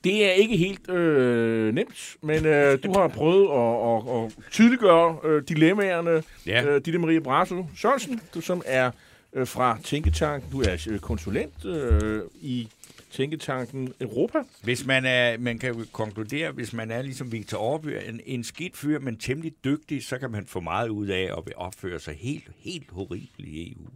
Det 0.04 0.26
er 0.26 0.32
ikke 0.32 0.58
helt 0.58 0.90
øh, 0.90 1.74
nemt, 1.74 2.18
men 2.22 2.46
øh, 2.46 2.84
du 2.84 2.92
har 2.92 3.08
prøvet 3.08 3.48
at, 3.52 3.90
at, 3.92 4.24
at 4.24 4.52
tydeliggøre 4.52 5.18
øh, 5.24 5.44
dilemmaerne. 5.50 6.24
Ja. 6.46 6.66
Øh, 6.66 6.82
Ditte 6.86 7.00
Marie 7.00 7.22
Brasso 7.22 7.66
Sørensen, 7.78 8.22
du 8.34 8.42
som 8.42 8.62
er 8.66 8.92
øh, 9.36 9.48
fra 9.48 9.78
Tænketanken. 9.84 10.52
Du 10.52 10.62
er 10.62 10.88
øh, 10.90 11.00
konsulent 11.00 11.66
øh, 11.66 12.24
i 12.42 12.70
Tænketanken 13.12 13.94
Europa. 14.02 14.40
Hvis 14.64 14.86
man 14.86 15.06
er, 15.06 15.38
man 15.38 15.60
kan 15.60 15.74
jo 15.74 15.86
konkludere, 15.92 16.52
hvis 16.52 16.74
man 16.74 16.92
er 16.92 17.02
ligesom 17.02 17.32
Victor 17.32 17.58
Overby, 17.58 17.88
en, 18.10 18.22
en 18.26 18.44
skidt 18.44 18.78
fyr, 18.78 19.00
men 19.00 19.18
temmelig 19.18 19.54
dygtig, 19.64 20.04
så 20.04 20.18
kan 20.18 20.32
man 20.32 20.46
få 20.46 20.60
meget 20.60 20.90
ud 20.90 21.08
af 21.08 21.24
at 21.38 21.56
opføre 21.56 22.00
sig 22.00 22.16
helt, 22.20 22.52
helt 22.58 22.92
horribelt 22.92 23.48
i 23.48 23.74
EU. 23.74 23.90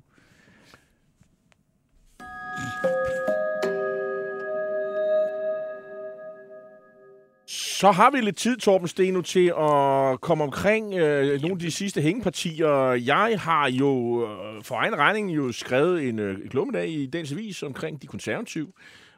Så 7.52 7.92
har 7.92 8.12
vi 8.12 8.22
lidt 8.22 8.38
tid, 8.38 8.58
Torben 8.58 8.88
Steno, 8.88 9.22
til 9.22 9.54
at 9.60 10.22
komme 10.22 10.44
omkring 10.44 10.94
øh, 10.94 11.42
nogle 11.42 11.54
af 11.54 11.60
de 11.60 11.72
sidste 11.72 12.02
hængepartier. 12.02 12.92
Jeg 12.92 13.40
har 13.40 13.70
jo 13.70 14.24
øh, 14.24 14.64
for 14.64 14.76
egen 14.76 14.98
regning 14.98 15.36
jo 15.36 15.52
skrevet 15.52 16.10
en 16.10 16.20
øh, 16.20 16.50
klummedag 16.50 16.90
i 16.90 17.06
Dagens 17.06 17.32
Avis 17.32 17.64
omkring 17.64 18.02
de 18.02 18.08
konservative. 18.08 18.68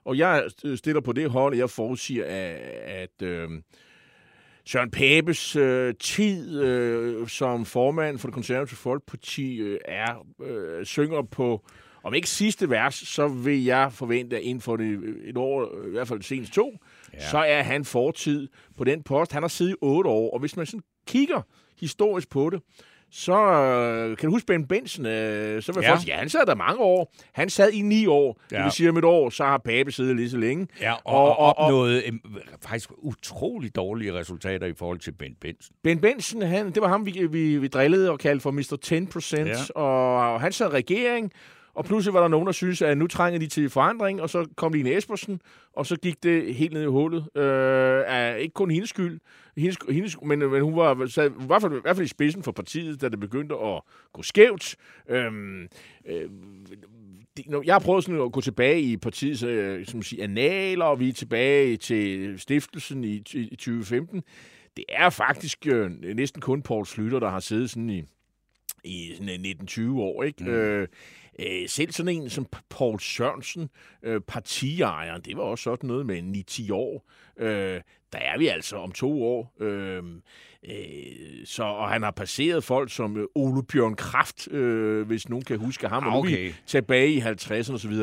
Og 0.06 0.18
jeg 0.18 0.44
øh, 0.66 0.78
stiller 0.78 1.02
på 1.02 1.14
det 1.14 1.30
hold, 1.30 1.58
jeg 1.58 1.70
forudsiger, 1.70 2.26
at, 2.26 2.56
at 2.86 3.22
øh, 3.22 3.50
Søren 4.66 4.92
Pæbes 4.92 5.56
øh, 5.56 5.94
tid 6.00 6.62
øh, 6.62 7.28
som 7.28 7.66
formand 7.66 8.18
for 8.18 8.28
det 8.28 8.34
konservative 8.34 8.78
folkeparti 8.78 9.58
øh, 9.58 9.80
er 9.86 10.26
øh, 10.44 10.86
synger 10.86 11.22
på, 11.22 11.66
om 12.04 12.14
ikke 12.14 12.30
sidste 12.30 12.70
vers, 12.70 12.96
så 12.96 13.28
vil 13.28 13.64
jeg 13.64 13.94
forvente, 13.94 14.38
at 14.38 14.44
inden 14.44 14.62
for 14.62 14.76
det, 14.76 15.00
øh, 15.04 15.30
et 15.30 15.38
år, 15.38 15.80
øh, 15.82 15.88
i 15.88 15.92
hvert 15.92 16.08
fald 16.08 16.22
senest 16.22 16.54
to, 16.54 16.78
ja. 17.14 17.30
så 17.30 17.38
er 17.38 17.62
han 17.64 17.86
fortid 17.86 18.48
på 18.78 18.84
den 18.84 19.04
post. 19.04 19.32
Han 19.32 19.44
har 19.44 19.48
siddet 19.48 19.72
i 19.74 19.76
otte 19.82 20.10
år, 20.10 20.34
og 20.34 20.40
hvis 20.40 20.58
man 20.58 20.66
sådan 20.66 20.82
kigger 21.08 21.42
historisk 21.80 22.30
på 22.30 22.50
det, 22.50 22.62
så 23.14 23.34
øh, 23.34 24.18
kan 24.18 24.28
du 24.30 24.36
huske 24.36 24.46
Ben 24.46 24.68
Benson, 24.68 25.06
øh, 25.06 25.62
så 25.62 25.72
vil 25.74 25.82
Ja. 25.84 25.90
folk 25.92 26.02
sige, 26.02 26.14
ja, 26.14 26.20
han 26.20 26.30
sad 26.30 26.46
der 26.46 26.56
mange 26.56 26.80
år. 26.82 27.14
Han 27.34 27.50
sad 27.50 27.72
i 27.72 27.82
ni 27.82 28.06
år. 28.06 28.42
Ja. 28.52 28.56
Det 28.58 28.64
vil 28.64 28.72
sige, 28.72 28.90
om 28.90 28.98
et 28.98 29.04
år, 29.04 29.30
så 29.30 29.44
har 29.44 29.58
Pape 29.58 29.92
siddet 29.92 30.16
lige 30.16 30.30
så 30.30 30.38
længe. 30.38 30.68
Ja, 30.82 30.94
og, 30.94 31.04
og, 31.06 31.38
og 31.40 31.58
opnået 31.58 32.04
øh, 32.06 32.14
faktisk 32.64 32.90
utrolig 32.98 33.76
dårlige 33.76 34.14
resultater 34.14 34.68
i 34.68 34.74
forhold 34.74 35.00
til 35.00 35.12
Ben 35.12 35.36
Benson. 35.42 35.76
Ben 35.84 36.00
Benson, 36.00 36.42
han, 36.42 36.66
det 36.72 36.82
var 36.82 36.88
ham, 36.88 37.06
vi, 37.06 37.28
vi, 37.32 37.58
vi 37.58 37.68
drillede 37.68 38.12
og 38.12 38.20
kaldte 38.20 38.44
for 38.44 38.52
Mr. 38.52 38.78
10%, 38.86 39.38
Ja. 39.38 39.48
ja. 39.48 39.82
og 39.82 40.42
han 40.42 40.52
sad 40.52 40.68
regering, 40.74 41.32
og 41.74 41.86
pludselig 41.86 42.14
var 42.14 42.22
der 42.22 42.28
nogen, 42.28 42.46
der 42.46 42.52
synes, 42.52 42.82
at 42.82 42.98
nu 42.98 43.08
trænger 43.08 43.40
de 43.40 43.48
til 43.48 43.70
forandring, 43.70 44.22
og 44.22 44.30
så 44.30 44.48
kom 44.58 44.74
Line 44.74 44.98
Espersen, 44.98 45.42
og 45.74 45.86
så 45.86 45.96
gik 45.96 46.24
det 46.24 46.56
helt 46.56 46.74
ned 46.74 46.84
i 46.84 46.86
hullet. 46.86 47.26
Øh, 47.36 48.04
er 48.08 48.36
ikke 48.36 48.54
kun 48.54 48.72
hendes 48.72 48.90
skyld, 48.90 49.20
hendes, 49.58 49.78
hendes, 49.90 50.18
men, 50.26 50.40
men 50.40 50.62
hun 50.62 50.76
var 50.76 51.06
sad, 51.06 51.30
i, 51.30 51.46
hvert 51.46 51.62
fald, 51.62 51.78
i 51.78 51.82
hvert 51.82 51.96
fald 51.96 52.06
i 52.06 52.10
spidsen 52.10 52.44
for 52.44 52.52
partiet, 52.52 53.02
da 53.02 53.10
det 53.10 53.20
begyndte 53.20 53.56
at 53.56 53.82
gå 54.14 54.24
skævt. 54.24 54.76
Øhm, 55.10 55.68
øh, 56.06 56.30
det, 57.38 57.46
jeg 57.66 57.76
har 57.76 57.80
prøvet 57.80 58.04
sådan 58.04 58.22
at 58.22 58.32
gå 58.32 58.42
tilbage 58.42 58.82
i 58.82 58.98
partiets 58.98 59.44
øh, 59.44 59.86
som 59.86 60.02
siger, 60.02 60.24
analer, 60.24 60.86
og 60.86 61.00
vi 61.00 61.10
er 61.10 61.14
tilbage 61.14 61.78
til 61.78 62.40
stiftelsen 62.40 63.04
i, 63.04 63.24
i, 63.34 63.40
i 63.40 63.56
2015. 63.56 64.24
Det 64.78 64.86
er 64.90 65.10
faktisk 65.10 65.68
øh, 65.68 65.92
næsten 65.92 66.42
kun 66.42 66.62
Poul 66.62 66.86
Slytter, 66.86 67.20
der 67.20 67.30
har 67.30 67.40
siddet 67.40 67.70
sådan 67.70 67.90
i, 67.90 68.04
i 68.84 69.14
sådan 69.16 69.46
19-20 69.70 70.00
år. 70.00 70.24
Ikke? 70.24 70.44
Mm. 70.44 70.50
Øh, 70.50 70.88
øh, 71.42 71.70
selv 71.70 71.92
sådan 71.92 72.16
en 72.16 72.30
som 72.30 72.46
Poul 72.70 73.00
Sørensen, 73.00 73.70
øh, 74.04 74.22
partiejeren, 74.22 75.22
det 75.22 75.38
var 75.38 75.44
også 75.44 75.64
sådan 75.64 75.88
noget 75.88 76.06
med 76.06 76.44
9-10 76.52 76.74
år. 76.74 77.10
Øh, 77.38 77.82
der 78.14 78.20
er 78.20 78.38
vi 78.38 78.48
altså 78.48 78.76
om 78.76 78.92
to 78.92 79.24
år. 79.24 79.54
Øh, 79.60 80.04
øh, 80.64 81.46
så, 81.46 81.64
og 81.64 81.90
han 81.90 82.04
har 82.04 82.12
passeret 82.12 82.64
folk 82.64 82.92
som 82.92 83.18
øh, 83.18 83.28
Ole 83.36 83.64
Bjørn 83.64 83.96
Kraft, 83.96 84.52
øh, 84.52 85.08
hvis 85.08 85.30
nogen 85.30 85.46
kan 85.46 85.60
huske 85.60 85.88
ham, 85.88 86.04
Ah, 86.04 86.14
og 86.14 86.20
okay. 86.20 86.54
tilbage 86.66 87.12
i 87.14 87.20
50'erne 87.20 87.74
osv. 87.74 87.94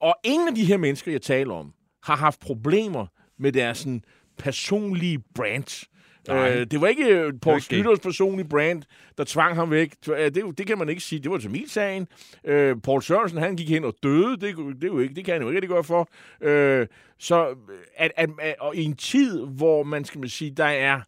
Og 0.00 0.14
ingen 0.24 0.48
af 0.48 0.54
de 0.54 0.64
her 0.64 0.76
mennesker, 0.76 1.12
jeg 1.12 1.22
taler 1.22 1.54
om, 1.54 1.72
har 2.02 2.16
haft 2.16 2.40
problemer 2.40 3.06
med 3.38 3.52
deres 3.52 3.78
sådan, 3.78 4.02
personlige 4.38 5.18
brand. 5.34 5.86
Øh, 6.30 6.66
det 6.70 6.80
var 6.80 6.88
ikke 6.88 7.06
øh, 7.06 7.32
Paul. 7.42 7.60
Slytters 7.60 8.00
personlige 8.00 8.48
brand, 8.48 8.82
der 9.18 9.24
tvang 9.24 9.54
ham 9.54 9.70
væk. 9.70 9.94
Øh, 10.10 10.16
Det, 10.34 10.58
det 10.58 10.66
kan 10.66 10.78
man 10.78 10.88
ikke 10.88 11.00
sige. 11.00 11.18
Det 11.18 11.30
var 11.30 11.38
Tamil-sagen. 11.38 12.08
Øh, 12.44 12.76
Paul 12.76 13.02
Sørensen, 13.02 13.38
han 13.38 13.56
gik 13.56 13.68
hen 13.68 13.84
og 13.84 13.94
døde. 14.02 14.30
Det, 14.30 14.56
det, 14.56 14.84
er 14.84 14.86
jo 14.86 14.98
ikke, 14.98 15.14
det 15.14 15.24
kan 15.24 15.32
han 15.32 15.42
jo 15.42 15.48
ikke 15.48 15.56
rigtig 15.56 15.70
gøre 15.70 15.84
for. 15.84 16.08
Øh, 16.40 16.86
så 17.18 17.54
at, 17.96 18.12
at, 18.16 18.30
at, 18.40 18.54
og 18.60 18.76
i 18.76 18.84
en 18.84 18.96
tid, 18.96 19.46
hvor 19.46 19.82
man 19.82 20.04
skal 20.04 20.20
man 20.20 20.28
sige, 20.28 20.50
der 20.50 20.64
er 20.64 21.00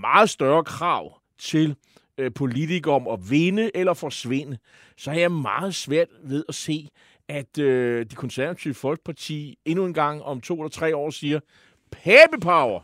meget 0.00 0.30
større 0.30 0.64
krav 0.64 1.20
til 1.38 1.76
øh, 2.18 2.30
politikere 2.34 2.94
om 2.94 3.08
at 3.08 3.30
vinde 3.30 3.70
eller 3.74 3.94
forsvinde, 3.94 4.58
så 4.96 5.10
er 5.10 5.14
jeg 5.18 5.32
meget 5.32 5.74
svært 5.74 6.08
ved 6.24 6.44
at 6.48 6.54
se, 6.54 6.88
at 7.28 7.58
øh, 7.58 8.06
de 8.10 8.14
konservative 8.14 8.74
folkeparti 8.74 9.58
endnu 9.64 9.84
en 9.84 9.94
gang 9.94 10.22
om 10.22 10.40
to 10.40 10.54
eller 10.54 10.68
tre 10.70 10.96
år 10.96 11.10
siger, 11.10 11.40
Pape 11.90 12.40
Power, 12.40 12.80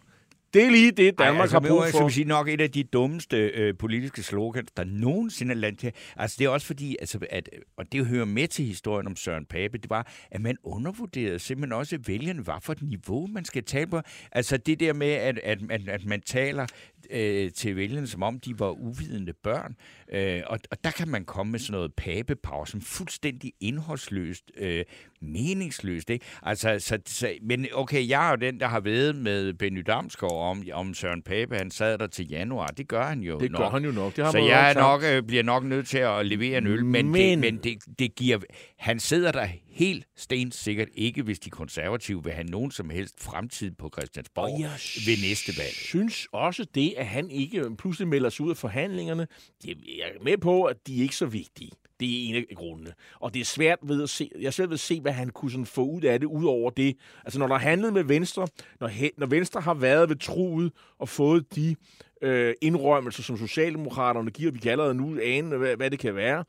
det 0.54 0.64
er 0.64 0.70
lige 0.70 0.90
det, 0.90 1.18
Danmark 1.18 1.36
Ej, 1.36 1.42
altså, 1.42 1.54
har 1.60 1.68
brug 1.68 1.84
for. 1.90 2.06
vi 2.06 2.12
sige 2.12 2.24
nok 2.24 2.48
et 2.48 2.60
af 2.60 2.70
de 2.70 2.84
dummeste 2.84 3.36
øh, 3.36 3.74
politiske 3.78 4.22
slogans, 4.22 4.70
der 4.76 4.84
nogensinde 4.84 5.52
er 5.52 5.56
landet 5.56 5.80
til. 5.80 5.92
Altså, 6.16 6.36
det 6.38 6.44
er 6.44 6.48
også 6.48 6.66
fordi, 6.66 6.96
altså, 7.00 7.18
at, 7.30 7.48
og 7.76 7.92
det 7.92 8.06
hører 8.06 8.24
med 8.24 8.48
til 8.48 8.64
historien 8.64 9.06
om 9.06 9.16
Søren 9.16 9.44
Pape, 9.44 9.78
det 9.78 9.90
var, 9.90 10.12
at 10.30 10.40
man 10.40 10.56
undervurderede 10.62 11.38
simpelthen 11.38 11.72
også 11.72 11.98
vælgerne, 12.06 12.42
hvad 12.42 12.54
for 12.62 12.72
et 12.72 12.82
niveau 12.82 13.26
man 13.26 13.44
skal 13.44 13.64
tale 13.64 13.86
på. 13.86 14.00
Altså, 14.32 14.56
det 14.56 14.80
der 14.80 14.92
med, 14.92 15.10
at, 15.10 15.38
at, 15.38 15.58
at, 15.70 15.88
at 15.88 16.04
man 16.04 16.20
taler 16.20 16.66
øh, 17.10 17.50
til 17.52 17.76
vælgerne, 17.76 18.06
som 18.06 18.22
om 18.22 18.40
de 18.40 18.58
var 18.58 18.70
uvidende 18.70 19.32
børn. 19.42 19.76
Øh, 20.12 20.42
og, 20.46 20.58
og 20.70 20.84
der 20.84 20.90
kan 20.90 21.08
man 21.08 21.24
komme 21.24 21.52
med 21.52 21.58
sådan 21.58 21.72
noget 21.72 21.94
papepower, 21.94 22.64
som 22.64 22.80
fuldstændig 22.80 23.52
indholdsløst, 23.60 24.50
øh, 24.56 24.84
meningsløst. 25.20 26.10
Ikke? 26.10 26.26
Altså, 26.42 26.76
så, 26.78 26.98
så, 27.06 27.32
men 27.42 27.66
okay, 27.74 28.08
jeg 28.08 28.26
er 28.26 28.30
jo 28.30 28.36
den, 28.36 28.60
der 28.60 28.66
har 28.66 28.80
været 28.80 29.16
med 29.16 29.52
Benny 29.54 29.82
Damsgaard 29.86 30.32
om, 30.32 30.62
om 30.72 30.94
Søren 30.94 31.22
Pape. 31.22 31.56
Han 31.56 31.70
sad 31.70 31.98
der 31.98 32.06
til 32.06 32.28
januar. 32.28 32.66
Det 32.66 32.88
gør 32.88 33.04
han 33.04 33.20
jo 33.20 33.38
det 33.38 33.50
nok. 33.50 33.60
gør 33.60 33.70
han 33.70 33.84
jo 33.84 33.90
nok. 33.92 34.16
Det 34.16 34.24
har 34.24 34.32
Så 34.32 34.38
jeg 34.38 34.70
er 34.70 34.74
nok, 34.74 35.02
øh, 35.04 35.22
bliver 35.22 35.42
nok 35.42 35.64
nødt 35.64 35.88
til 35.88 35.98
at 35.98 36.26
levere 36.26 36.58
en 36.58 36.66
øl, 36.66 36.84
men, 36.84 37.10
Men- 37.10 37.14
det, 37.14 37.38
men 37.38 37.56
det, 37.64 37.78
det 37.98 38.14
giver... 38.14 38.38
Han 38.78 39.00
sidder 39.00 39.32
der 39.32 39.48
helt 39.66 40.06
stensikkert 40.16 40.88
ikke, 40.94 41.22
hvis 41.22 41.38
de 41.38 41.50
konservative 41.50 42.24
vil 42.24 42.32
have 42.32 42.46
nogen 42.46 42.70
som 42.70 42.90
helst 42.90 43.22
fremtid 43.22 43.70
på 43.70 43.90
Christiansborg 43.92 44.44
Og 44.44 44.60
jeg 44.60 44.70
ved 45.06 45.28
næste 45.28 45.58
valg. 45.58 45.74
synes 45.74 46.28
også 46.32 46.66
det, 46.74 46.94
at 46.96 47.06
han 47.06 47.30
ikke 47.30 47.76
pludselig 47.78 48.08
melder 48.08 48.30
sig 48.30 48.44
ud 48.44 48.50
af 48.50 48.56
forhandlingerne. 48.56 49.26
Jeg 49.64 49.74
er 50.00 50.22
med 50.24 50.38
på, 50.38 50.64
at 50.64 50.76
de 50.86 50.98
er 50.98 51.02
ikke 51.02 51.16
så 51.16 51.26
vigtige. 51.26 51.70
Det 52.00 52.08
er 52.08 52.28
en 52.28 52.34
af 52.34 52.44
grundene. 52.56 52.92
Og 53.20 53.34
det 53.34 53.40
er 53.40 53.44
svært 53.44 53.78
ved 53.82 54.02
at 54.02 54.10
se, 54.10 54.30
jeg 54.40 54.52
ved 54.58 54.72
at 54.72 54.80
se, 54.80 55.00
hvad 55.00 55.12
han 55.12 55.30
kunne 55.30 55.50
sådan 55.50 55.66
få 55.66 55.84
ud 55.84 56.02
af 56.02 56.20
det, 56.20 56.26
ud 56.26 56.44
over 56.44 56.70
det. 56.70 56.96
Altså 57.24 57.38
når 57.38 57.46
der 57.46 57.54
er 57.54 57.58
handlet 57.58 57.92
med 57.92 58.02
Venstre, 58.02 58.48
når, 58.80 58.90
når 59.18 59.26
Venstre 59.26 59.60
har 59.60 59.74
været 59.74 60.08
ved 60.08 60.16
truet 60.16 60.72
og 60.98 61.08
fået 61.08 61.54
de 61.56 61.76
øh, 62.22 62.54
indrømmelser, 62.62 63.22
som 63.22 63.38
Socialdemokraterne 63.38 64.30
giver, 64.30 64.52
vi 64.52 64.58
kan 64.58 64.72
allerede 64.72 64.94
nu 64.94 65.18
ane, 65.22 65.56
hvad, 65.56 65.76
hvad 65.76 65.90
det 65.90 65.98
kan 65.98 66.14
være. 66.14 66.44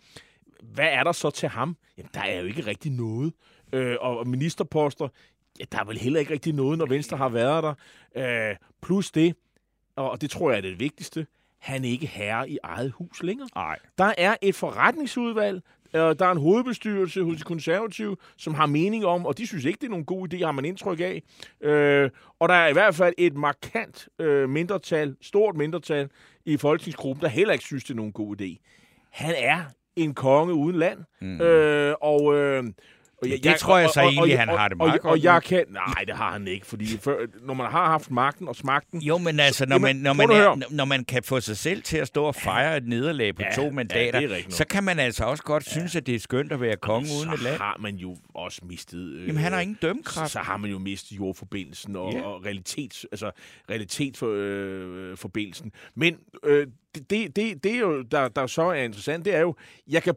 Hvad 0.63 0.87
er 0.91 1.03
der 1.03 1.11
så 1.11 1.29
til 1.29 1.49
ham? 1.49 1.77
Jamen, 1.97 2.09
der 2.13 2.21
er 2.21 2.39
jo 2.39 2.45
ikke 2.45 2.65
rigtig 2.65 2.91
noget. 2.91 3.33
Øh, 3.73 3.95
og, 4.01 4.27
ministerposter, 4.27 5.07
ja, 5.59 5.63
der 5.71 5.79
er 5.79 5.83
vel 5.83 5.97
heller 5.97 6.19
ikke 6.19 6.33
rigtig 6.33 6.53
noget, 6.53 6.77
når 6.77 6.85
Venstre 6.85 7.17
har 7.17 7.29
været 7.29 7.63
der. 7.63 7.73
Øh, 8.49 8.55
plus 8.81 9.11
det, 9.11 9.35
og 9.95 10.21
det 10.21 10.29
tror 10.29 10.49
jeg 10.49 10.57
er 10.57 10.61
det 10.61 10.79
vigtigste, 10.79 11.27
han 11.59 11.85
er 11.85 11.89
ikke 11.89 12.07
herre 12.07 12.49
i 12.49 12.57
eget 12.63 12.91
hus 12.91 13.23
længere. 13.23 13.49
Nej. 13.55 13.79
Der 13.97 14.13
er 14.17 14.35
et 14.41 14.55
forretningsudvalg, 14.55 15.61
øh, 15.93 16.01
der 16.01 16.25
er 16.25 16.31
en 16.31 16.37
hovedbestyrelse 16.37 17.23
hos 17.23 17.37
de 17.37 17.43
konservative, 17.43 18.17
som 18.37 18.53
har 18.53 18.65
mening 18.65 19.05
om, 19.05 19.25
og 19.25 19.37
de 19.37 19.47
synes 19.47 19.65
ikke, 19.65 19.77
det 19.77 19.85
er 19.85 19.89
nogen 19.89 20.05
god 20.05 20.33
idé, 20.33 20.45
har 20.45 20.51
man 20.51 20.65
indtryk 20.65 20.99
af. 20.99 21.23
Øh, 21.61 22.09
og 22.39 22.49
der 22.49 22.55
er 22.55 22.67
i 22.67 22.73
hvert 22.73 22.95
fald 22.95 23.13
et 23.17 23.33
markant 23.33 24.09
øh, 24.19 24.49
mindretal, 24.49 25.15
stort 25.21 25.55
mindretal 25.55 26.09
i 26.45 26.57
folketingsgruppen, 26.57 27.21
der 27.21 27.27
heller 27.27 27.53
ikke 27.53 27.65
synes, 27.65 27.83
det 27.83 27.91
er 27.91 27.95
nogen 27.95 28.11
god 28.11 28.41
idé. 28.41 28.57
Han 29.11 29.35
er 29.37 29.63
en 30.03 30.13
konge 30.13 30.53
uden 30.53 30.75
land, 30.75 30.99
mm. 31.21 31.41
øh, 31.41 31.95
og... 32.01 32.35
Øh, 32.35 32.63
og 33.21 33.27
det 33.43 33.55
tror 33.59 33.77
jeg 33.77 33.89
så 33.93 34.01
egentlig, 34.01 34.39
han 34.39 34.47
har 34.47 34.67
det 34.67 34.77
meget 34.77 34.93
og, 34.93 34.99
godt 34.99 35.11
Og 35.11 35.23
jeg 35.23 35.43
kan... 35.43 35.63
Nej, 35.69 36.03
det 36.07 36.15
har 36.15 36.31
han 36.31 36.47
ikke, 36.47 36.65
fordi 36.65 36.85
før, 36.97 37.17
når 37.41 37.53
man 37.53 37.71
har 37.71 37.85
haft 37.85 38.11
magten 38.11 38.47
og 38.47 38.55
smagten, 38.55 39.01
Jo, 39.01 39.17
men 39.17 39.39
altså, 39.39 39.65
når, 39.65 39.75
Jamen, 39.75 39.81
man, 39.81 39.95
når, 39.95 40.13
man 40.13 40.31
er, 40.31 40.61
når 40.69 40.85
man 40.85 41.05
kan 41.05 41.23
få 41.23 41.39
sig 41.39 41.57
selv 41.57 41.81
til 41.83 41.97
at 41.97 42.07
stå 42.07 42.23
og 42.23 42.35
fejre 42.35 42.77
et 42.77 42.87
nederlag 42.87 43.35
på 43.35 43.41
Ja, 43.41 43.55
to 43.55 43.63
ja, 43.63 43.71
mandater, 43.71 44.19
er 44.19 44.29
rigtigt 44.35 44.53
så 44.55 44.67
kan 44.67 44.83
man 44.83 44.99
altså 44.99 45.23
også 45.23 45.43
godt 45.43 45.69
synes, 45.69 45.95
at 45.95 46.07
det 46.07 46.15
er 46.15 46.19
skønt 46.19 46.51
at 46.51 46.61
være 46.61 46.75
konge 46.75 47.09
uden 47.19 47.33
et 47.33 47.37
så 47.39 47.43
land. 47.43 47.57
har 47.57 47.77
man 47.79 47.95
jo 47.95 48.17
også 48.35 48.61
mistet... 48.63 49.13
Øh, 49.15 49.27
Jamen, 49.27 49.41
han 49.41 49.51
har 49.53 49.59
ingen 49.59 49.77
så, 49.81 49.87
dømmekraft. 49.87 50.31
så 50.31 50.39
har 50.39 50.57
man 50.57 50.69
jo 50.71 50.79
mistet 50.79 51.17
jordforbindelsen 51.17 51.95
og, 51.95 52.13
Ja. 52.13 52.21
og 52.21 52.45
realitets, 52.45 53.05
altså, 53.11 53.31
realitetsforbindelsen. 53.69 55.65
Øh. 55.67 55.71
Men 55.95 56.17
øh, 56.43 56.67
det, 56.95 57.09
det, 57.09 57.35
det, 57.35 57.63
det 57.63 57.75
er 57.75 57.79
jo, 57.79 58.01
der, 58.01 58.27
der 58.27 58.47
så 58.47 58.61
er 58.61 58.73
interessant, 58.83 59.25
det 59.25 59.35
er 59.35 59.39
jo, 59.39 59.55
jeg 59.87 60.03
kan 60.03 60.13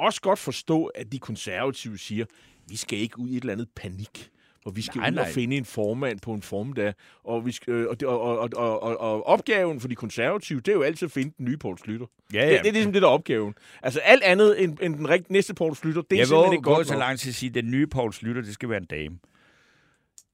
også 0.00 0.20
godt 0.20 0.38
forstå, 0.38 0.86
at 0.86 1.12
de 1.12 1.18
konservative 1.18 1.98
siger, 1.98 2.24
vi 2.68 2.76
skal 2.76 2.98
ikke 2.98 3.18
ud 3.18 3.28
i 3.28 3.36
et 3.36 3.40
eller 3.40 3.52
andet 3.52 3.68
panik. 3.76 4.30
Og 4.64 4.76
vi 4.76 4.82
skal 4.82 4.98
Nej, 4.98 5.10
ud 5.10 5.16
og 5.16 5.22
nej. 5.24 5.32
finde 5.32 5.56
en 5.56 5.64
formand 5.64 6.20
på 6.20 6.32
en 6.32 6.42
formdag. 6.42 6.94
Og, 7.24 7.46
vi 7.46 7.52
skal, 7.52 7.72
øh, 7.74 7.86
og, 7.88 7.96
og, 8.06 8.20
og, 8.20 8.38
og, 8.38 8.50
og, 8.56 8.80
og, 8.82 9.00
og 9.00 9.26
opgaven 9.26 9.80
for 9.80 9.88
de 9.88 9.94
konservative, 9.94 10.60
det 10.60 10.68
er 10.68 10.72
jo 10.72 10.82
altid 10.82 11.06
at 11.06 11.12
finde 11.12 11.32
den 11.38 11.44
nye 11.46 11.56
Poul 11.56 11.78
Slytter. 11.78 12.06
Ja, 12.32 12.46
Det, 12.46 12.52
ja. 12.52 12.58
det 12.58 12.66
er 12.68 12.72
ligesom 12.72 12.92
det, 12.92 13.02
der 13.02 13.08
er 13.08 13.12
opgaven. 13.12 13.54
Altså 13.82 14.00
alt 14.00 14.22
andet 14.22 14.62
end, 14.62 14.78
end 14.82 14.94
den 14.94 15.08
rigt, 15.08 15.30
næste 15.30 15.54
Poul 15.54 15.76
Slytter, 15.76 16.02
det 16.02 16.12
er 16.16 16.20
Jeg 16.20 16.26
simpelthen 16.26 16.52
ikke 16.52 16.62
godt 16.62 16.86
så 16.86 16.92
nok. 16.92 17.00
langt 17.00 17.20
til 17.20 17.28
at 17.28 17.34
sige, 17.34 17.48
at 17.48 17.54
den 17.54 17.70
nye 17.70 17.86
Poul 17.86 18.12
Slytter, 18.12 18.42
det 18.42 18.54
skal 18.54 18.68
være 18.68 18.78
en 18.78 18.84
dame. 18.86 19.18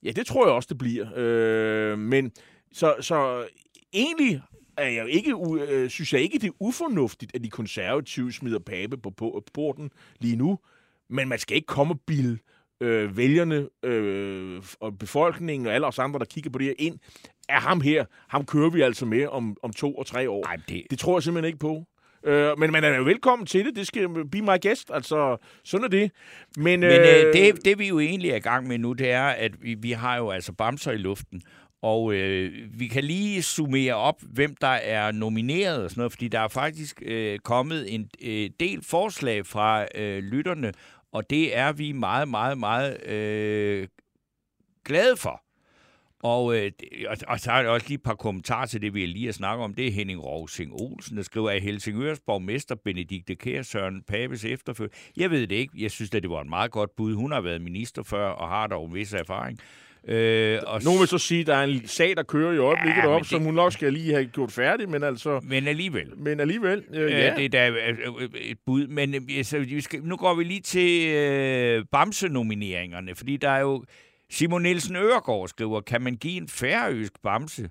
Ja, 0.03 0.11
det 0.11 0.27
tror 0.27 0.47
jeg 0.47 0.55
også, 0.55 0.67
det 0.71 0.79
bliver. 0.79 1.07
Øh, 1.17 1.99
men 1.99 2.33
så, 2.73 2.95
så 3.01 3.45
egentlig 3.93 4.43
er 4.77 4.89
jeg 4.89 5.03
jo 5.03 5.07
ikke, 5.07 5.37
øh, 5.69 5.91
synes 5.91 6.13
jeg 6.13 6.21
ikke, 6.21 6.39
det 6.39 6.49
er 6.49 6.57
ufornuftigt, 6.61 7.35
at 7.35 7.45
de 7.45 7.51
konservative 7.51 8.33
smider 8.33 8.59
pape 8.59 8.97
på, 8.97 9.11
på 9.11 9.43
porten 9.55 9.91
lige 10.21 10.37
nu. 10.37 10.59
Men 11.11 11.29
man 11.29 11.39
skal 11.39 11.57
ikke 11.57 11.67
komme 11.67 11.95
og 11.95 12.01
bilde 12.07 12.39
øh, 12.81 13.17
vælgerne 13.17 13.69
øh, 13.83 14.63
og 14.81 14.99
befolkningen 14.99 15.67
og 15.67 15.75
alle 15.75 15.87
os 15.87 15.99
andre, 15.99 16.19
der 16.19 16.25
kigger 16.25 16.51
på 16.51 16.59
det 16.59 16.67
her 16.67 16.75
ind, 16.79 16.99
er 17.49 17.61
ham 17.61 17.81
her, 17.81 18.05
ham 18.29 18.45
kører 18.45 18.71
vi 18.71 18.81
altså 18.81 19.07
med 19.07 19.27
om, 19.27 19.57
om 19.63 19.73
to 19.73 19.95
og 19.95 20.07
tre 20.07 20.31
år. 20.31 20.45
Nej, 20.45 20.57
det, 20.69 20.83
Det 20.91 20.99
tror 20.99 21.17
jeg 21.17 21.23
simpelthen 21.23 21.47
ikke 21.47 21.59
på. 21.59 21.85
Øh, 22.25 22.59
men 22.59 22.73
man 22.73 22.85
er 22.85 22.97
jo 22.97 23.03
velkommen 23.03 23.47
til 23.47 23.65
det. 23.65 23.77
Det 23.77 23.87
skal 23.87 24.09
be 24.33 24.43
my 24.43 24.63
guest. 24.63 24.91
Altså, 24.95 25.37
sådan 25.65 25.85
er 25.85 25.89
det. 25.89 26.11
Men, 26.57 26.81
Men 26.81 26.85
øh, 26.85 27.33
det, 27.33 27.65
det 27.65 27.79
vi 27.79 27.89
jo 27.89 27.99
egentlig 28.01 28.31
er 28.31 28.37
i 28.37 28.41
gang 28.41 28.69
med 28.69 28.79
nu, 28.79 28.93
det 28.93 29.11
er, 29.11 29.25
at 29.25 29.63
vi, 29.63 29.75
vi 29.75 29.93
har 29.93 30.17
jo 30.17 30.31
altså 30.31 30.53
bamser 30.53 30.93
i 30.93 30.97
luften. 30.97 31.43
Og 31.87 32.15
øh, 32.15 32.53
vi 32.79 32.87
kan 32.87 33.05
lige 33.05 33.43
summere 33.43 33.95
op, 33.95 34.23
hvem 34.23 34.57
der 34.61 34.67
er 34.67 35.13
nomineret 35.13 35.85
og 35.85 35.91
sådan 35.91 36.01
noget, 36.01 36.13
fordi 36.13 36.29
der 36.29 36.41
er 36.41 36.49
faktisk 36.49 37.03
øh, 37.03 37.39
kommet 37.39 37.95
en 37.95 38.11
øh, 38.23 38.51
del 38.61 38.83
forslag 38.83 39.47
fra 39.47 39.87
øh, 39.95 40.23
lytterne, 40.23 40.73
og 41.13 41.31
det 41.31 41.57
er 41.57 41.73
vi 41.73 41.93
meget, 41.93 42.29
meget, 42.29 42.59
meget 42.59 43.07
øh, 43.07 43.89
glade 44.85 45.17
for. 45.17 45.43
Og, 46.23 46.57
øh, 46.57 46.73
og, 47.09 47.17
og 47.29 47.41
så 47.41 47.53
er 47.53 47.63
der 47.63 47.71
også 47.71 47.89
lige 47.89 47.95
et 47.95 48.03
par 48.03 48.15
kommentarer 48.15 48.67
til 48.67 48.83
det, 48.83 48.95
vi 48.95 49.07
lige 49.07 49.25
har 49.25 49.33
snakket 49.33 49.65
om. 49.65 49.75
Det 49.75 49.87
er 49.87 49.93
Henning 49.93 50.25
Rovsing 50.25 50.73
Olsen, 50.73 51.17
der 51.17 51.23
skriver, 51.23 51.51
at 51.51 51.63
Helsingørs 51.63 52.21
borgmester 52.21 52.75
Benedikte 52.75 53.35
Kær 53.35 53.63
Søren 53.63 54.03
Papes 54.03 54.45
efterfølger. 54.45 54.95
Jeg 55.17 55.31
ved 55.31 55.47
det 55.47 55.57
ikke. 55.57 55.83
Jeg 55.83 55.91
synes, 55.91 56.15
at 56.15 56.23
det 56.23 56.31
var 56.31 56.43
en 56.43 56.49
meget 56.49 56.71
godt 56.71 56.97
bud. 56.97 57.15
Hun 57.15 57.33
har 57.33 57.41
været 57.41 57.63
minister 57.63 58.03
før 58.03 58.29
og 58.29 58.49
har 58.49 58.67
dog 58.67 58.87
en 58.87 58.95
vis 58.95 59.13
erfaring. 59.13 59.59
Øh, 59.61 59.86
og 60.67 60.83
Nogen 60.85 61.01
vil 61.01 61.09
så 61.09 61.19
sige, 61.19 61.41
at 61.41 61.47
der 61.47 61.55
er 61.57 61.65
en 61.65 61.87
sag, 61.87 62.17
der 62.17 62.23
kører 62.23 62.53
i 62.53 62.59
øjeblikket 62.59 63.03
Ja, 63.03 63.09
op, 63.09 63.21
det- 63.21 63.29
som 63.31 63.43
hun 63.43 63.55
nok 63.55 63.73
skal 63.73 63.93
lige 63.93 64.13
have 64.13 64.25
gjort 64.27 64.53
færdig, 64.53 64.89
men 64.89 65.03
altså... 65.03 65.41
Men 65.43 65.69
alligevel. 65.69 66.07
Men 66.19 66.41
alligevel, 66.41 66.83
øh, 66.95 67.11
Ja. 67.11 67.19
ja. 67.27 67.35
Det 67.37 67.45
er 67.45 67.49
da 67.49 67.71
øh, 67.71 67.99
øh, 68.21 68.29
et 68.41 68.59
bud. 68.67 68.87
Men 68.87 69.15
øh, 69.39 69.45
så 69.45 69.59
vi 69.59 69.81
skal, 69.81 70.03
nu 70.03 70.17
går 70.17 70.35
vi 70.35 70.45
lige 70.45 70.61
til 70.61 71.09
øh, 71.15 71.85
Bamse-nomineringerne, 71.93 73.15
fordi 73.15 73.37
der 73.37 73.51
er 73.51 73.61
jo... 73.61 73.85
Simon 74.31 74.63
Nielsen 74.63 74.97
Øregård 74.97 75.49
skriver, 75.49 75.81
kan 75.81 76.03
man 76.03 76.15
give 76.17 76.37
en 76.37 76.49
færøsk 76.49 77.13
bamse? 77.23 77.69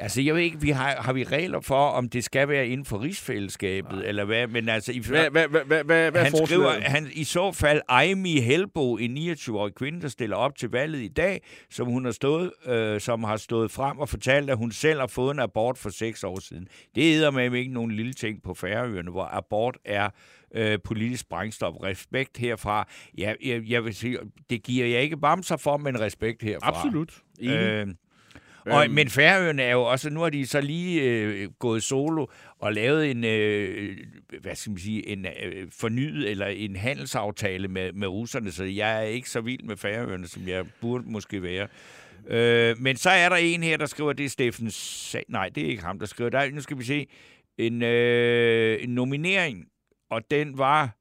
Altså, 0.00 0.22
jeg 0.22 0.34
ved 0.34 0.42
ikke, 0.42 0.60
vi 0.60 0.70
har, 0.70 1.02
har 1.02 1.12
vi 1.12 1.24
regler 1.24 1.60
for, 1.60 1.88
om 1.88 2.08
det 2.08 2.24
skal 2.24 2.48
være 2.48 2.68
inden 2.68 2.84
for 2.84 3.02
rigsfællesskabet, 3.02 3.92
Nej. 3.92 4.04
eller 4.04 4.24
hvad? 4.24 4.46
Men 4.46 4.68
altså, 4.68 4.92
i, 4.92 4.98
Hvad, 4.98 5.30
hvad, 5.30 5.48
hvad, 5.48 5.64
hvad, 5.64 5.84
hvad, 5.84 6.24
han 6.24 6.34
er 6.34 6.46
skriver, 6.46 6.70
han, 6.80 7.08
i 7.12 7.24
så 7.24 7.52
fald 7.52 7.80
Amy 7.88 8.40
Helbo, 8.40 8.96
en 8.96 9.18
29-årig 9.18 9.74
kvinde, 9.74 10.00
der 10.00 10.08
stiller 10.08 10.36
op 10.36 10.56
til 10.56 10.70
valget 10.70 11.00
i 11.00 11.08
dag, 11.08 11.42
som 11.70 11.86
hun 11.86 12.04
har 12.04 12.12
stået, 12.12 12.52
øh, 12.66 13.00
som 13.00 13.24
har 13.24 13.36
stået 13.36 13.70
frem 13.70 13.98
og 13.98 14.08
fortalt, 14.08 14.50
at 14.50 14.56
hun 14.56 14.72
selv 14.72 15.00
har 15.00 15.06
fået 15.06 15.34
en 15.34 15.38
abort 15.38 15.78
for 15.78 15.90
seks 15.90 16.24
år 16.24 16.40
siden. 16.40 16.68
Det 16.94 17.16
er 17.16 17.30
med 17.30 17.52
ikke 17.52 17.72
nogen 17.72 17.90
lille 17.90 18.12
ting 18.12 18.42
på 18.42 18.54
Færøerne, 18.54 19.10
hvor 19.10 19.28
abort 19.32 19.78
er 19.84 20.10
øh, 20.54 20.78
politisk 20.84 21.28
brændstof. 21.28 21.74
Respekt 21.82 22.38
herfra. 22.38 22.88
Ja, 23.18 23.34
jeg, 23.44 23.62
jeg 23.68 23.84
vil 23.84 23.94
sige, 23.94 24.18
det 24.50 24.62
giver 24.62 24.86
jeg 24.86 25.02
ikke 25.02 25.16
bamser 25.16 25.56
for, 25.56 25.76
men 25.76 26.00
respekt 26.00 26.42
herfra. 26.42 26.68
Absolut. 26.68 27.22
Enig. 27.40 27.56
Øh, 27.56 27.86
Og, 28.70 28.84
Øhm. 28.84 28.94
men 28.94 29.08
Færøerne 29.08 29.62
er 29.62 29.72
jo 29.72 29.82
også, 29.82 30.10
nu 30.10 30.20
har 30.20 30.30
de 30.30 30.46
så 30.46 30.60
lige 30.60 31.02
øh, 31.02 31.50
gået 31.58 31.82
solo 31.82 32.26
og 32.58 32.72
lavet 32.72 33.10
en, 33.10 33.24
øh, 33.24 33.96
hvad 34.40 34.54
skal 34.54 34.70
man 34.70 34.78
sige, 34.78 35.08
en 35.08 35.26
øh, 35.44 35.66
fornyet 35.80 36.30
eller 36.30 36.46
en 36.46 36.76
handelsaftale 36.76 37.68
med, 37.68 37.92
med 37.92 38.08
russerne, 38.08 38.52
så 38.52 38.64
jeg 38.64 38.96
er 38.96 39.00
ikke 39.08 39.30
så 39.30 39.40
vild 39.40 39.62
med 39.62 39.76
Færøerne, 39.76 40.26
som 40.26 40.48
jeg 40.48 40.64
burde 40.80 41.04
måske 41.10 41.42
være. 41.42 41.68
Øh, 42.28 42.76
men 42.80 42.96
så 42.96 43.10
er 43.10 43.28
der 43.28 43.36
en 43.36 43.62
her, 43.62 43.76
der 43.76 43.86
skriver, 43.86 44.12
det 44.12 44.24
er 44.26 44.28
Steffen 44.30 44.66
Sa- 44.68 45.22
Nej, 45.28 45.48
det 45.48 45.64
er 45.64 45.68
ikke 45.68 45.82
ham, 45.82 45.98
der 45.98 46.06
skriver. 46.06 46.30
Der, 46.30 46.38
er- 46.38 46.50
nu 46.50 46.60
skal 46.60 46.78
vi 46.78 46.84
se. 46.84 47.06
En, 47.58 47.82
øh, 47.82 48.82
en 48.82 48.90
nominering, 48.90 49.64
og 50.10 50.22
den 50.30 50.58
var... 50.58 50.97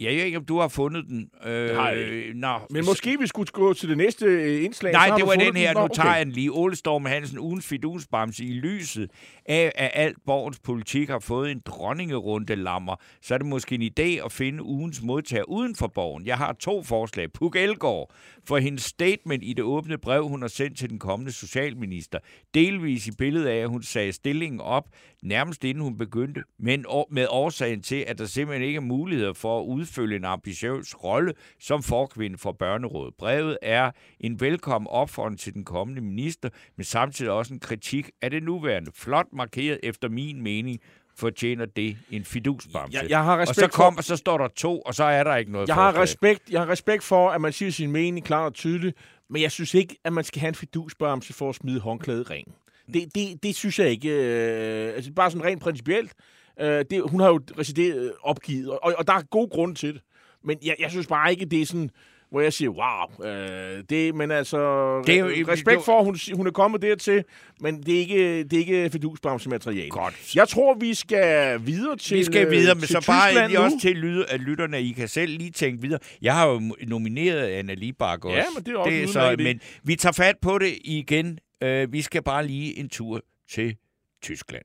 Jeg 0.00 0.14
ved 0.16 0.24
ikke, 0.24 0.38
om 0.38 0.44
du 0.44 0.58
har 0.58 0.68
fundet 0.68 1.04
den. 1.08 1.30
Øh, 1.44 1.68
jeg 1.68 1.96
ikke. 1.98 2.40
Nå, 2.40 2.58
Men 2.70 2.84
måske 2.84 3.18
vi 3.20 3.26
skulle 3.26 3.50
gå 3.52 3.72
til 3.74 3.88
det 3.88 3.96
næste 3.96 4.24
øh, 4.26 4.64
indslag. 4.64 4.92
Nej, 4.92 5.16
det 5.16 5.26
var 5.26 5.32
den 5.34 5.56
her. 5.56 5.74
Nå, 5.74 5.80
Nu 5.80 5.88
tager 5.88 6.16
jeg 6.16 6.26
den 6.26 6.34
lige. 6.34 6.50
Ole 6.52 6.76
Storm 6.76 7.04
Hansen, 7.04 7.38
ugens 7.38 7.66
fidusbamse 7.66 8.44
i 8.44 8.52
lyset 8.52 9.10
af, 9.46 9.72
at 9.74 9.90
alt 9.94 10.18
borgens 10.26 10.58
politik 10.58 11.08
har 11.08 11.18
fået 11.18 11.50
en 11.50 11.62
dronningerunde 11.66 12.56
lammer, 12.56 12.96
så 13.22 13.34
er 13.34 13.38
det 13.38 13.46
måske 13.46 13.74
en 13.74 13.82
idé 13.82 14.24
at 14.24 14.32
finde 14.32 14.62
ugens 14.62 15.02
modtager 15.02 15.44
uden 15.44 15.76
for 15.76 15.86
borgen. 15.86 16.26
Jeg 16.26 16.36
har 16.36 16.52
to 16.52 16.82
forslag. 16.82 17.32
Puk 17.32 17.56
Elgård 17.56 18.14
for 18.48 18.58
hendes 18.58 18.82
statement 18.82 19.44
i 19.44 19.52
det 19.52 19.64
åbne 19.64 19.98
brev, 19.98 20.28
hun 20.28 20.40
har 20.40 20.48
sendt 20.48 20.78
til 20.78 20.90
den 20.90 20.98
kommende 20.98 21.32
socialminister. 21.32 22.18
Delvis 22.54 23.06
i 23.06 23.10
billedet 23.18 23.46
af, 23.46 23.56
at 23.56 23.68
hun 23.68 23.82
sagde 23.82 24.12
stillingen 24.12 24.60
op, 24.60 24.88
nærmest 25.22 25.64
inden 25.64 25.82
hun 25.82 25.98
begyndte, 25.98 26.42
men 26.58 26.84
med 27.10 27.26
årsagen 27.30 27.82
til, 27.82 28.04
at 28.06 28.18
der 28.18 28.26
simpelthen 28.26 28.66
ikke 28.66 28.76
er 28.76 28.80
muligheder 28.80 29.32
for 29.32 29.60
at 29.60 29.64
udfylde 29.88 30.16
en 30.16 30.24
ambitiøs 30.24 31.04
rolle 31.04 31.32
som 31.60 31.82
forkvinde 31.82 32.38
for 32.38 32.52
børnerådet. 32.52 33.14
Brevet 33.18 33.58
er 33.62 33.90
en 34.20 34.40
velkommen 34.40 34.86
opfordring 34.90 35.38
til 35.38 35.54
den 35.54 35.64
kommende 35.64 36.02
minister, 36.02 36.48
men 36.76 36.84
samtidig 36.84 37.32
også 37.32 37.54
en 37.54 37.60
kritik 37.60 38.10
af 38.22 38.30
det 38.30 38.42
nuværende. 38.42 38.90
Flot 38.94 39.26
markeret 39.32 39.80
efter 39.82 40.08
min 40.08 40.42
mening, 40.42 40.80
fortjener 41.16 41.66
det 41.66 41.96
en 42.10 42.24
fidusbamse. 42.24 42.98
Jeg, 42.98 43.10
jeg 43.10 43.24
har 43.24 43.32
og 43.32 43.38
respekt 43.38 43.72
så, 43.72 43.76
for... 43.76 43.82
kom, 43.82 43.96
og 43.96 44.04
så 44.04 44.16
står 44.16 44.38
der 44.38 44.48
to, 44.48 44.80
og 44.80 44.94
så 44.94 45.04
er 45.04 45.24
der 45.24 45.36
ikke 45.36 45.52
noget 45.52 45.68
Jeg 45.68 45.74
har, 45.74 45.90
forslag. 45.90 46.02
respekt, 46.02 46.50
jeg 46.50 46.60
har 46.60 46.68
respekt 46.68 47.04
for, 47.04 47.30
at 47.30 47.40
man 47.40 47.52
siger 47.52 47.70
sin 47.70 47.90
mening 47.90 48.26
klart 48.26 48.46
og 48.46 48.54
tydeligt, 48.54 48.96
men 49.30 49.42
jeg 49.42 49.52
synes 49.52 49.74
ikke, 49.74 49.96
at 50.04 50.12
man 50.12 50.24
skal 50.24 50.40
have 50.40 50.48
en 50.48 50.54
fidusbamse 50.54 51.32
for 51.32 51.48
at 51.48 51.54
smide 51.54 51.80
håndklædet 51.80 52.20
i 52.20 52.32
ringen. 52.32 52.54
Det, 52.92 53.14
det, 53.14 53.42
det 53.42 53.54
synes 53.54 53.78
jeg 53.78 53.90
ikke. 53.90 54.10
Øh, 54.10 54.94
altså 54.94 55.12
bare 55.12 55.30
sådan 55.30 55.44
rent 55.44 55.62
principielt. 55.62 56.12
Øh, 56.60 56.84
det, 56.90 57.02
hun 57.10 57.20
har 57.20 57.28
jo 57.28 57.40
resideret 57.58 58.12
opgivet, 58.22 58.70
og, 58.70 58.94
og 58.98 59.06
der 59.06 59.12
er 59.12 59.22
god 59.30 59.50
grund 59.50 59.76
til 59.76 59.94
det. 59.94 60.02
Men 60.44 60.58
jeg, 60.64 60.76
jeg 60.78 60.90
synes 60.90 61.06
bare 61.06 61.30
ikke, 61.30 61.44
det 61.44 61.62
er 61.62 61.66
sådan, 61.66 61.90
hvor 62.30 62.40
jeg 62.40 62.52
siger, 62.52 62.68
wow. 62.70 63.26
Øh, 63.30 63.82
det, 63.90 64.14
men 64.14 64.30
altså, 64.30 64.58
Det 65.06 65.14
er 65.14 65.18
jo- 65.18 65.26
respekt 65.48 65.76
det- 65.76 65.84
for, 65.84 65.98
at 65.98 66.04
hun, 66.04 66.16
hun 66.34 66.46
er 66.46 66.50
kommet 66.50 66.82
dertil, 66.82 67.24
men 67.60 67.82
det 67.82 67.94
er 67.94 67.98
ikke, 67.98 68.44
det 68.44 68.52
er 68.52 68.58
ikke 68.58 68.90
fidusbamse 68.90 69.48
materiale. 69.48 69.90
Godt. 69.90 70.32
Jeg 70.36 70.48
tror, 70.48 70.74
vi 70.74 70.94
skal 70.94 71.60
videre 71.66 71.96
til 71.96 72.16
Vi 72.18 72.24
skal 72.24 72.46
øh, 72.46 72.52
videre, 72.52 72.74
men 72.74 72.82
så 72.86 73.04
bare 73.06 73.48
lige 73.48 73.60
også 73.60 73.76
til 73.80 73.96
lyde, 73.96 74.26
at 74.26 74.40
lytterne, 74.40 74.82
I 74.82 74.92
kan 74.92 75.08
selv 75.08 75.38
lige 75.38 75.50
tænke 75.50 75.82
videre. 75.82 75.98
Jeg 76.22 76.34
har 76.34 76.46
jo 76.48 76.60
nomineret 76.86 77.46
Anna 77.48 77.74
Libak 77.74 78.24
også. 78.24 78.36
Ja, 78.36 78.44
men 78.54 78.64
det 78.64 78.72
er 78.74 78.78
også 78.78 78.90
en 78.94 79.08
så. 79.08 79.36
Men 79.38 79.60
vi 79.82 79.96
tager 79.96 80.12
fat 80.12 80.36
på 80.42 80.58
det 80.58 80.78
igen. 80.84 81.38
Uh, 81.64 81.92
vi 81.92 82.02
skal 82.02 82.22
bare 82.22 82.46
lige 82.46 82.78
en 82.78 82.88
tur 82.88 83.20
til 83.50 83.76
Tyskland. 84.22 84.64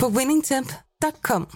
på 0.00 0.06
winningtemp.com. 0.06 1.48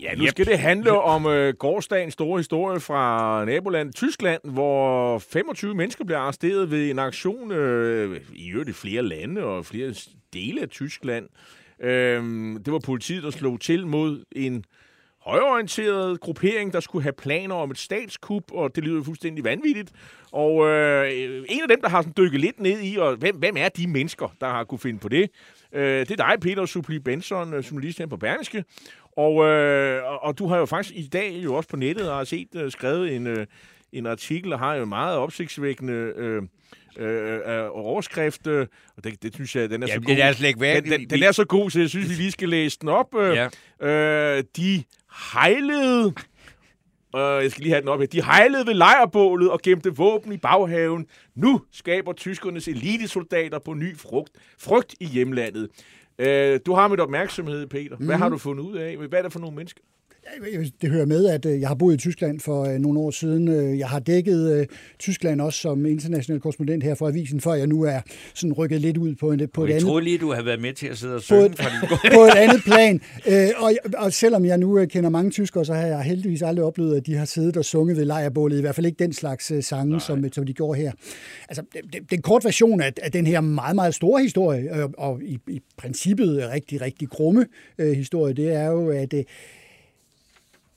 Ja, 0.00 0.14
nu 0.14 0.26
skal 0.26 0.46
det 0.46 0.58
handle 0.58 1.00
om 1.00 1.26
øh, 1.26 1.54
gårdsdagens 1.54 2.12
store 2.12 2.38
historie 2.38 2.80
fra 2.80 3.44
nabolandet 3.44 3.94
Tyskland, 3.94 4.40
hvor 4.44 5.18
25 5.18 5.74
mennesker 5.74 6.04
blev 6.04 6.16
arresteret 6.16 6.70
ved 6.70 6.90
en 6.90 6.98
aktion 6.98 7.52
øh, 7.52 8.20
i 8.34 8.50
øvrigt 8.50 8.70
i 8.70 8.72
flere 8.72 9.02
lande 9.02 9.44
og 9.44 9.66
flere 9.66 9.94
dele 10.32 10.62
af 10.62 10.68
Tyskland. 10.68 11.28
Øh, 11.80 12.22
det 12.64 12.72
var 12.72 12.78
politiet, 12.78 13.22
der 13.22 13.30
slog 13.30 13.60
til 13.60 13.86
mod 13.86 14.24
en 14.32 14.64
højorienteret 15.28 16.20
gruppering, 16.20 16.72
der 16.72 16.80
skulle 16.80 17.02
have 17.02 17.12
planer 17.12 17.54
om 17.54 17.70
et 17.70 17.78
statskup, 17.78 18.42
og 18.52 18.76
det 18.76 18.84
lyder 18.84 18.96
jo 18.96 19.02
fuldstændig 19.02 19.44
vanvittigt. 19.44 19.92
Og 20.32 20.66
øh, 20.66 21.12
en 21.48 21.62
af 21.62 21.68
dem, 21.68 21.80
der 21.80 21.88
har 21.88 22.02
sådan 22.02 22.14
dykket 22.16 22.40
lidt 22.40 22.60
ned 22.60 22.80
i, 22.82 22.96
og 22.96 23.16
hvem, 23.16 23.36
hvem 23.36 23.54
er 23.58 23.68
de 23.68 23.86
mennesker, 23.86 24.34
der 24.40 24.46
har 24.46 24.64
kunne 24.64 24.78
finde 24.78 24.98
på 24.98 25.08
det? 25.08 25.30
Øh, 25.72 25.82
det 26.00 26.10
er 26.10 26.16
dig, 26.16 26.34
Peter 26.40 26.66
Supli 26.66 26.98
Benson, 26.98 27.54
øh, 27.54 27.60
journalist 27.70 27.98
her 27.98 28.06
på 28.06 28.16
Berlingske. 28.16 28.64
Og, 29.16 29.44
øh, 29.44 30.04
og, 30.04 30.22
og 30.24 30.38
du 30.38 30.46
har 30.46 30.58
jo 30.58 30.66
faktisk 30.66 30.94
i 30.96 31.06
dag 31.06 31.40
jo 31.44 31.54
også 31.54 31.68
på 31.68 31.76
nettet 31.76 32.06
har 32.06 32.24
set 32.24 32.48
øh, 32.56 32.70
skrevet 32.70 33.16
en, 33.16 33.26
øh, 33.26 33.46
en 33.92 34.06
artikel, 34.06 34.52
og 34.52 34.58
har 34.58 34.74
jo 34.74 34.84
meget 34.84 35.16
opsigtsvækkende 35.16 35.92
øh, 36.16 36.42
øh, 36.98 37.34
øh, 37.34 37.66
overskrift, 37.70 38.46
øh, 38.46 38.66
og 38.96 39.04
det, 39.04 39.22
det 39.22 39.34
synes 39.34 39.56
jeg, 39.56 39.70
den 39.70 39.82
er 39.82 39.86
Ja, 39.86 39.94
så 39.94 40.00
god. 40.00 40.14
er 40.18 40.32
slet 40.32 40.48
ikke 40.48 40.60
værd. 40.60 40.82
Den, 40.82 40.92
den, 40.92 41.10
den 41.10 41.22
er 41.22 41.32
så 41.32 41.44
god, 41.44 41.70
så 41.70 41.80
jeg 41.80 41.88
synes, 41.88 42.08
vi 42.08 42.14
lige 42.14 42.30
skal 42.30 42.48
læse 42.48 42.78
den 42.80 42.88
op. 42.88 43.14
Øh, 43.18 43.36
Ja. 43.80 43.88
øh, 44.36 44.44
de 44.56 44.82
hejlede... 45.32 46.14
Øh, 47.16 47.20
jeg 47.42 47.50
skal 47.50 47.62
lige 47.62 47.72
have 47.72 47.80
den 47.80 47.88
op 47.88 48.00
her. 48.00 48.06
De 48.06 48.22
hejlede 48.24 48.66
ved 48.66 48.74
lejrbålet 48.74 49.50
og 49.50 49.60
gemte 49.62 49.96
våben 49.96 50.32
i 50.32 50.36
baghaven. 50.36 51.06
Nu 51.34 51.60
skaber 51.72 52.12
tyskernes 52.12 52.68
elitesoldater 52.68 53.58
på 53.58 53.74
ny 53.74 53.96
frugt, 53.96 54.30
frygt 54.58 54.94
i 55.00 55.06
hjemlandet. 55.06 55.68
Øh, 56.18 56.60
du 56.66 56.72
har 56.74 56.88
mit 56.88 57.00
opmærksomhed, 57.00 57.66
Peter. 57.66 57.96
Hvad 57.96 58.06
Mhm. 58.06 58.22
har 58.22 58.28
du 58.28 58.38
fundet 58.38 58.64
ud 58.64 58.76
af? 58.76 58.96
Hvad 58.96 59.18
er 59.18 59.22
det 59.22 59.32
for 59.32 59.40
nogle 59.40 59.56
mennesker? 59.56 59.80
Det 60.82 60.90
hører 60.90 61.06
med, 61.06 61.26
at 61.26 61.46
øh, 61.46 61.60
jeg 61.60 61.68
har 61.68 61.74
boet 61.74 61.94
i 61.94 61.96
Tyskland 61.96 62.40
for 62.40 62.64
øh, 62.64 62.78
nogle 62.78 63.00
år 63.00 63.10
siden. 63.10 63.48
Øh, 63.48 63.78
Jeg 63.78 63.88
har 63.88 63.98
dækket 63.98 64.66
Tyskland 64.98 65.40
også 65.40 65.60
som 65.60 65.86
international 65.86 66.40
korrespondent 66.40 66.84
her 66.84 66.94
for 66.94 67.08
avisen, 67.08 67.40
før 67.40 67.54
jeg 67.54 67.66
nu 67.66 67.82
er 67.82 68.00
sådan 68.34 68.52
rykket 68.52 68.80
lidt 68.80 68.96
ud 68.96 69.14
på, 69.14 69.32
en, 69.32 69.48
på, 69.54 69.64
et, 69.64 69.68
Jeg 69.68 69.74
andet, 69.74 69.86
troede 69.88 70.04
lige, 70.04 70.18
du 70.18 70.32
havde 70.32 70.46
været 70.46 70.60
med 70.60 70.72
til 70.72 70.86
at 70.86 70.98
sidde 70.98 71.14
og 71.14 71.20
på, 71.20 71.24
synge 71.24 71.46
et, 71.46 71.58
fra 71.58 71.70
din 71.70 71.88
gård. 71.88 72.12
på 72.18 72.24
et 72.24 72.36
andet 72.36 72.62
plan. 72.64 73.00
Og, 73.56 73.72
og 73.96 74.12
selvom 74.12 74.44
jeg 74.44 74.58
nu 74.58 74.86
kender 74.86 75.10
mange 75.10 75.30
tyskere, 75.30 75.64
så 75.64 75.74
har 75.74 75.86
jeg 75.86 76.02
heldigvis 76.02 76.42
aldrig 76.42 76.64
oplevet, 76.64 76.96
at 76.96 77.06
de 77.06 77.14
har 77.14 77.24
siddet 77.24 77.56
og 77.56 77.64
sunget 77.64 77.96
ved 77.96 78.04
lejrbålet. 78.04 78.58
I 78.58 78.60
hvert 78.60 78.74
fald 78.74 78.86
ikke 78.86 79.04
den 79.04 79.12
slags 79.12 79.66
sange, 79.66 80.00
som, 80.00 80.32
som 80.32 80.46
de 80.46 80.52
gjorde 80.52 80.80
her. 80.80 80.92
Altså, 81.48 81.62
det, 81.92 82.10
den 82.10 82.22
kort 82.22 82.44
version 82.44 82.80
af, 82.80 82.92
af 83.02 83.12
den 83.12 83.26
her 83.26 83.40
meget, 83.40 83.74
meget 83.74 83.94
store 83.94 84.22
historie, 84.22 84.76
øh, 84.76 84.88
og 84.98 85.22
i, 85.22 85.38
i 85.48 85.60
princippet 85.76 86.50
rigtig, 86.54 86.80
rigtig 86.80 87.08
grumme 87.08 87.46
øh, 87.78 87.92
historie, 87.92 88.34
det 88.34 88.52
er 88.52 88.66
jo, 88.66 88.90
at 88.90 89.14
øh, 89.14 89.24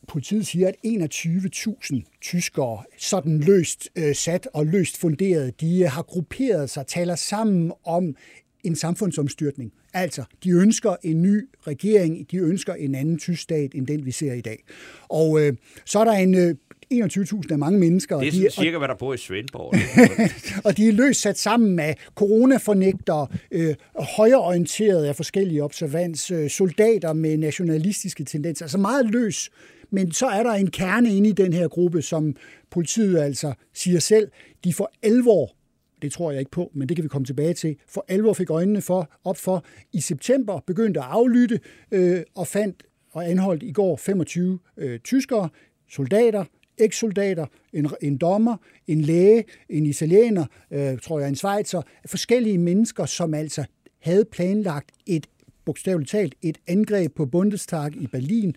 Politiet 0.08 0.48
siger, 0.48 0.68
at 0.68 0.76
21.000 0.86 2.20
tyskere, 2.22 2.84
sådan 2.98 3.40
løst 3.40 3.90
øh, 3.96 4.16
sat 4.16 4.48
og 4.54 4.66
løst 4.66 4.98
funderet, 4.98 5.62
de 5.62 5.82
øh, 5.82 5.90
har 5.92 6.02
grupperet 6.02 6.70
sig, 6.70 6.88
taler 6.88 7.16
sammen 7.16 7.72
om 7.84 8.16
en 8.64 8.76
samfundsomstyrtning. 8.76 9.72
Altså, 9.94 10.24
de 10.44 10.50
ønsker 10.50 10.96
en 11.04 11.22
ny 11.22 11.50
regering, 11.68 12.32
de 12.32 12.38
ønsker 12.38 12.74
en 12.74 12.96
anden 12.96 13.18
tysk 13.18 13.42
stat, 13.42 13.72
end 13.74 13.88
den 13.88 14.06
vi 14.06 14.12
ser 14.12 14.34
i 14.34 14.42
dag. 14.42 14.64
Og 15.10 15.42
øh, 15.42 15.54
så 15.86 16.00
er 16.00 16.04
der 16.04 16.12
en 16.12 16.36
øh, 16.36 16.56
21.000 16.92 17.52
af 17.52 17.58
mange 17.58 17.80
mennesker. 17.80 18.20
Det 18.20 18.28
er 18.28 18.32
og 18.32 18.34
de, 18.34 18.38
sådan 18.38 18.48
og, 18.48 18.52
cirka, 18.52 18.78
hvad 18.78 18.88
der 18.88 18.96
bor 18.96 19.14
i 19.14 19.18
Svendborg. 19.18 19.74
og 20.66 20.78
de 20.78 20.88
er 20.88 20.92
løst 20.92 21.22
sat 21.22 21.38
sammen 21.38 21.76
med 21.76 21.94
coronafornægtere, 22.16 23.28
øh, 23.52 23.76
højreorienterede 23.96 25.10
af 25.10 25.16
forskellige 25.16 25.64
observans, 25.64 26.32
øh, 26.32 26.50
soldater 26.50 27.14
med 27.14 27.38
nationalistiske 27.38 28.24
tendenser. 28.24 28.66
Altså 28.66 28.78
meget 28.78 29.06
løs. 29.06 29.50
Men 29.90 30.12
så 30.12 30.28
er 30.28 30.44
der 30.44 30.52
en 30.52 30.72
kerne 30.72 31.16
inde 31.16 31.30
i 31.30 31.34
den 31.34 31.54
her 31.54 31.68
gruppe, 31.68 32.02
som 32.02 32.36
politiet 32.72 33.20
altså 33.20 33.54
siger 33.74 34.00
selv, 34.00 34.28
de 34.64 34.74
for 34.74 34.92
alvor 35.04 35.56
det 36.02 36.12
tror 36.12 36.32
jeg 36.32 36.40
ikke 36.40 36.52
på, 36.52 36.72
men 36.74 36.90
det 36.90 36.98
kan 36.98 37.04
vi 37.04 37.10
komme 37.10 37.26
tilbage 37.26 37.54
til, 37.54 37.76
for 37.88 38.06
alvor 38.08 38.34
fik 38.34 38.50
øjnene 38.50 38.82
for, 38.82 39.12
op 39.24 39.38
for 39.38 39.66
i 39.94 40.02
september, 40.02 40.60
begyndte 40.68 41.00
at 41.00 41.06
aflytte 41.10 41.60
øh, 41.92 42.22
og 42.36 42.48
fandt 42.48 42.84
og 43.12 43.30
anholdt 43.30 43.64
i 43.64 43.72
går 43.72 43.96
25 43.96 44.60
øh, 44.78 45.00
tyskere, 45.00 45.50
soldater, 45.90 46.46
ekssoldater, 46.82 47.46
en, 47.74 47.90
en 48.02 48.18
dommer, 48.18 48.58
en 48.88 49.02
læge, 49.02 49.44
en 49.70 49.86
italiener, 49.86 50.46
øh, 50.72 50.98
tror 50.98 51.20
jeg 51.20 51.30
en 51.30 51.36
svejser, 51.36 51.82
forskellige 52.08 52.58
mennesker, 52.58 53.06
som 53.06 53.34
altså 53.34 53.64
havde 54.00 54.26
planlagt 54.26 54.92
et 55.06 55.28
bogstaveligt 55.66 56.12
talt 56.12 56.36
et 56.42 56.58
angreb 56.68 57.16
på 57.16 57.26
Bundestag 57.26 57.96
i 57.96 58.08
Berlin. 58.08 58.56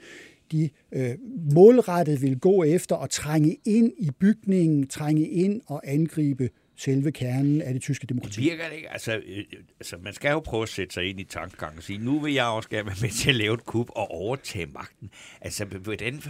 De 0.53 0.71
øh, 0.93 1.15
målrettet 1.55 2.23
vil 2.23 2.39
gå 2.39 2.63
efter 2.63 2.97
at 2.97 3.11
trænge 3.11 3.57
ind 3.65 3.93
i 3.99 4.11
bygningen, 4.21 4.87
trænge 4.87 5.29
ind 5.29 5.61
og 5.67 5.81
angribe 5.85 6.51
selve 6.77 7.13
kernen 7.13 7.63
af 7.63 7.73
det 7.73 7.83
tyske 7.83 8.07
demokrati. 8.07 8.41
Virker 8.41 8.69
det 8.69 8.77
ikke? 8.77 8.93
Altså, 8.93 9.17
øh, 9.27 9.45
altså, 9.81 9.97
man 9.97 10.13
skal 10.13 10.31
jo 10.31 10.41
prøve 10.41 10.63
at 10.63 10.69
sætte 10.69 10.95
sig 10.95 11.05
ind 11.05 11.21
i 11.21 11.25
tankegangen 11.25 11.79
og 11.79 11.85
sige, 11.85 11.99
nu 11.99 12.21
vil 12.21 12.35
jeg 12.35 12.47
også 12.47 12.69
gerne 12.69 12.87
være 12.87 12.97
med 13.01 13.11
til 13.11 13.29
at 13.29 13.37
lave 13.37 13.55
et 13.55 13.65
kup 13.65 13.91
og 13.91 14.11
overtage 14.11 14.67
magten. 14.67 15.11
Altså, 15.41 15.65
hvordan 15.65 16.23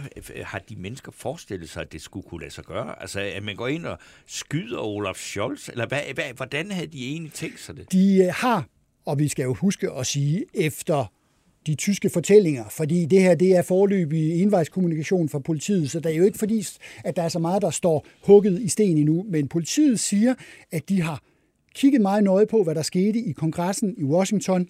har 0.43 0.59
de 0.59 0.75
mennesker 0.75 1.11
forestillet 1.11 1.69
sig, 1.69 1.81
at 1.81 1.91
det 1.91 2.01
skulle 2.01 2.29
kunne 2.29 2.41
lade 2.41 2.51
sig 2.51 2.63
gøre? 2.63 3.01
Altså, 3.01 3.19
at 3.19 3.43
man 3.43 3.55
går 3.55 3.67
ind 3.67 3.85
og 3.85 3.99
skyder 4.25 4.79
Olaf 4.79 5.15
Scholz? 5.15 5.69
Eller 5.69 5.85
hvad, 5.87 6.01
hvad, 6.13 6.33
hvordan 6.35 6.71
havde 6.71 6.87
de 6.87 7.07
egentlig 7.07 7.33
tænkt 7.33 7.59
sig 7.59 7.77
det? 7.77 7.91
De 7.91 8.23
øh, 8.23 8.33
har, 8.33 8.67
og 9.05 9.19
vi 9.19 9.27
skal 9.27 9.43
jo 9.43 9.53
huske 9.53 9.91
at 9.91 10.07
sige, 10.07 10.45
efter 10.53 11.11
de 11.67 11.75
tyske 11.75 12.09
fortællinger, 12.09 12.63
fordi 12.69 13.05
det 13.05 13.21
her 13.21 13.35
det 13.35 13.55
er 13.55 13.61
forløbig 13.61 14.41
envejskommunikation 14.41 15.29
fra 15.29 15.39
politiet, 15.39 15.91
så 15.91 15.99
det 15.99 16.11
er 16.11 16.15
jo 16.15 16.23
ikke 16.23 16.37
fordi, 16.37 16.67
at 17.03 17.15
der 17.15 17.21
er 17.21 17.29
så 17.29 17.39
meget, 17.39 17.61
der 17.61 17.69
står 17.69 18.05
hugget 18.23 18.61
i 18.61 18.67
sten 18.67 18.97
endnu, 18.97 19.25
men 19.29 19.47
politiet 19.47 19.99
siger, 19.99 20.33
at 20.71 20.89
de 20.89 21.01
har 21.01 21.21
kigget 21.75 22.01
meget 22.01 22.23
nøje 22.23 22.45
på, 22.45 22.63
hvad 22.63 22.75
der 22.75 22.81
skete 22.81 23.19
i 23.19 23.31
kongressen 23.31 23.95
i 23.97 24.03
Washington, 24.03 24.67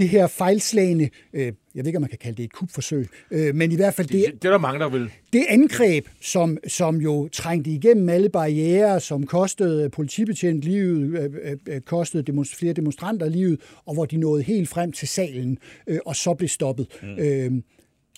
det 0.00 0.08
her 0.08 0.26
fejlslagende, 0.26 1.08
øh, 1.32 1.42
jeg 1.44 1.54
ved 1.74 1.86
ikke, 1.86 1.96
om 1.96 2.00
man 2.00 2.10
kan 2.10 2.18
kalde 2.18 2.36
det 2.36 2.44
et 2.44 2.52
kupforsøg, 2.52 3.08
øh, 3.30 3.54
men 3.54 3.72
i 3.72 3.76
hvert 3.76 3.94
fald 3.94 4.08
det... 4.08 4.24
Det, 4.26 4.42
det 4.42 4.48
er 4.48 4.52
der 4.52 4.58
mange, 4.58 4.80
der 4.80 4.88
vil. 4.88 5.10
Det 5.32 5.44
angreb, 5.48 6.06
som, 6.20 6.58
som 6.68 6.96
jo 6.96 7.28
trængte 7.32 7.70
igennem 7.70 8.08
alle 8.08 8.28
barriere, 8.28 9.00
som 9.00 9.26
kostede 9.26 9.90
politibetjent 9.90 10.62
livet, 10.62 11.18
øh, 11.18 11.24
øh, 11.24 11.56
øh 11.68 11.80
kostede 11.80 12.32
demonst- 12.32 12.56
flere 12.56 12.72
demonstranter 12.72 13.28
livet, 13.28 13.60
og 13.86 13.94
hvor 13.94 14.04
de 14.04 14.16
nåede 14.16 14.42
helt 14.42 14.68
frem 14.68 14.92
til 14.92 15.08
salen, 15.08 15.58
øh, 15.86 15.98
og 16.06 16.16
så 16.16 16.34
blev 16.34 16.48
stoppet. 16.48 16.86
Mm. 17.02 17.08
Øh, 17.18 17.50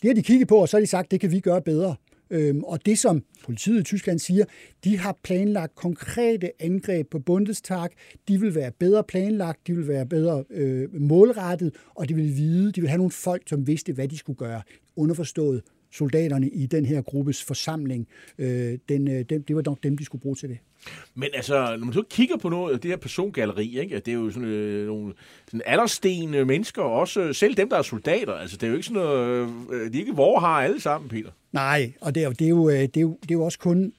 det 0.03 0.09
har 0.09 0.15
de 0.15 0.23
kigget 0.23 0.49
på, 0.49 0.57
og 0.57 0.69
så 0.69 0.77
har 0.77 0.81
de 0.81 0.87
sagt, 0.87 1.11
det 1.11 1.21
kan 1.21 1.31
vi 1.31 1.41
gøre 1.41 1.63
bedre. 1.63 1.95
Øhm, 2.33 2.65
og 2.65 2.87
det, 2.87 2.99
som 2.99 3.25
politiet 3.45 3.81
i 3.81 3.83
Tyskland 3.83 4.19
siger, 4.19 4.45
de 4.85 4.99
har 4.99 5.19
planlagt 5.23 5.75
konkrete 5.75 6.63
angreb 6.63 7.11
på 7.11 7.19
Bundestag. 7.19 7.89
De 8.29 8.41
vil 8.41 8.55
være 8.55 8.71
bedre 8.71 9.05
planlagt, 9.05 9.67
de 9.67 9.77
vil 9.77 9.89
være 9.89 10.07
bedre 10.07 10.45
øh, 10.51 10.95
målrettet, 10.95 11.75
og 11.95 12.09
de 12.09 12.15
vil 12.15 12.37
vide, 12.37 12.73
de 12.73 12.81
vil 12.81 12.91
have 12.91 12.99
nogle 12.99 13.11
folk, 13.11 13.43
som 13.49 13.67
vidste, 13.67 13.93
hvad 13.93 14.09
de 14.09 14.19
skulle 14.19 14.37
gøre. 14.37 14.63
Underforstået 14.97 15.63
soldaterne 15.93 16.49
i 16.49 16.67
den 16.67 16.87
her 16.87 17.03
gruppes 17.03 17.45
forsamling. 17.45 18.09
Øh, 18.39 18.79
den, 18.89 19.09
øh, 19.09 19.25
den, 19.31 19.43
det 19.43 19.57
var 19.57 19.63
nok 19.67 19.83
dem, 19.83 19.97
de 19.99 20.05
skulle 20.05 20.23
bruge 20.23 20.37
til 20.37 20.49
det. 20.49 20.59
Men 21.15 21.29
altså, 21.35 21.55
når 21.55 21.85
man 21.85 21.93
så 21.93 22.03
kigger 22.11 22.37
på 22.37 22.49
noget 22.49 22.75
af 22.75 22.81
det 22.81 22.91
her 22.91 22.97
persongalleri, 22.97 23.79
ikke, 23.81 23.97
det 23.97 24.09
er 24.09 24.13
jo 24.13 24.31
sådan 24.31 24.49
øh, 24.49 24.87
nogle 24.87 25.15
sådan 25.47 25.63
aldersten 25.67 26.47
mennesker, 26.47 26.83
også 26.83 27.33
selv 27.33 27.55
dem, 27.55 27.69
der 27.69 27.79
er 27.79 27.83
soldater. 27.83 28.33
Altså, 28.33 28.57
det 28.57 28.63
er 28.63 28.69
jo 28.69 28.75
ikke 28.75 28.87
sådan 28.87 29.03
noget, 29.03 29.49
øh, 29.73 29.93
de 29.93 29.97
er 29.97 30.01
ikke 30.01 30.13
hvor 30.13 30.39
har 30.39 30.63
alle 30.63 30.81
sammen, 30.81 31.09
Peter. 31.09 31.31
Nej, 31.53 31.93
og 32.01 32.15
det 32.15 32.23
er, 32.23 32.31
det, 32.31 32.45
er 32.45 32.49
jo, 32.49 32.69
øh, 32.69 32.81
det, 32.81 32.97
er 32.97 33.01
jo, 33.01 33.19
det 33.23 33.31
er 33.31 33.35
jo 33.35 33.45
også 33.45 33.59
kun 33.59 33.93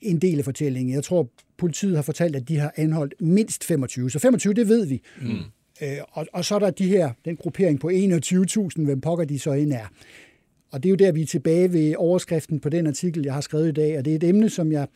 en 0.00 0.18
del 0.18 0.38
af 0.38 0.44
fortællingen. 0.44 0.94
Jeg 0.94 1.04
tror, 1.04 1.28
politiet 1.56 1.96
har 1.96 2.02
fortalt, 2.02 2.36
at 2.36 2.48
de 2.48 2.56
har 2.56 2.72
anholdt 2.76 3.14
mindst 3.20 3.64
25. 3.64 4.10
Så 4.10 4.18
25, 4.18 4.54
det 4.54 4.68
ved 4.68 4.86
vi. 4.86 5.02
Mm. 5.20 5.30
Øh, 5.82 5.98
og, 6.12 6.26
og 6.32 6.44
så 6.44 6.54
er 6.54 6.58
der 6.58 6.70
de 6.70 6.88
her, 6.88 7.10
den 7.24 7.36
gruppering 7.36 7.80
på 7.80 7.88
21.000, 7.88 8.84
hvem 8.84 9.00
pokker 9.00 9.24
de 9.24 9.38
så 9.38 9.52
ind 9.52 9.72
er. 9.72 9.86
Og 10.70 10.82
det 10.82 10.88
er 10.88 10.90
jo 10.90 10.96
der, 10.96 11.12
vi 11.12 11.22
er 11.22 11.26
tilbage 11.26 11.72
ved 11.72 11.94
overskriften 11.96 12.60
på 12.60 12.68
den 12.68 12.86
artikel, 12.86 13.22
jeg 13.24 13.34
har 13.34 13.40
skrevet 13.40 13.68
i 13.68 13.72
dag, 13.72 13.98
og 13.98 14.04
det 14.04 14.10
er 14.10 14.16
et 14.16 14.24
emne, 14.24 14.50
som 14.50 14.72
jeg 14.72 14.88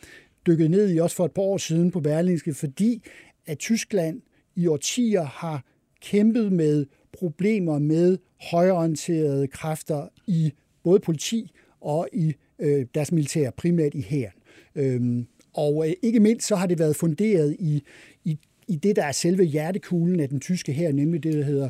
dykkede 0.47 0.69
ned 0.69 0.93
i 0.93 0.97
også 0.97 1.15
for 1.15 1.25
et 1.25 1.31
par 1.31 1.41
år 1.41 1.57
siden 1.57 1.91
på 1.91 1.99
Berlingske, 1.99 2.53
fordi 2.53 3.03
at 3.45 3.59
Tyskland 3.59 4.21
i 4.55 4.67
årtier 4.67 5.23
har 5.23 5.65
kæmpet 6.01 6.51
med 6.51 6.85
problemer 7.13 7.79
med 7.79 8.17
højorienterede 8.51 9.47
kræfter 9.47 10.07
i 10.27 10.51
både 10.83 10.99
politi 10.99 11.51
og 11.81 12.07
i 12.13 12.33
øh, 12.59 12.85
deres 12.95 13.11
militær, 13.11 13.49
primært 13.49 13.93
i 13.93 14.01
hæren. 14.01 14.33
Øhm, 14.75 15.27
og 15.53 15.87
øh, 15.87 15.93
ikke 16.01 16.19
mindst 16.19 16.47
så 16.47 16.55
har 16.55 16.67
det 16.67 16.79
været 16.79 16.95
funderet 16.95 17.55
i, 17.59 17.83
i, 18.23 18.39
i 18.67 18.75
det, 18.75 18.95
der 18.95 19.03
er 19.03 19.11
selve 19.11 19.43
hjertekuglen 19.43 20.19
af 20.19 20.29
den 20.29 20.39
tyske 20.39 20.71
her, 20.71 20.91
nemlig 20.91 21.23
det, 21.23 21.33
der 21.33 21.43
hedder 21.43 21.69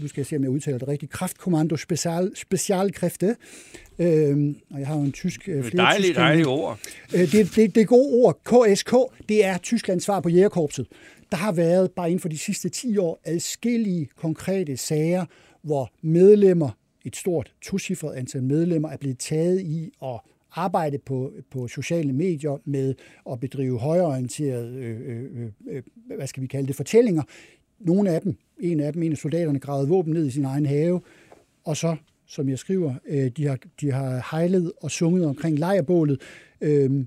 nu 0.00 0.08
skal 0.08 0.20
jeg 0.20 0.26
se, 0.26 0.36
om 0.36 0.42
jeg 0.42 0.50
udtaler 0.50 0.78
det 0.78 0.88
rigtigt, 0.88 1.12
Kraftkommando 1.12 1.76
Special, 1.76 2.32
Specialkræfte. 2.34 3.36
Øhm, 3.98 4.56
og 4.70 4.78
jeg 4.78 4.86
har 4.86 4.96
jo 4.96 5.02
en 5.02 5.12
tysk... 5.12 5.48
Øh, 5.48 5.64
flere 5.64 5.84
dejligt, 5.84 6.06
tysk, 6.06 6.16
dejligt 6.16 6.46
ord. 6.46 6.78
Øh, 7.14 7.32
det, 7.32 7.56
det, 7.56 7.74
det 7.74 7.88
gode 7.88 8.12
ord, 8.12 8.40
KSK, 8.44 8.94
det 9.28 9.44
er 9.44 9.58
Tysklands 9.58 10.04
svar 10.04 10.20
på 10.20 10.28
jægerkorpset. 10.28 10.86
Der 11.30 11.36
har 11.36 11.52
været, 11.52 11.90
bare 11.90 12.06
inden 12.06 12.20
for 12.20 12.28
de 12.28 12.38
sidste 12.38 12.68
10 12.68 12.98
år, 12.98 13.20
adskillige 13.24 14.08
konkrete 14.16 14.76
sager, 14.76 15.24
hvor 15.62 15.92
medlemmer, 16.02 16.70
et 17.04 17.16
stort 17.16 17.52
tocifret 17.62 18.14
antal 18.14 18.42
medlemmer, 18.42 18.88
er 18.88 18.96
blevet 18.96 19.18
taget 19.18 19.60
i 19.60 19.90
at 20.02 20.20
arbejde 20.56 20.98
på, 20.98 21.32
på 21.50 21.68
sociale 21.68 22.12
medier 22.12 22.60
med 22.64 22.94
at 23.30 23.40
bedrive 23.40 23.78
højorienterede, 23.78 24.76
øh, 24.76 25.00
øh, 25.06 25.24
øh, 25.42 25.50
øh 25.70 25.82
hvad 26.16 26.26
skal 26.26 26.42
vi 26.42 26.46
kalde 26.46 26.66
det, 26.66 26.76
fortællinger. 26.76 27.22
Nogle 27.80 28.10
af 28.10 28.20
dem 28.20 28.36
en 28.58 28.80
af 28.80 28.92
dem, 28.92 29.02
en 29.02 29.12
af 29.12 29.18
soldaterne, 29.18 29.58
gravede 29.58 29.88
våben 29.88 30.12
ned 30.12 30.26
i 30.26 30.30
sin 30.30 30.44
egen 30.44 30.66
have, 30.66 31.00
og 31.64 31.76
så, 31.76 31.96
som 32.26 32.48
jeg 32.48 32.58
skriver, 32.58 32.94
øh, 33.08 33.30
de 33.36 33.46
har, 33.46 33.58
de 33.80 33.92
har 33.92 34.28
hejlet 34.30 34.72
og 34.80 34.90
sunget 34.90 35.26
omkring 35.26 35.58
lejrbålet. 35.58 36.20
Øhm, 36.60 37.06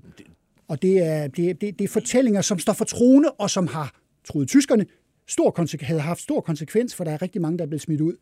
og 0.68 0.82
det 0.82 1.06
er, 1.06 1.26
det, 1.26 1.60
det, 1.60 1.78
det 1.78 1.84
er 1.84 1.88
fortællinger, 1.88 2.40
som 2.40 2.58
står 2.58 2.72
for 2.72 2.84
trone, 2.84 3.32
og 3.32 3.50
som 3.50 3.66
har, 3.66 4.00
troede 4.24 4.46
tyskerne, 4.46 4.86
stor 5.28 5.84
havde 5.84 6.00
haft 6.00 6.20
stor 6.20 6.40
konsekvens, 6.40 6.94
for 6.94 7.04
der 7.04 7.10
er 7.10 7.22
rigtig 7.22 7.40
mange, 7.40 7.58
der 7.58 7.64
er 7.64 7.68
blevet 7.68 7.82
smidt 7.82 8.00
ud 8.00 8.16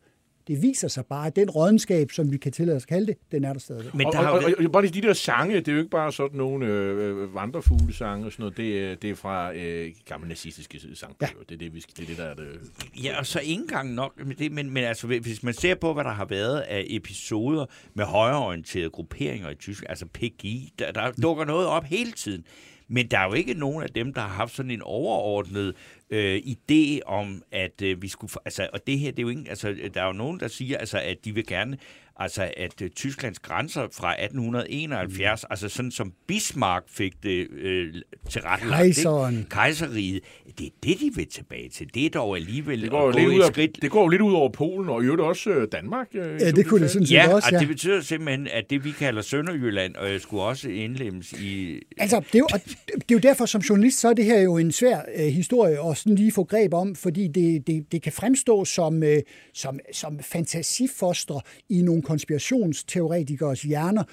det 0.49 0.61
viser 0.61 0.87
sig 0.87 1.05
bare, 1.05 1.27
at 1.27 1.35
den 1.35 1.49
rådenskab, 1.49 2.11
som 2.11 2.31
vi 2.31 2.37
kan 2.37 2.51
tillade 2.51 2.75
os 2.75 2.83
at 2.83 2.87
kalde 2.87 3.07
det, 3.07 3.15
den 3.31 3.43
er 3.43 3.53
der 3.53 3.59
stadig. 3.59 3.85
Men 3.93 4.07
der 4.07 4.19
og, 4.19 4.31
og, 4.31 4.43
og, 4.43 4.65
og, 4.65 4.71
bare 4.71 4.87
de 4.87 5.01
der 5.01 5.13
sange, 5.13 5.55
det 5.55 5.67
er 5.67 5.71
jo 5.71 5.77
ikke 5.77 5.89
bare 5.89 6.11
sådan 6.11 6.37
nogle 6.37 6.65
øh, 6.65 7.35
vandrefugle-sange 7.35 8.25
og 8.25 8.31
sådan 8.31 8.43
noget. 8.43 8.57
Det, 8.57 9.01
det 9.01 9.09
er 9.09 9.15
fra 9.15 9.53
øh, 9.53 9.91
gamle 10.05 10.27
nazistiske 10.27 10.79
sangbøger. 10.93 11.31
Ja. 11.37 11.43
Det 11.49 11.55
er 11.55 11.57
det, 11.57 11.73
vi 11.73 11.81
skal, 11.81 11.95
det, 11.97 12.03
er 12.03 12.07
det, 12.07 12.17
der 12.17 12.23
er 12.23 12.33
det. 12.33 12.59
Ja, 13.03 13.19
og 13.19 13.25
så 13.25 13.39
ikke 13.39 13.53
engang 13.53 13.93
nok 13.93 14.25
med 14.25 14.35
det, 14.35 14.51
men, 14.51 14.69
men 14.69 14.83
altså, 14.83 15.07
hvis 15.07 15.43
man 15.43 15.53
ser 15.53 15.75
på, 15.75 15.93
hvad 15.93 16.03
der 16.03 16.13
har 16.13 16.25
været 16.25 16.59
af 16.59 16.85
episoder 16.89 17.65
med 17.93 18.05
højreorienterede 18.05 18.89
grupperinger 18.89 19.49
i 19.49 19.55
Tyskland, 19.55 19.89
altså 19.89 20.05
PGI, 20.05 20.73
der, 20.79 20.91
der 20.91 21.11
dukker 21.11 21.45
noget 21.45 21.67
op 21.67 21.83
hele 21.83 22.11
tiden. 22.11 22.45
Men 22.89 23.07
der 23.07 23.19
er 23.19 23.25
jo 23.25 23.33
ikke 23.33 23.53
nogen 23.53 23.83
af 23.83 23.89
dem, 23.89 24.13
der 24.13 24.21
har 24.21 24.27
haft 24.27 24.55
sådan 24.55 24.71
en 24.71 24.81
overordnet 24.81 25.75
øh, 26.09 26.37
idé 26.37 26.99
om, 27.05 27.43
at 27.51 27.81
øh, 27.81 28.01
vi 28.01 28.07
skulle... 28.07 28.33
Altså, 28.45 28.69
og 28.73 28.87
det 28.87 28.99
her, 28.99 29.11
det 29.11 29.19
er 29.19 29.23
jo 29.23 29.29
ikke... 29.29 29.49
Altså, 29.49 29.69
øh, 29.69 29.93
der 29.93 30.01
er 30.01 30.05
jo 30.05 30.13
nogen, 30.13 30.39
der 30.39 30.47
siger, 30.47 30.77
altså, 30.77 30.99
at 30.99 31.25
de 31.25 31.33
vil 31.33 31.45
gerne 31.47 31.77
altså 32.19 32.51
at 32.57 32.81
øh, 32.81 32.89
Tysklands 32.89 33.39
grænser 33.39 33.87
fra 33.93 34.23
1871, 34.23 35.43
mm. 35.43 35.47
altså 35.51 35.69
sådan 35.69 35.91
som 35.91 36.13
Bismarck 36.27 36.85
fik 36.89 37.13
det 37.23 37.47
øh, 37.51 37.93
til 38.29 38.41
ret 38.41 38.59
Kejseren. 38.59 39.47
Kejseriet, 39.49 40.23
det 40.59 40.65
er 40.65 40.71
det, 40.83 40.99
de 40.99 41.11
vil 41.15 41.27
tilbage 41.27 41.69
til. 41.69 41.93
Det 41.93 42.05
er 42.05 42.09
dog 42.09 42.35
alligevel 42.35 42.81
det 42.81 42.89
går, 42.89 43.11
lidt 43.11 43.27
ud 43.27 43.41
af, 43.41 43.47
skridt. 43.47 43.81
Det 43.81 43.91
går 43.91 44.01
jo 44.01 44.07
lidt 44.07 44.21
ud 44.21 44.33
over 44.33 44.49
Polen, 44.49 44.89
og 44.89 45.01
i 45.01 45.05
øvrigt 45.05 45.21
også 45.21 45.49
øh, 45.49 45.67
Danmark. 45.71 46.07
Øh, 46.13 46.41
ja, 46.41 46.51
det 46.51 46.67
kunne 46.67 46.81
det 46.81 46.91
sådan 46.91 47.07
set 47.07 47.15
ja, 47.15 47.33
også, 47.33 47.49
ja. 47.51 47.59
det 47.59 47.67
betyder 47.67 48.01
simpelthen, 48.01 48.47
at 48.47 48.69
det, 48.69 48.83
vi 48.83 48.91
kalder 48.91 49.21
Sønderjylland, 49.21 49.95
øh, 50.03 50.21
skulle 50.21 50.43
også 50.43 50.69
indlemmes 50.69 51.33
i... 51.33 51.79
Altså, 51.97 52.19
det 52.19 52.35
er, 52.35 52.39
jo, 52.39 52.47
det 52.95 53.11
er 53.11 53.15
jo 53.15 53.19
derfor, 53.19 53.45
som 53.45 53.61
journalist, 53.61 53.99
så 53.99 54.09
er 54.09 54.13
det 54.13 54.25
her 54.25 54.41
jo 54.41 54.57
en 54.57 54.71
svær 54.71 55.01
øh, 55.15 55.25
historie 55.25 55.89
at 55.89 55.97
sådan 55.97 56.15
lige 56.15 56.31
få 56.31 56.43
greb 56.43 56.73
om, 56.73 56.95
fordi 56.95 57.27
det, 57.27 57.67
det, 57.67 57.91
det 57.91 58.01
kan 58.01 58.11
fremstå 58.11 58.65
som, 58.65 59.03
øh, 59.03 59.17
som, 59.53 59.79
som 59.93 60.19
fantasifoster 60.19 61.39
i 61.69 61.81
nogle 61.81 62.01
konspirationsteoretikers 62.09 63.61
hjerner 63.61 64.03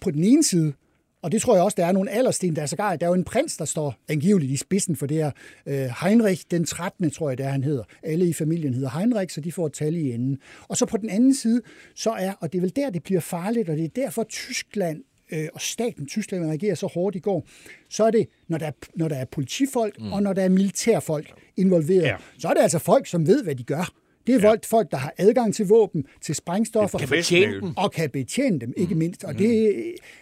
på 0.00 0.10
den 0.10 0.24
ene 0.24 0.44
side, 0.44 0.72
og 1.22 1.32
det 1.32 1.42
tror 1.42 1.54
jeg 1.54 1.64
også, 1.64 1.74
der 1.76 1.86
er 1.86 1.92
nogle 1.92 2.10
aldersten, 2.10 2.56
der 2.56 2.62
er 2.62 2.66
så 2.66 2.76
gar. 2.76 2.96
Der 2.96 3.06
er 3.06 3.10
jo 3.10 3.14
en 3.14 3.24
prins, 3.24 3.56
der 3.56 3.64
står 3.64 3.94
angiveligt 4.08 4.52
i 4.52 4.56
spidsen 4.56 4.96
for 4.96 5.06
det 5.06 5.16
her. 5.16 5.30
Øh, 5.66 5.90
Heinrich 6.02 6.44
den 6.50 6.64
13. 6.64 7.10
tror 7.10 7.30
jeg, 7.30 7.38
det 7.38 7.46
er, 7.46 7.50
han 7.50 7.64
hedder. 7.64 7.84
Alle 8.02 8.28
i 8.28 8.32
familien 8.32 8.74
hedder 8.74 8.98
Heinrich, 8.98 9.34
så 9.34 9.40
de 9.40 9.52
får 9.52 9.66
et 9.66 9.72
tal 9.72 9.96
i 9.96 10.12
enden. 10.12 10.38
Og 10.68 10.76
så 10.76 10.86
på 10.86 10.96
den 10.96 11.10
anden 11.10 11.34
side, 11.34 11.62
så 11.94 12.10
er, 12.10 12.32
og 12.40 12.52
det 12.52 12.58
er 12.58 12.62
vel 12.62 12.76
der, 12.76 12.90
det 12.90 13.02
bliver 13.02 13.20
farligt, 13.20 13.68
og 13.68 13.76
det 13.76 13.84
er 13.84 13.88
derfor 13.88 14.22
Tyskland 14.22 15.04
øh, 15.32 15.48
og 15.54 15.60
staten 15.60 16.06
Tyskland 16.06 16.44
reagerer 16.44 16.74
så 16.74 16.86
hårdt 16.86 17.16
i 17.16 17.18
går, 17.18 17.46
så 17.88 18.04
er 18.04 18.10
det, 18.10 18.28
når 18.48 18.58
der 18.58 18.66
er, 18.66 18.72
når 18.94 19.08
der 19.08 19.16
er 19.16 19.24
politifolk 19.24 20.00
mm. 20.00 20.12
og 20.12 20.22
når 20.22 20.32
der 20.32 20.42
er 20.42 20.48
militærfolk 20.48 21.32
involveret, 21.56 22.02
ja. 22.02 22.16
så 22.38 22.48
er 22.48 22.54
det 22.54 22.60
altså 22.60 22.78
folk, 22.78 23.06
som 23.06 23.26
ved, 23.26 23.44
hvad 23.44 23.54
de 23.54 23.64
gør. 23.64 23.92
Det 24.26 24.34
er 24.34 24.40
ja. 24.40 24.54
folk, 24.64 24.90
der 24.90 24.96
har 24.96 25.14
adgang 25.16 25.54
til 25.54 25.66
våben, 25.66 26.04
til 26.20 26.34
sprængstoffer. 26.34 26.98
Kan 26.98 27.08
betjene 27.08 27.60
dem. 27.60 27.76
Og 27.76 27.92
kan 27.92 28.10
betjene 28.10 28.58
dem, 28.58 28.72
ikke 28.76 28.94
mm. 28.94 28.98
mindst. 28.98 29.24
Og 29.24 29.38
det, 29.38 29.74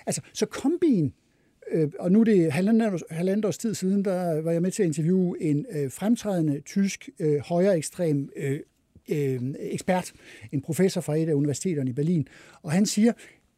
altså, 0.06 0.20
så 0.32 0.46
kombin, 0.46 1.12
øh, 1.72 1.88
og 1.98 2.12
nu 2.12 2.20
er 2.20 2.24
det 2.24 2.52
halvandet 2.52 3.44
års 3.44 3.58
tid 3.58 3.74
siden, 3.74 4.04
der 4.04 4.40
var 4.40 4.52
jeg 4.52 4.62
med 4.62 4.70
til 4.70 4.82
at 4.82 4.86
interviewe 4.86 5.42
en 5.42 5.66
øh, 5.72 5.90
fremtrædende 5.90 6.60
tysk 6.60 7.08
øh, 7.18 7.38
højere 7.38 7.76
ekstrem 7.76 8.30
øh, 8.36 8.60
øh, 9.10 9.40
ekspert, 9.58 10.12
en 10.52 10.60
professor 10.60 11.00
fra 11.00 11.16
et 11.16 11.28
af 11.28 11.34
universiteterne 11.34 11.90
i 11.90 11.92
Berlin, 11.92 12.28
og 12.62 12.72
han 12.72 12.86
siger, 12.86 13.12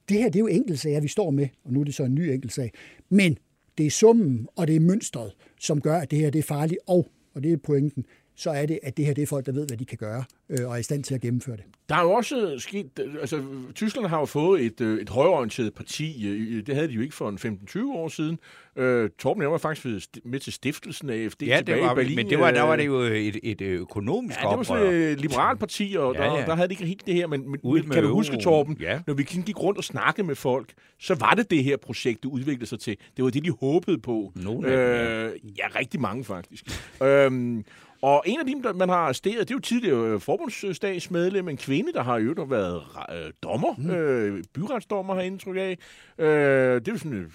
det 0.08 0.18
her 0.18 0.24
det 0.24 0.36
er 0.36 0.40
jo 0.40 0.46
enkeltsager, 0.46 1.00
vi 1.00 1.08
står 1.08 1.30
med, 1.30 1.48
og 1.64 1.72
nu 1.72 1.80
er 1.80 1.84
det 1.84 1.94
så 1.94 2.04
en 2.04 2.14
ny 2.14 2.20
enkeltsag, 2.20 2.72
men 3.08 3.38
det 3.78 3.86
er 3.86 3.90
summen, 3.90 4.48
og 4.56 4.66
det 4.66 4.76
er 4.76 4.80
mønstret, 4.80 5.32
som 5.60 5.80
gør, 5.80 5.96
at 5.96 6.10
det 6.10 6.18
her 6.18 6.30
det 6.30 6.38
er 6.38 6.42
farligt, 6.42 6.80
og, 6.86 7.08
og 7.34 7.42
det 7.42 7.52
er 7.52 7.56
pointen, 7.56 8.04
så 8.36 8.50
er 8.50 8.66
det, 8.66 8.78
at 8.82 8.96
det 8.96 9.06
her 9.06 9.14
det 9.14 9.22
er 9.22 9.26
folk, 9.26 9.46
der 9.46 9.52
ved, 9.52 9.66
hvad 9.66 9.76
de 9.78 9.84
kan 9.84 9.98
gøre, 9.98 10.24
øh, 10.50 10.68
og 10.68 10.74
er 10.74 10.76
i 10.78 10.82
stand 10.82 11.04
til 11.04 11.14
at 11.14 11.20
gennemføre 11.20 11.56
det. 11.56 11.64
Der 11.88 11.94
er 11.94 12.02
jo 12.02 12.10
også 12.12 12.54
sket, 12.58 13.00
altså 13.20 13.42
Tyskland 13.74 14.06
har 14.06 14.18
jo 14.18 14.24
fået 14.24 14.62
et, 14.64 14.80
øh, 14.80 15.00
et 15.02 15.08
højorienteret 15.08 15.74
parti, 15.74 16.28
øh, 16.28 16.66
det 16.66 16.74
havde 16.74 16.88
de 16.88 16.92
jo 16.92 17.00
ikke 17.00 17.14
for 17.14 17.28
en 17.28 17.38
15-20 17.38 17.92
år 17.92 18.08
siden. 18.08 18.38
Øh, 18.76 19.10
Torben, 19.18 19.42
jeg 19.42 19.52
var 19.52 19.58
faktisk 19.58 20.06
med 20.24 20.40
til 20.40 20.52
stiftelsen 20.52 21.10
af 21.10 21.14
AFD 21.16 21.42
ja, 21.42 21.56
tilbage 21.56 21.76
det 21.78 21.84
var, 21.84 21.92
i 21.92 21.94
Berlin. 21.94 22.16
men 22.16 22.30
det 22.30 22.38
var, 22.38 22.50
der 22.50 22.62
var 22.62 22.76
det 22.76 22.86
jo 22.86 22.98
et, 23.00 23.38
et 23.42 23.60
økonomisk 23.60 24.38
Ja, 24.42 24.48
det 24.48 24.56
var 24.56 24.62
sådan 24.62 24.82
oprør. 24.82 24.96
et 24.98 25.20
liberalt 25.20 25.58
parti, 25.58 25.96
og 25.98 26.14
Ja, 26.14 26.20
der, 26.22 26.38
ja. 26.38 26.44
der 26.46 26.54
havde 26.54 26.68
de 26.68 26.72
ikke 26.72 26.86
helt 26.86 27.06
det 27.06 27.14
her. 27.14 27.26
Men, 27.26 27.50
men, 27.50 27.60
Ud 27.62 27.78
men 27.78 27.88
med 27.88 27.94
kan 27.94 28.02
du 28.04 28.08
huske. 28.14 28.36
Torben, 28.42 28.76
Ja. 28.80 29.00
når 29.06 29.14
vi 29.14 29.22
gik 29.22 29.62
rundt 29.62 29.78
og 29.78 29.84
snakkede 29.84 30.26
med 30.26 30.34
folk, 30.34 30.72
så 31.00 31.14
var 31.14 31.30
det 31.34 31.50
det 31.50 31.64
her 31.64 31.76
projekt, 31.76 32.22
det 32.22 32.28
udviklede 32.28 32.66
sig 32.66 32.80
til. 32.80 32.96
Det 33.16 33.24
var 33.24 33.30
det, 33.30 33.44
de 33.44 33.50
håbede 33.50 33.98
på. 33.98 34.32
Nogle 34.36 34.68
øh, 34.68 35.32
ja, 35.58 35.66
rigtig 35.78 36.00
mange 36.00 36.24
faktisk. 36.24 36.64
øhm, 37.02 37.64
og 38.02 38.22
en 38.26 38.40
af 38.40 38.46
dem, 38.46 38.76
man 38.76 38.88
har 38.88 38.96
arresteret, 38.96 39.48
det 39.48 39.50
er 39.50 39.56
jo 39.56 39.60
tidligere 39.60 40.20
forbundsstatsmedlem, 40.20 41.48
en 41.48 41.56
kvinde, 41.56 41.92
der 41.92 42.02
har 42.02 42.18
jo 42.18 42.30
øvrigt 42.30 42.50
været 42.50 42.82
øh, 43.12 43.32
dommer, 43.42 43.74
mm. 43.78 43.90
øh, 43.90 44.44
byretsdommer 44.54 45.14
har 45.14 45.20
jeg 45.20 45.26
indtryk 45.26 45.56
af. 45.56 45.78
Øh, 46.18 46.26
det 46.74 46.88
er 46.88 46.92
jo 46.92 46.98
sådan, 46.98 47.12
øh, 47.12 47.30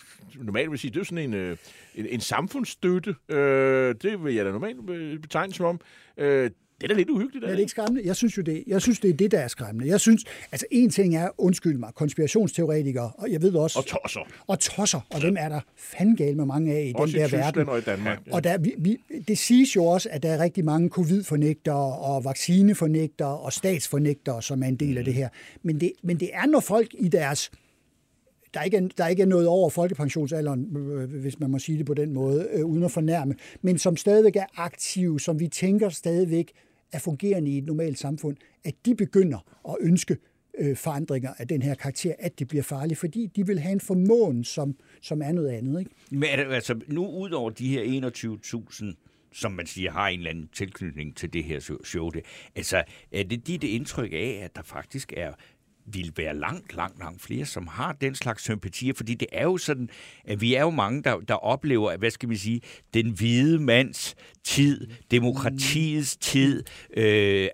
normalt 0.46 0.72
vil 0.72 0.80
sige, 0.80 0.92
det 0.92 0.98
er 0.98 1.00
jo 1.00 1.06
sådan 1.06 1.24
en, 1.24 1.34
øh, 1.34 1.58
en, 1.96 2.06
en 2.06 2.20
samfundsstøtte. 2.20 3.16
Øh, 3.30 3.96
det 4.02 4.24
vil 4.24 4.36
jeg 4.36 4.46
da 4.46 4.52
normalt 4.52 4.90
øh, 4.90 5.20
betegne 5.20 5.54
som 5.54 5.66
om. 5.66 5.80
Øh, 6.18 6.52
det 6.82 6.84
er 6.84 6.88
da 6.88 6.94
lidt 6.94 7.10
uhyggeligt. 7.10 7.46
Er 7.46 7.50
det 7.50 7.60
ikke 7.60 7.70
skræmmende? 7.70 8.08
Jeg 8.08 8.16
synes 8.16 8.38
jo, 8.38 8.42
det, 8.42 8.64
jeg 8.68 8.82
synes, 8.82 9.00
det 9.00 9.10
er 9.10 9.14
det, 9.14 9.32
der 9.32 9.40
er 9.40 9.48
skræmmende. 9.48 9.88
Jeg 9.88 10.00
synes, 10.00 10.24
altså 10.52 10.66
en 10.72 10.90
ting 10.90 11.16
er, 11.16 11.30
undskyld 11.38 11.78
mig, 11.78 11.90
konspirationsteoretikere, 11.96 13.12
og 13.18 13.32
jeg 13.32 13.42
ved 13.42 13.54
også... 13.56 13.80
Og 13.80 13.86
tosser. 13.86 14.20
Og 14.48 14.60
tosser, 14.60 15.00
og 15.10 15.22
dem 15.22 15.36
er 15.40 15.50
der 15.50 15.60
fandgal 15.78 16.36
med 16.38 16.46
mange 16.46 16.74
af 16.74 16.86
i 16.86 16.94
Også 16.96 17.12
den 17.12 17.20
i 17.20 17.22
der 17.22 17.28
Tyskland 17.28 17.44
verden. 17.56 17.70
og 17.70 17.78
i 17.78 17.82
Danmark. 17.82 18.20
Og 18.32 18.44
der, 18.44 18.58
vi, 18.58 18.74
vi, 18.78 18.98
det 19.28 19.38
siges 19.38 19.76
jo 19.76 19.86
også, 19.86 20.10
at 20.12 20.24
der 20.24 20.30
er 20.30 20.40
rigtig 20.44 20.66
mange 20.66 20.90
covid-fornægtere 20.90 21.98
og 21.98 22.26
vaccinefornægtere 22.26 23.38
og 23.38 23.54
statsfornægtere, 23.54 24.42
som 24.42 24.64
er 24.64 24.68
en 24.68 24.76
del 24.76 24.98
af 24.98 25.06
det 25.06 25.14
her. 25.14 25.30
Men 25.64 25.80
det, 25.82 25.92
men 26.04 26.20
det 26.20 26.30
er, 26.34 26.46
når 26.46 26.60
folk 26.60 26.88
i 27.00 27.08
deres 27.08 27.52
der 28.58 28.64
ikke, 28.64 28.78
er, 28.78 28.88
der 28.98 29.08
ikke 29.08 29.22
er 29.22 29.28
noget 29.28 29.48
over 29.48 29.70
folkepensionsalderen, 29.70 30.78
øh, 30.78 31.04
øh, 31.04 31.22
hvis 31.22 31.40
man 31.40 31.52
må 31.52 31.60
sige 31.60 31.78
det 31.78 31.86
på 31.86 31.94
den 31.94 32.14
måde, 32.14 32.48
øh, 32.54 32.66
uden 32.66 32.84
at 32.84 32.92
fornærme, 32.92 33.36
men 33.62 33.78
som 33.78 33.98
stadigvæk 33.98 34.36
er 34.36 34.46
aktive, 34.56 35.20
som 35.20 35.40
vi 35.40 35.48
tænker 35.48 35.90
stadigvæk 35.90 36.52
er 36.92 37.00
fungerende 37.00 37.52
i 37.52 37.58
et 37.58 37.66
normalt 37.66 38.00
samfund, 38.00 38.38
at 38.64 38.74
de 38.86 38.96
begynder 38.96 39.38
at 39.70 39.76
ønske 39.80 40.18
øh, 40.58 40.76
forandringer 40.76 41.30
af 41.38 41.48
den 41.48 41.62
her 41.62 41.76
karakter, 41.76 42.14
at 42.20 42.40
det 42.40 42.48
bliver 42.48 42.64
farligt, 42.64 43.00
fordi 43.00 43.26
de 43.36 43.48
vil 43.48 43.60
have 43.60 43.74
en 43.74 43.80
formåen, 43.80 44.44
som, 44.44 44.76
som 45.02 45.22
er 45.22 45.32
noget 45.32 45.50
andet. 45.50 45.80
Ikke? 45.80 45.92
Men 46.12 46.24
er 46.24 46.36
det, 46.36 46.54
altså, 46.54 46.80
nu 46.88 47.08
ud 47.08 47.32
over 47.32 47.50
de 47.50 47.68
her 47.70 48.12
21.000, 48.12 48.86
som 49.34 49.52
man 49.52 49.66
siger, 49.66 49.92
har 49.92 50.08
en 50.08 50.20
eller 50.20 50.30
anden 50.30 50.50
tilknytning 50.54 51.16
til 51.16 51.34
det 51.34 51.44
her 51.44 51.60
show- 51.60 51.84
show, 51.84 52.10
det, 52.10 52.22
altså, 52.56 52.84
er 53.12 53.24
det 53.24 53.48
dit 53.48 53.64
indtryk 53.64 54.14
af, 54.14 54.42
at 54.44 54.56
der 54.56 54.64
faktisk 54.64 55.14
er 55.18 55.34
vil 55.88 56.14
være 56.18 56.36
langt, 56.36 56.76
langt, 56.76 57.00
langt 57.00 57.22
flere, 57.22 57.46
som 57.46 57.68
har 57.68 57.94
den 57.94 58.16
slags 58.16 58.44
sympatier, 58.44 58.94
fordi 58.94 59.14
det 59.14 59.28
er 59.32 59.44
jo 59.44 59.58
sådan, 59.58 59.90
at 60.26 60.42
vi 60.42 60.54
er 60.54 60.62
jo 60.62 60.70
mange, 60.70 61.04
der, 61.04 61.20
der 61.20 61.34
oplever, 61.34 61.92
at, 61.92 62.00
hvad 62.00 62.12
skal 62.12 62.30
vi 62.30 62.38
sige, 62.38 62.62
den 62.94 63.10
hvide 63.10 63.60
mands 63.60 64.16
tid, 64.48 64.88
demokratiets 65.12 66.16
tid, 66.18 66.64
øh, 66.98 67.48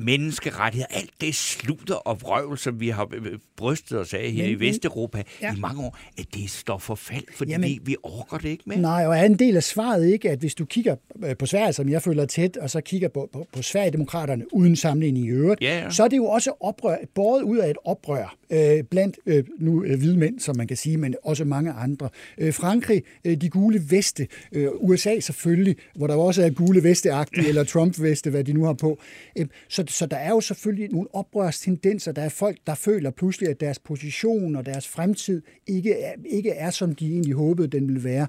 menneskerettigheder, 0.00 0.86
alt 0.90 1.10
det 1.20 1.34
slutter 1.34 1.94
og 1.94 2.22
vrøvl, 2.22 2.58
som 2.58 2.80
vi 2.80 2.88
har 2.88 3.08
øh, 3.14 3.38
brystet 3.56 3.98
os 4.00 4.14
af 4.14 4.30
her 4.30 4.42
Men- 4.42 4.50
i 4.52 4.54
Vesteuropa 4.54 5.22
Ja. 5.42 5.54
i 5.56 5.60
mange 5.60 5.82
år, 5.84 5.98
at 6.18 6.26
det 6.34 6.50
står 6.50 6.78
for 6.78 6.94
fald, 6.94 7.24
fordi 7.36 7.50
Jamen- 7.50 7.68
vi, 7.70 7.78
vi 7.82 7.96
orker 8.02 8.38
det 8.38 8.48
ikke 8.48 8.62
mere. 8.66 8.78
Nej, 8.80 9.06
og 9.06 9.16
er 9.16 9.24
en 9.24 9.38
del 9.38 9.56
af 9.56 9.62
svaret 9.62 10.06
ikke, 10.12 10.30
at 10.30 10.38
hvis 10.38 10.54
du 10.54 10.64
kigger 10.64 10.96
øh, 11.24 11.36
på 11.36 11.46
Sverige, 11.46 11.72
som 11.72 11.88
jeg 11.88 12.02
føler 12.02 12.26
tæt, 12.26 12.56
og 12.56 12.70
så 12.70 12.80
kigger 12.80 13.08
på, 13.08 13.28
på, 13.32 13.46
på 13.52 13.62
Sverigedemokraterne 13.62 14.54
uden 14.54 14.76
sammenligning 14.76 15.26
i 15.26 15.28
øvrigt, 15.28 15.62
Ja, 15.62 15.78
ja. 15.82 15.90
så 15.90 16.04
er 16.04 16.08
det 16.08 16.16
jo 16.16 16.24
også 16.26 16.52
oprør, 16.60 16.96
båret 17.14 17.42
ud 17.42 17.58
af 17.58 17.70
et 17.70 17.76
oprør 17.84 18.36
øh, 18.50 18.84
blandt 18.90 19.18
øh, 19.26 19.44
nu 19.58 19.84
øh, 19.84 19.98
hvide 19.98 20.16
mænd, 20.16 20.40
som 20.40 20.56
man 20.56 20.66
kan 20.66 20.76
sige, 20.76 20.96
men 20.96 21.14
også 21.22 21.44
mange 21.44 21.72
andre. 21.72 22.08
Øh, 22.38 22.52
Frankrig, 22.52 23.02
øh, 23.24 23.36
de 23.36 23.48
gule 23.48 23.82
veste, 23.90 24.28
øh, 24.52 24.68
USA 24.80 25.20
selvfølgelig, 25.20 25.76
hvor 25.96 26.06
der 26.06 26.14
også 26.14 26.42
er 26.42 26.50
gule 26.50 26.82
vesteagtige, 26.82 27.48
eller 27.48 27.64
Trump-veste, 27.64 28.30
hvad 28.30 28.44
de 28.44 28.52
nu 28.52 28.64
har 28.64 28.72
på. 28.72 29.00
Øh, 29.38 29.46
så, 29.68 29.84
så 29.88 30.06
der 30.06 30.16
er 30.16 30.30
jo 30.30 30.40
selvfølgelig 30.40 30.88
nogle 30.90 31.14
oprørstendenser. 31.14 32.12
Der 32.12 32.22
er 32.22 32.28
folk, 32.28 32.58
der 32.66 32.74
føler 32.74 33.10
pludselig, 33.10 33.48
at 33.48 33.60
deres 33.60 33.78
position 33.78 34.56
og 34.56 34.66
deres 34.66 34.88
fremtid 34.88 35.42
ikke 35.66 35.92
er, 35.92 36.12
ikke 36.26 36.50
er 36.50 36.70
som 36.70 36.94
de 36.94 37.12
egentlig 37.12 37.34
håbede, 37.34 37.68
den 37.68 37.88
ville 37.88 38.04
være. 38.04 38.26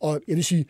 Og 0.00 0.20
jeg 0.28 0.36
vil 0.36 0.44
sige, 0.44 0.66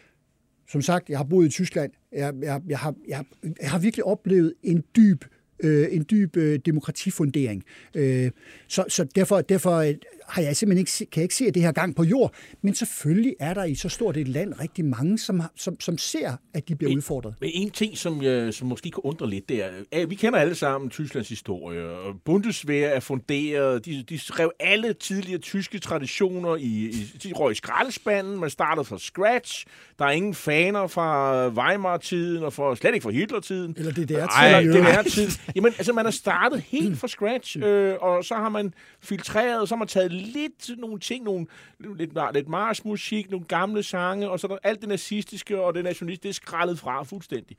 som 0.69 0.83
sagt, 0.83 1.09
jeg 1.09 1.19
har 1.19 1.25
boet 1.25 1.47
i 1.47 1.51
Tyskland. 1.51 1.93
Jeg, 2.13 2.35
jeg, 2.43 2.61
jeg, 2.69 2.79
har, 2.79 2.95
jeg, 3.09 3.25
jeg 3.61 3.71
har 3.71 3.79
virkelig 3.79 4.05
oplevet 4.05 4.55
en 4.63 4.85
dyb 4.97 5.25
øh, 5.63 5.89
en 5.91 6.07
dyb 6.11 6.37
øh, 6.37 6.59
demokratifundering. 6.67 7.65
Øh, 7.95 8.31
så, 8.69 8.85
så 8.89 9.05
derfor, 9.05 9.41
derfor 9.41 9.77
øh, 9.77 9.95
har 10.31 10.43
jeg 10.43 10.57
simpelthen 10.57 10.81
ikke, 10.81 11.11
kan 11.13 11.21
jeg 11.21 11.23
ikke 11.23 11.35
se, 11.35 11.51
det 11.51 11.63
her 11.63 11.73
gang 11.73 11.97
på 11.97 12.05
jord. 12.05 12.33
Men 12.63 12.75
selvfølgelig 12.75 13.35
er 13.41 13.55
der 13.55 13.65
i 13.65 13.75
så 13.75 13.89
stort 13.89 14.17
et 14.17 14.29
land 14.29 14.55
rigtig 14.61 14.85
mange, 14.85 15.19
som, 15.19 15.41
har- 15.41 15.53
som, 15.57 15.81
som 15.81 15.99
ser, 15.99 16.33
at 16.55 16.69
de 16.69 16.75
bliver 16.77 16.97
udfordret. 16.97 17.35
Men 17.41 17.51
en 17.55 17.71
ting, 17.71 17.99
som, 17.99 18.23
jeg, 18.23 18.55
som 18.55 18.69
måske 18.69 18.91
kan 18.91 19.01
undre 19.05 19.31
lidt, 19.31 19.49
det 19.49 19.65
er, 19.65 19.69
at 19.93 20.11
vi 20.11 20.15
kender 20.15 20.39
alle 20.39 20.55
sammen 20.55 20.91
Tysklands 20.91 21.29
historie, 21.29 21.83
Bundeswehr 22.25 22.89
er 22.89 23.01
funderet, 23.01 23.87
de, 23.87 24.05
de 24.09 24.19
skrev 24.19 24.53
alle 24.61 24.93
tidligere 24.93 25.39
tyske 25.41 25.79
traditioner 25.79 26.57
i, 26.57 26.63
i 26.89 27.19
de 27.25 27.33
røg 27.33 27.53
i 27.53 27.55
skraldespanden, 27.55 28.41
man 28.41 28.51
startede 28.51 28.85
fra 28.85 28.99
scratch, 28.99 29.67
der 29.99 30.05
er 30.05 30.11
ingen 30.11 30.35
faner 30.35 30.87
fra 30.87 31.49
Weimar-tiden, 31.49 32.43
og 32.45 32.53
for, 32.53 32.75
slet 32.75 32.95
ikke 32.95 33.03
fra 33.05 33.11
Hitler-tiden. 33.11 33.75
Eller 33.79 33.93
DDR-tiden 33.93 34.21
Ej, 34.31 34.61
i 34.61 34.65
øvrigt. 34.67 34.85
DDR-tiden. 34.87 35.31
Jamen, 35.57 35.73
altså, 35.79 35.93
man 35.93 36.07
er 36.07 36.11
startet 36.11 36.61
helt 36.61 36.99
fra 36.99 37.09
scratch, 37.09 37.57
øh, 37.63 37.95
og 38.01 38.25
så 38.25 38.35
har 38.35 38.49
man 38.49 38.75
filtreret, 39.03 39.69
så 39.69 39.75
har 39.75 39.79
man 39.79 39.89
taget 39.89 40.13
lidt 40.21 40.71
nogle 40.79 40.99
ting, 40.99 41.25
nogle, 41.25 41.47
lidt, 41.79 42.13
lidt 42.35 42.49
marsmusik, 42.49 43.31
nogle 43.31 43.47
gamle 43.47 43.83
sange, 43.83 44.31
og 44.31 44.41
så 44.41 44.47
er 44.47 44.49
der 44.49 44.59
alt 44.63 44.81
det 44.81 44.89
nazistiske 44.89 45.61
og 45.61 45.75
det 45.75 45.85
nationalistiske, 45.85 46.23
det 46.23 46.29
er 46.29 46.35
skrællet 46.35 46.79
fra 46.79 47.03
fuldstændig. 47.03 47.57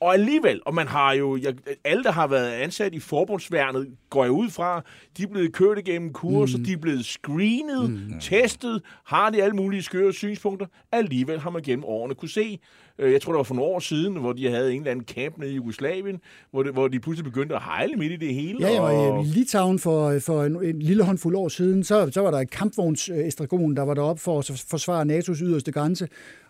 Og 0.00 0.14
alligevel, 0.14 0.60
og 0.66 0.74
man 0.74 0.86
har 0.86 1.12
jo, 1.12 1.36
jeg, 1.36 1.54
alle 1.84 2.04
der 2.04 2.12
har 2.12 2.26
været 2.26 2.52
ansat 2.52 2.94
i 2.94 3.00
forbundsværnet, 3.00 3.96
går 4.10 4.24
jeg 4.24 4.32
ud 4.32 4.50
fra, 4.50 4.82
de 5.16 5.22
er 5.22 5.26
blevet 5.26 5.52
kørt 5.52 5.78
igennem 5.78 6.12
kurser, 6.12 6.58
mm. 6.58 6.64
de 6.64 6.72
er 6.72 6.76
blevet 6.76 7.04
screenet, 7.04 7.90
mm. 7.90 8.20
testet, 8.20 8.82
har 9.04 9.30
de 9.30 9.42
alle 9.42 9.56
mulige 9.56 9.82
skøre 9.82 10.12
synspunkter. 10.12 10.66
Alligevel 10.92 11.40
har 11.40 11.50
man 11.50 11.62
gennem 11.62 11.84
årene 11.84 12.14
kunne 12.14 12.28
se, 12.28 12.58
jeg 12.98 13.22
tror 13.22 13.32
det 13.32 13.36
var 13.36 13.42
for 13.42 13.54
nogle 13.54 13.70
år 13.70 13.78
siden, 13.78 14.16
hvor 14.16 14.32
de 14.32 14.50
havde 14.50 14.72
en 14.72 14.80
eller 14.80 14.90
anden 14.90 15.04
camp 15.04 15.38
nede 15.38 15.52
i 15.52 15.54
Jugoslavien, 15.54 16.20
hvor, 16.50 16.62
det, 16.62 16.72
hvor 16.72 16.88
de 16.88 17.00
pludselig 17.00 17.24
begyndte 17.24 17.54
at 17.54 17.62
hejle 17.62 17.96
midt 17.96 18.12
i 18.12 18.16
det 18.16 18.34
hele. 18.34 18.58
Ja, 18.60 18.74
ja, 18.74 18.80
og 18.80 19.12
og, 19.12 19.24
i 19.24 19.28
Litauen 19.28 19.78
for, 19.78 20.18
for 20.18 20.44
en, 20.44 20.64
en 20.64 20.82
lille 20.82 21.04
håndfuld 21.04 21.36
år 21.36 21.48
siden, 21.48 21.84
så, 21.84 22.10
så 22.12 22.20
var 22.20 22.30
der 22.30 22.38
et 22.38 22.50
kampvognsestragon, 22.50 23.76
der 23.76 23.82
var 23.82 23.94
deroppe 23.94 24.22
for 24.22 24.38
at 24.38 24.64
forsvare 24.70 25.18
NATO's 25.18 25.42
yderste 25.44 25.72
grænse. 25.72 26.08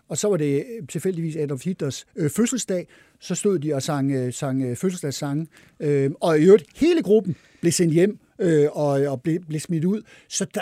Og 0.09 0.17
så 0.17 0.27
var 0.27 0.37
det 0.37 0.55
øh, 0.55 0.87
tilfældigvis 0.87 1.35
Adolf 1.35 1.63
Hitlers 1.63 2.05
øh, 2.15 2.29
fødselsdag. 2.29 2.87
Så 3.19 3.35
stod 3.35 3.59
de 3.59 3.73
og 3.73 3.81
sang, 3.81 4.11
øh, 4.11 4.33
sang 4.33 4.63
øh, 4.63 4.75
fødselsdagssange. 4.75 5.47
Øh, 5.79 6.11
og 6.21 6.39
i 6.39 6.43
øvrigt, 6.43 6.65
hele 6.75 7.03
gruppen 7.03 7.35
blev 7.61 7.71
sendt 7.71 7.93
hjem 7.93 8.19
øh, 8.39 8.67
og, 8.71 8.89
og 8.89 9.21
blev, 9.21 9.39
blev 9.47 9.59
smidt 9.59 9.85
ud. 9.85 10.01
Så 10.29 10.45
der, 10.53 10.61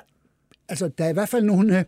altså, 0.70 0.90
der 0.98 1.06
er 1.06 1.10
i 1.10 1.14
hvert 1.14 1.30
fald 1.30 1.44
nogle... 1.44 1.80
Øh, 1.80 1.86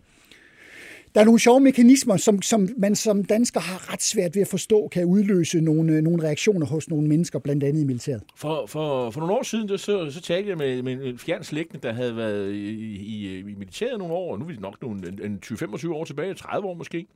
der 1.17 1.21
er 1.21 1.25
nogle 1.25 1.39
sjove 1.39 1.59
mekanismer, 1.59 2.17
som, 2.17 2.41
som 2.41 2.69
man 2.77 2.95
som 2.95 3.23
dansker 3.25 3.59
har 3.59 3.93
ret 3.93 4.01
svært 4.01 4.35
ved 4.35 4.41
at 4.41 4.47
forstå, 4.47 4.87
kan 4.87 5.05
udløse 5.05 5.61
nogle, 5.61 5.93
øh, 5.93 6.01
nogle 6.01 6.23
reaktioner 6.23 6.65
hos 6.65 6.89
nogle 6.89 7.07
mennesker, 7.07 7.39
blandt 7.39 7.63
andet 7.63 7.81
i 7.81 7.85
militæret. 7.85 8.21
For, 8.35 8.65
for, 8.65 9.11
for 9.11 9.19
nogle 9.19 9.35
år 9.35 9.43
siden, 9.43 9.69
der, 9.69 9.77
så, 9.77 10.11
så 10.11 10.21
talte 10.21 10.49
jeg 10.49 10.57
med, 10.57 10.81
med 10.81 10.93
en 10.93 11.17
fjern 11.17 11.43
slægtning, 11.43 11.83
der 11.83 11.93
havde 11.93 12.15
været 12.15 12.53
i, 12.53 12.69
i, 12.95 13.39
i 13.39 13.43
militæret 13.43 13.99
nogle 13.99 14.13
år, 14.13 14.31
og 14.31 14.39
nu 14.39 14.45
er 14.45 14.49
det 14.49 14.59
nok 14.59 14.81
nogle, 14.81 15.07
en, 15.07 15.19
en 15.23 15.39
20-25 15.45 15.91
år 15.91 16.05
tilbage, 16.05 16.33
30 16.33 16.67
år 16.67 16.73
måske. 16.73 17.07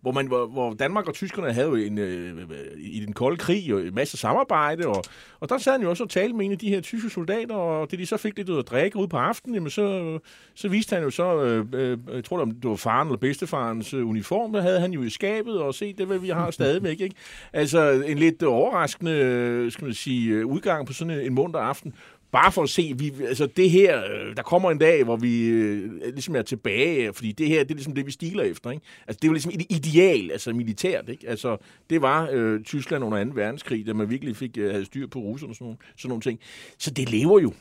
Hvor, 0.00 0.12
man, 0.12 0.26
hvor, 0.26 0.46
hvor 0.46 0.74
Danmark 0.74 1.08
og 1.08 1.14
tyskerne 1.14 1.52
havde 1.52 1.68
jo 1.68 1.74
en, 1.74 1.98
øh, 1.98 2.46
i 2.78 3.00
den 3.00 3.12
kolde 3.12 3.36
krig 3.36 3.74
og 3.74 3.80
en 3.80 3.94
masse 3.94 4.16
samarbejde, 4.16 4.86
og, 4.86 5.04
og 5.40 5.48
der 5.48 5.58
sad 5.58 5.72
han 5.72 5.82
jo 5.82 5.90
også 5.90 6.04
og 6.04 6.10
talte 6.10 6.36
med 6.36 6.46
en 6.46 6.52
af 6.52 6.58
de 6.58 6.68
her 6.68 6.80
tyske 6.80 7.10
soldater, 7.10 7.54
og 7.54 7.90
det 7.90 7.98
de 7.98 8.06
så 8.06 8.16
fik 8.16 8.36
lidt 8.36 8.48
ud 8.48 8.58
at 8.58 8.68
drikke 8.68 8.96
ud 8.96 9.08
på 9.08 9.16
aftenen, 9.16 9.54
jamen 9.54 9.70
så, 9.70 10.18
så 10.54 10.68
viste 10.68 10.94
han 10.94 11.04
jo 11.04 11.10
så, 11.10 11.42
øh, 11.42 11.66
øh, 11.72 11.98
jeg 12.14 12.24
tror 12.24 12.44
det 12.44 12.68
var 12.68 12.76
faren 12.76 13.08
eller 13.08 13.18
bedstefarens 13.18 13.94
øh, 13.94 14.08
uniform, 14.08 14.52
der 14.52 14.60
havde 14.60 14.80
han 14.80 14.92
jo 14.92 15.02
i 15.02 15.10
skabet, 15.10 15.58
og 15.58 15.74
se, 15.74 15.92
det 15.92 16.06
hvad 16.06 16.18
vi 16.18 16.28
har 16.28 16.50
stadigvæk, 16.50 17.00
ikke? 17.00 17.16
Altså 17.52 17.90
en 18.06 18.18
lidt 18.18 18.42
overraskende, 18.42 19.12
øh, 19.12 19.72
skal 19.72 19.84
man 19.84 19.94
sige, 19.94 20.30
øh, 20.30 20.46
udgang 20.46 20.86
på 20.86 20.92
sådan 20.92 21.10
en, 21.10 21.20
en 21.20 21.34
munter 21.34 21.60
aften, 21.60 21.94
Bare 22.32 22.52
for 22.52 22.62
at 22.62 22.68
se, 22.68 22.94
vi, 22.96 23.12
altså 23.28 23.46
det 23.46 23.70
her, 23.70 24.04
øh, 24.04 24.36
der 24.36 24.42
kommer 24.42 24.70
en 24.70 24.78
dag, 24.78 25.04
hvor 25.04 25.16
vi 25.16 25.46
øh, 25.46 25.90
ligesom 26.12 26.36
er 26.36 26.42
tilbage, 26.42 27.12
fordi 27.12 27.32
det 27.32 27.48
her, 27.48 27.62
det 27.62 27.70
er 27.70 27.74
ligesom 27.74 27.94
det, 27.94 28.06
vi 28.06 28.10
stiler 28.10 28.42
efter. 28.42 28.70
Ikke? 28.70 28.84
Altså 29.06 29.18
det 29.22 29.24
er 29.24 29.28
jo 29.28 29.32
ligesom 29.32 29.52
et 29.54 29.66
ideal, 29.68 30.30
altså 30.30 30.52
militært. 30.52 31.08
Ikke? 31.08 31.28
Altså 31.28 31.56
det 31.90 32.02
var 32.02 32.28
øh, 32.32 32.62
Tyskland 32.62 33.04
under 33.04 33.24
2. 33.24 33.30
verdenskrig, 33.34 33.86
da 33.86 33.92
man 33.92 34.10
virkelig 34.10 34.36
fik 34.36 34.58
øh, 34.58 34.70
havde 34.70 34.84
styr 34.84 35.06
på 35.06 35.18
russerne 35.18 35.50
og 35.50 35.54
sådan 35.54 35.64
nogle, 35.64 35.78
sådan 35.96 36.08
nogle 36.08 36.22
ting. 36.22 36.40
Så 36.78 36.90
det 36.90 37.10
lever 37.10 37.40
jo 37.40 37.52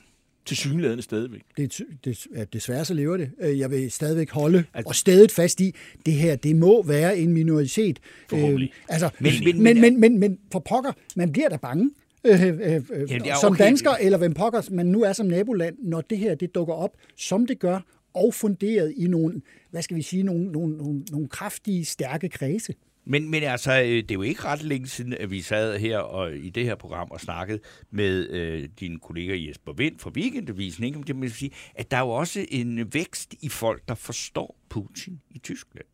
til 0.45 0.57
synligheden 0.57 1.01
stadigvæk. 1.01 1.41
Det, 1.57 1.81
det, 2.05 2.27
ja, 2.35 2.43
desværre 2.43 2.85
så 2.85 2.93
lever 2.93 3.17
det. 3.17 3.31
Øh, 3.41 3.59
jeg 3.59 3.71
vil 3.71 3.91
stadigvæk 3.91 4.29
holde 4.29 4.63
altså, 4.73 4.89
og 4.89 4.95
stadig 4.95 5.31
fast 5.31 5.61
i, 5.61 5.75
det 6.05 6.13
her, 6.13 6.35
det 6.35 6.55
må 6.55 6.83
være 6.83 7.17
en 7.17 7.33
minoritet. 7.33 7.99
Øh, 8.33 8.61
altså, 8.89 9.09
men, 9.19 9.33
men, 9.43 9.63
men, 9.63 9.81
men, 9.81 9.99
men, 9.99 10.19
men 10.19 10.39
for 10.51 10.59
pokker, 10.59 10.91
man 11.15 11.31
bliver 11.31 11.49
da 11.49 11.57
bange. 11.57 11.91
Øh, 12.23 12.43
øh, 12.43 12.81
øh, 12.91 13.11
ja, 13.25 13.35
som 13.41 13.53
okay. 13.53 13.63
dansker, 13.63 13.91
eller 13.91 14.17
hvem 14.17 14.33
pokker 14.33 14.69
man 14.71 14.85
nu 14.85 15.03
er 15.03 15.13
som 15.13 15.25
naboland, 15.25 15.75
når 15.79 16.01
det 16.01 16.17
her 16.17 16.35
det 16.35 16.55
dukker 16.55 16.73
op, 16.73 16.91
som 17.15 17.47
det 17.47 17.59
gør, 17.59 17.79
og 18.13 18.33
funderet 18.33 18.93
i 18.97 19.07
nogle, 19.07 19.41
hvad 19.71 19.81
skal 19.81 19.97
vi 19.97 20.01
sige, 20.01 20.23
nogle, 20.23 20.51
nogle, 20.51 20.77
nogle, 20.77 21.03
nogle 21.11 21.27
kraftige, 21.27 21.85
stærke 21.85 22.29
kredse. 22.29 22.73
Men, 23.05 23.31
men 23.31 23.43
altså, 23.43 23.81
øh, 23.81 23.87
det 23.87 24.11
er 24.11 24.15
jo 24.15 24.21
ikke 24.21 24.43
ret 24.43 24.63
længe 24.63 24.87
siden, 24.87 25.13
at 25.13 25.31
vi 25.31 25.41
sad 25.41 25.79
her 25.79 25.97
og 25.97 26.35
i 26.35 26.49
det 26.49 26.65
her 26.65 26.75
program 26.75 27.07
og 27.11 27.21
snakkede 27.21 27.59
med 27.91 28.29
øh, 28.29 28.69
din 28.79 28.99
kollega 28.99 29.47
Jesper 29.47 29.73
Vind 29.73 29.99
fra 29.99 30.09
Weekendavisen, 30.09 30.83
ikke? 30.83 31.01
Det 31.07 31.21
vil 31.21 31.31
sige, 31.31 31.51
at 31.75 31.91
der 31.91 31.97
er 31.97 32.01
jo 32.01 32.09
også 32.09 32.45
en 32.49 32.93
vækst 32.93 33.35
i 33.41 33.49
folk, 33.49 33.81
der 33.87 33.95
forstår 33.95 34.55
Putin 34.69 35.19
i 35.31 35.39
Tyskland. 35.39 35.85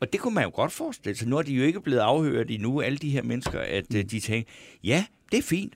Og 0.00 0.12
det 0.12 0.20
kunne 0.20 0.34
man 0.34 0.44
jo 0.44 0.50
godt 0.54 0.72
forestille 0.72 1.16
sig. 1.16 1.28
Nu 1.28 1.36
er 1.36 1.42
de 1.42 1.52
jo 1.52 1.64
ikke 1.64 1.80
blevet 1.80 2.00
afhørt 2.00 2.50
endnu, 2.50 2.80
alle 2.80 2.98
de 2.98 3.10
her 3.10 3.22
mennesker, 3.22 3.60
at 3.60 3.94
øh, 3.94 4.04
de 4.04 4.20
tænker, 4.20 4.50
ja, 4.84 5.04
det 5.32 5.38
er 5.38 5.42
fint, 5.42 5.74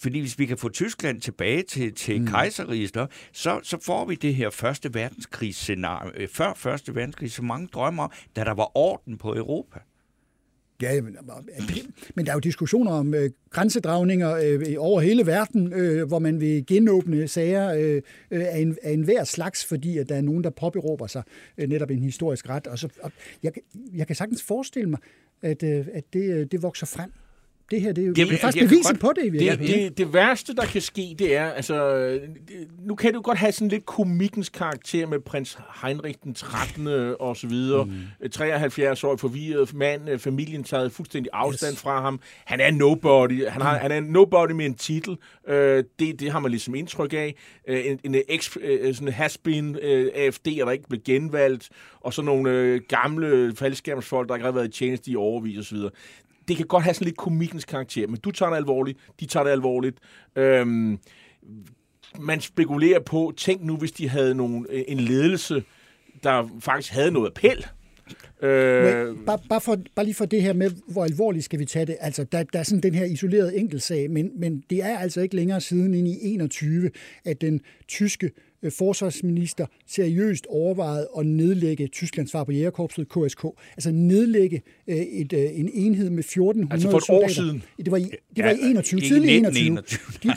fordi 0.00 0.20
hvis 0.20 0.38
vi 0.38 0.46
kan 0.46 0.58
få 0.58 0.68
Tyskland 0.68 1.20
tilbage 1.20 1.62
til, 1.62 1.94
til 1.94 2.20
mm. 2.20 2.26
kejseriet, 2.26 3.08
så, 3.32 3.60
så 3.62 3.78
får 3.82 4.04
vi 4.04 4.14
det 4.14 4.34
her 4.34 4.50
første 4.50 4.94
verdenskrigs-scenarie. 4.94 6.12
Øh, 6.16 6.28
før 6.28 6.54
første 6.54 6.94
verdenskrig, 6.94 7.32
så 7.32 7.42
mange 7.42 7.68
drømmer 7.72 8.02
om, 8.02 8.10
da 8.36 8.44
der 8.44 8.54
var 8.54 8.76
orden 8.76 9.18
på 9.18 9.34
Europa. 9.34 9.78
Ja, 10.82 11.02
men, 11.02 11.16
men 12.14 12.26
der 12.26 12.32
er 12.32 12.36
jo 12.36 12.40
diskussioner 12.40 12.92
om 12.92 13.14
øh, 13.14 13.30
grænsedragninger 13.50 14.36
øh, 14.36 14.74
over 14.78 15.00
hele 15.00 15.26
verden, 15.26 15.72
øh, 15.72 16.08
hvor 16.08 16.18
man 16.18 16.40
vil 16.40 16.66
genåbne 16.66 17.28
sager 17.28 17.74
øh, 17.74 18.02
af, 18.30 18.58
en, 18.58 18.76
af 18.82 18.92
enhver 18.92 19.24
slags, 19.24 19.64
fordi 19.64 19.98
at 19.98 20.08
der 20.08 20.14
er 20.14 20.20
nogen, 20.20 20.44
der 20.44 20.50
påberåber 20.50 21.06
sig 21.06 21.22
øh, 21.58 21.68
netop 21.68 21.90
en 21.90 22.02
historisk 22.02 22.48
ret. 22.48 22.66
Og 22.66 22.78
så, 22.78 22.88
og 23.02 23.12
jeg, 23.42 23.52
jeg 23.94 24.06
kan 24.06 24.16
sagtens 24.16 24.42
forestille 24.42 24.90
mig, 24.90 24.98
at, 25.42 25.62
øh, 25.62 25.86
at 25.92 26.04
det, 26.12 26.34
øh, 26.34 26.46
det 26.50 26.62
vokser 26.62 26.86
frem 26.86 27.12
det 27.70 27.80
her 27.80 27.92
det 27.92 28.02
er 28.02 28.06
jo 28.06 28.12
det, 28.12 28.40
faktisk 28.40 28.64
beviset 28.64 28.86
godt, 28.86 29.00
på 29.00 29.12
det. 29.22 29.32
Det, 29.32 29.58
det, 29.58 29.98
det 29.98 30.12
værste, 30.12 30.54
der 30.54 30.64
kan 30.64 30.80
ske, 30.80 31.16
det 31.18 31.36
er, 31.36 31.50
altså, 31.50 32.18
nu 32.78 32.94
kan 32.94 33.12
du 33.12 33.20
godt 33.20 33.38
have 33.38 33.52
sådan 33.52 33.68
lidt 33.68 33.86
komikkens 33.86 34.48
karakter 34.48 35.06
med 35.06 35.20
prins 35.20 35.58
Heinrich 35.82 36.18
den 36.24 36.34
13. 36.34 36.86
og 37.20 37.36
så 37.36 37.46
videre. 37.46 37.84
Mm. 38.20 38.30
73 38.30 39.04
år 39.04 39.16
forvirret 39.16 39.74
mand, 39.74 40.18
familien 40.18 40.64
taget 40.64 40.92
fuldstændig 40.92 41.30
afstand 41.32 41.72
yes. 41.72 41.82
fra 41.82 42.00
ham. 42.00 42.20
Han 42.44 42.60
er 42.60 42.70
nobody. 42.70 43.46
Han, 43.48 43.62
har, 43.62 43.74
mm. 43.74 43.80
han 43.80 43.92
er 43.92 44.00
nobody 44.00 44.50
med 44.50 44.66
en 44.66 44.74
titel. 44.74 45.16
Uh, 45.48 45.54
det, 45.54 45.86
det 45.98 46.30
har 46.30 46.38
man 46.38 46.50
ligesom 46.50 46.74
indtryk 46.74 47.12
af. 47.12 47.34
En 47.68 48.00
en 48.04 48.14
ex, 48.28 48.56
sådan 48.92 49.08
has-been 49.08 49.76
AFD, 50.14 50.46
der 50.46 50.70
ikke 50.70 50.88
blev 50.88 51.00
genvalgt, 51.04 51.68
og 52.00 52.12
så 52.12 52.22
nogle 52.22 52.80
gamle 52.88 53.56
faldskærmsfolk, 53.56 54.28
der 54.28 54.34
ikke 54.34 54.44
har 54.44 54.52
været 54.52 54.68
i 54.68 54.78
tjeneste 54.78 55.10
i 55.10 55.16
overvis 55.16 55.58
osv 55.58 55.78
det 56.48 56.56
kan 56.56 56.66
godt 56.66 56.84
have 56.84 56.94
sådan 56.94 57.04
lidt 57.04 57.16
komikens 57.16 57.64
karakter, 57.64 58.06
men 58.06 58.16
du 58.16 58.30
tager 58.30 58.50
det 58.50 58.56
alvorligt, 58.56 58.98
de 59.20 59.26
tager 59.26 59.44
det 59.44 59.50
alvorligt. 59.50 59.96
Øhm, 60.36 60.98
man 62.20 62.40
spekulerer 62.40 63.00
på, 63.00 63.32
tænk 63.36 63.64
nu, 63.64 63.76
hvis 63.76 63.92
de 63.92 64.08
havde 64.08 64.34
nogen, 64.34 64.66
øh, 64.70 64.82
en 64.88 65.00
ledelse, 65.00 65.64
der 66.22 66.48
faktisk 66.60 66.92
havde 66.92 67.10
noget 67.10 67.26
appel. 67.26 67.66
Øh... 68.42 68.84
Men, 68.84 69.24
bare, 69.26 69.38
bare, 69.48 69.60
for, 69.60 69.76
bare 69.94 70.04
lige 70.04 70.14
for 70.14 70.24
det 70.24 70.42
her 70.42 70.52
med, 70.52 70.70
hvor 70.88 71.04
alvorligt 71.04 71.44
skal 71.44 71.58
vi 71.58 71.64
tage 71.64 71.86
det. 71.86 71.96
Altså, 72.00 72.24
der, 72.24 72.42
der 72.42 72.58
er 72.58 72.62
sådan 72.62 72.82
den 72.82 72.94
her 72.94 73.04
isolerede 73.04 73.56
enkeltsag, 73.56 74.10
men, 74.10 74.30
men 74.40 74.64
det 74.70 74.82
er 74.82 74.98
altså 74.98 75.20
ikke 75.20 75.36
længere 75.36 75.60
siden 75.60 75.94
end 75.94 76.08
i 76.08 76.18
21, 76.22 76.90
at 77.24 77.40
den 77.40 77.60
tyske 77.88 78.30
forsvarsminister 78.70 79.66
seriøst 79.86 80.46
overvejet 80.46 81.06
at 81.18 81.26
nedlægge 81.26 81.86
Tysklands 81.86 82.30
svar 82.30 82.44
på 82.44 82.52
jægerkorpset 82.52 83.08
KSK. 83.08 83.44
Altså 83.76 83.90
nedlægge 83.90 84.62
øh, 84.86 84.96
et, 84.96 85.32
øh, 85.32 85.58
en 85.58 85.70
enhed 85.72 86.10
med 86.10 86.18
1400 86.18 86.72
Altså 86.74 86.90
for 86.90 86.98
et 86.98 87.04
soldater. 87.04 87.24
år 87.24 87.28
siden? 87.28 87.62
Det 87.78 87.90
var 87.90 87.96
i, 87.96 88.10
det 88.36 88.44
var 88.44 88.50
i 88.50 88.58
21, 88.62 89.00
ja, 89.00 89.08
tidlig 89.08 89.36
21. 89.36 89.66
21. 89.66 89.98
De, 90.22 90.28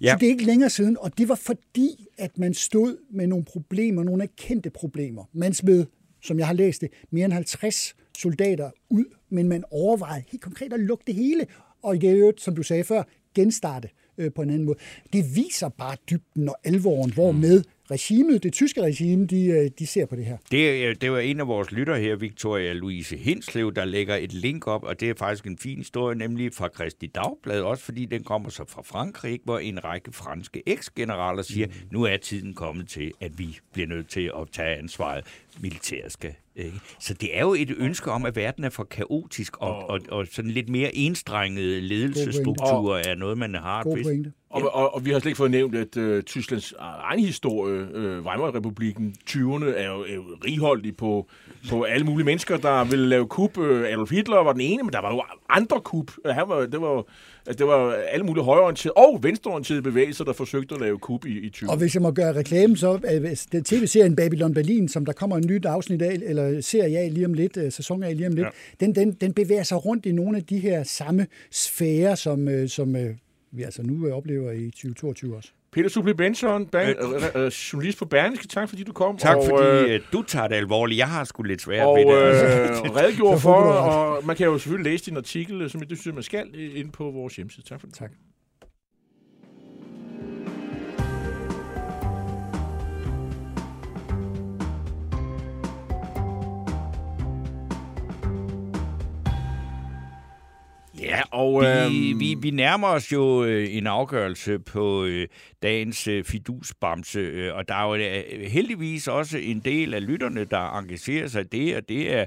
ja. 0.00 0.10
Så 0.10 0.16
det 0.20 0.26
er 0.26 0.30
ikke 0.30 0.44
længere 0.44 0.70
siden, 0.70 0.96
og 1.00 1.18
det 1.18 1.28
var 1.28 1.34
fordi, 1.34 2.06
at 2.18 2.38
man 2.38 2.54
stod 2.54 2.96
med 3.10 3.26
nogle 3.26 3.44
problemer, 3.44 4.04
nogle 4.04 4.22
erkendte 4.22 4.70
problemer. 4.70 5.24
Man 5.32 5.54
smed, 5.54 5.84
som 6.22 6.38
jeg 6.38 6.46
har 6.46 6.54
læst 6.54 6.80
det, 6.80 6.88
mere 7.10 7.24
end 7.24 7.32
50 7.32 7.94
soldater 8.18 8.70
ud, 8.90 9.04
men 9.30 9.48
man 9.48 9.64
overvejede 9.70 10.24
helt 10.30 10.42
konkret 10.42 10.72
at 10.72 10.80
lukke 10.80 11.04
det 11.06 11.14
hele, 11.14 11.46
og 11.82 11.96
i 11.96 12.06
øvrigt, 12.06 12.40
som 12.40 12.56
du 12.56 12.62
sagde 12.62 12.84
før, 12.84 13.02
genstarte 13.34 13.88
øh, 14.24 14.32
på 14.32 14.42
en 14.42 14.50
anden 14.50 14.64
måde. 14.64 14.78
Det 15.12 15.24
viser 15.36 15.68
bare 15.68 15.96
dybden 16.10 16.48
og 16.48 16.56
alvoren, 16.64 17.12
hvor 17.12 17.32
med 17.32 17.62
regimet, 17.90 18.42
det 18.42 18.52
tyske 18.52 18.82
regime, 18.82 19.26
de, 19.26 19.44
øh, 19.44 19.70
de 19.78 19.86
ser 19.86 20.06
på 20.06 20.16
det 20.16 20.24
her. 20.24 20.36
Det, 20.50 21.00
det 21.00 21.12
var 21.12 21.18
en 21.18 21.40
af 21.40 21.46
vores 21.46 21.72
lytter 21.72 21.96
her, 21.96 22.16
Victoria 22.16 22.72
Louise 22.72 23.16
Hinslev, 23.16 23.74
der 23.74 23.84
lægger 23.84 24.16
et 24.16 24.32
link 24.32 24.66
op, 24.66 24.84
og 24.84 25.00
det 25.00 25.10
er 25.10 25.14
faktisk 25.18 25.46
en 25.46 25.58
fin 25.58 25.78
historie, 25.78 26.18
nemlig 26.18 26.54
fra 26.54 26.68
Christi 26.74 27.06
Dagblad, 27.06 27.60
også 27.60 27.84
fordi 27.84 28.04
den 28.04 28.24
kommer 28.24 28.50
så 28.50 28.64
fra 28.68 28.82
Frankrig, 28.82 29.40
hvor 29.44 29.58
en 29.58 29.84
række 29.84 30.12
franske 30.12 30.62
eks-generaler 30.66 31.42
siger, 31.42 31.66
mm. 31.66 31.72
nu 31.90 32.04
er 32.04 32.16
tiden 32.16 32.54
kommet 32.54 32.88
til, 32.88 33.12
at 33.20 33.38
vi 33.38 33.58
bliver 33.72 33.88
nødt 33.88 34.08
til 34.08 34.32
at 34.40 34.48
tage 34.52 34.76
ansvaret. 34.76 35.24
Militæret 35.60 36.12
skal 36.12 36.34
ikke? 36.56 36.80
Så 37.00 37.14
det 37.14 37.36
er 37.38 37.40
jo 37.40 37.54
et 37.54 37.74
ønske 37.78 38.10
om, 38.10 38.26
at 38.26 38.36
verden 38.36 38.64
er 38.64 38.70
for 38.70 38.84
kaotisk, 38.84 39.56
og, 39.56 39.90
og, 39.90 40.00
og 40.10 40.26
sådan 40.30 40.50
lidt 40.50 40.68
mere 40.68 40.96
enstrengede 40.96 41.80
ledelsesstrukturer 41.80 43.02
er 43.06 43.14
noget, 43.14 43.38
man 43.38 43.54
har. 43.54 43.82
God 43.82 44.02
pointe. 44.02 44.32
Og, 44.50 44.74
og, 44.74 44.94
og 44.94 45.04
vi 45.04 45.10
har 45.10 45.18
slet 45.18 45.30
ikke 45.30 45.36
fået 45.36 45.50
nævnt, 45.50 45.74
at 45.74 45.96
uh, 45.96 46.22
Tysklands 46.22 46.74
egen 46.78 47.20
historie, 47.20 47.82
uh, 47.82 48.26
Weimar-republiken, 48.26 49.14
20'erne, 49.30 49.64
er 49.64 49.86
jo, 49.86 50.02
er 50.02 50.14
jo 50.14 50.22
righoldig 50.44 50.96
på, 50.96 51.28
på 51.70 51.82
alle 51.82 52.06
mulige 52.06 52.24
mennesker, 52.24 52.56
der 52.56 52.84
ville 52.84 53.08
lave 53.08 53.28
kup. 53.28 53.58
Uh, 53.58 53.80
Adolf 53.80 54.10
Hitler 54.10 54.36
var 54.36 54.52
den 54.52 54.60
ene, 54.60 54.82
men 54.82 54.92
der 54.92 55.00
var 55.00 55.14
jo 55.14 55.22
andre 55.48 55.80
kup. 55.80 56.10
Uh, 56.24 56.30
han 56.30 56.48
var, 56.48 56.66
det 56.66 56.80
var 56.80 57.04
Altså, 57.46 57.58
det 57.58 57.66
var 57.66 57.92
alle 57.92 58.26
mulige 58.26 58.44
højreorienterede 58.44 58.92
og 58.96 59.22
venstreorienterede 59.22 59.82
bevægelser, 59.82 60.24
der 60.24 60.32
forsøgte 60.32 60.74
at 60.74 60.80
lave 60.80 60.98
kup 60.98 61.26
i, 61.26 61.38
i 61.38 61.50
20. 61.50 61.70
Og 61.70 61.76
hvis 61.76 61.94
jeg 61.94 62.02
må 62.02 62.10
gøre 62.10 62.32
reklame, 62.32 62.76
så 62.76 63.00
er 63.04 63.18
det 63.52 63.66
tv-serien 63.66 64.16
Babylon 64.16 64.54
Berlin, 64.54 64.88
som 64.88 65.04
der 65.04 65.12
kommer 65.12 65.36
en 65.36 65.46
nyt 65.46 65.66
afsnit 65.66 66.02
af, 66.02 66.18
eller 66.22 66.60
serie 66.60 66.98
af 66.98 67.14
lige 67.14 67.26
om 67.26 67.34
lidt, 67.34 67.74
sæson 67.74 68.02
af 68.02 68.16
lige 68.16 68.26
om 68.26 68.34
lidt, 68.34 68.46
ja. 68.46 68.86
den, 68.86 68.94
den, 68.94 69.12
den 69.12 69.32
bevæger 69.32 69.62
sig 69.62 69.84
rundt 69.84 70.06
i 70.06 70.12
nogle 70.12 70.36
af 70.36 70.44
de 70.44 70.58
her 70.58 70.82
samme 70.82 71.26
sfærer, 71.50 72.14
som, 72.14 72.68
som 72.68 72.96
vi 73.52 73.62
altså 73.62 73.82
nu 73.82 74.06
øh, 74.06 74.12
oplever 74.12 74.52
i 74.52 74.70
2022 74.70 75.36
også. 75.36 75.52
Peter 75.72 75.88
Supli 75.88 76.12
Benson, 76.12 76.66
bag, 76.66 76.96
øh, 77.34 77.42
øh, 77.42 77.46
journalist 77.46 77.98
på 77.98 78.04
Berlingske, 78.04 78.48
tak 78.48 78.68
fordi 78.68 78.84
du 78.84 78.92
kom. 78.92 79.16
Tak 79.16 79.36
og, 79.36 79.44
fordi 79.48 79.92
øh, 79.92 80.00
du 80.12 80.22
tager 80.22 80.48
det 80.48 80.54
alvorligt. 80.54 80.98
Jeg 80.98 81.08
har 81.08 81.24
sgu 81.24 81.42
lidt 81.42 81.62
svært 81.62 81.86
og, 81.86 81.96
ved 81.96 82.04
det. 82.04 82.80
Og 82.80 82.86
øh, 82.86 82.96
redegjorde 83.00 83.40
for 83.40 83.54
og 83.54 84.26
man 84.26 84.36
kan 84.36 84.46
jo 84.46 84.58
selvfølgelig 84.58 84.92
læse 84.92 85.04
din 85.04 85.16
artikel, 85.16 85.70
som 85.70 85.82
jeg 85.90 85.98
synes, 85.98 86.14
man 86.14 86.22
skal, 86.22 86.46
ind 86.76 86.92
på 86.92 87.10
vores 87.10 87.36
hjemmeside. 87.36 87.66
Tak 87.66 87.80
for 87.80 87.86
det. 87.86 87.96
Tak. 87.96 88.10
Ja, 101.02 101.20
og 101.30 101.64
øh, 101.64 101.90
vi, 101.90 102.10
øhm, 102.10 102.20
vi, 102.20 102.36
vi 102.40 102.50
nærmer 102.50 102.88
os 102.88 103.12
jo 103.12 103.44
øh, 103.44 103.76
en 103.76 103.86
afgørelse 103.86 104.58
på 104.58 105.04
øh, 105.04 105.28
dagens 105.62 106.08
øh, 106.08 106.24
fidusbamse, 106.24 107.20
øh, 107.20 107.54
og 107.54 107.68
der 107.68 107.74
er 107.74 107.88
jo 107.88 107.94
øh, 107.94 108.40
heldigvis 108.50 109.08
også 109.08 109.38
en 109.38 109.60
del 109.60 109.94
af 109.94 110.06
lytterne, 110.06 110.44
der 110.44 110.78
engagerer 110.78 111.26
sig 111.26 111.40
i 111.40 111.44
det, 111.52 111.76
og 111.76 111.88
det 111.88 112.14
er 112.14 112.26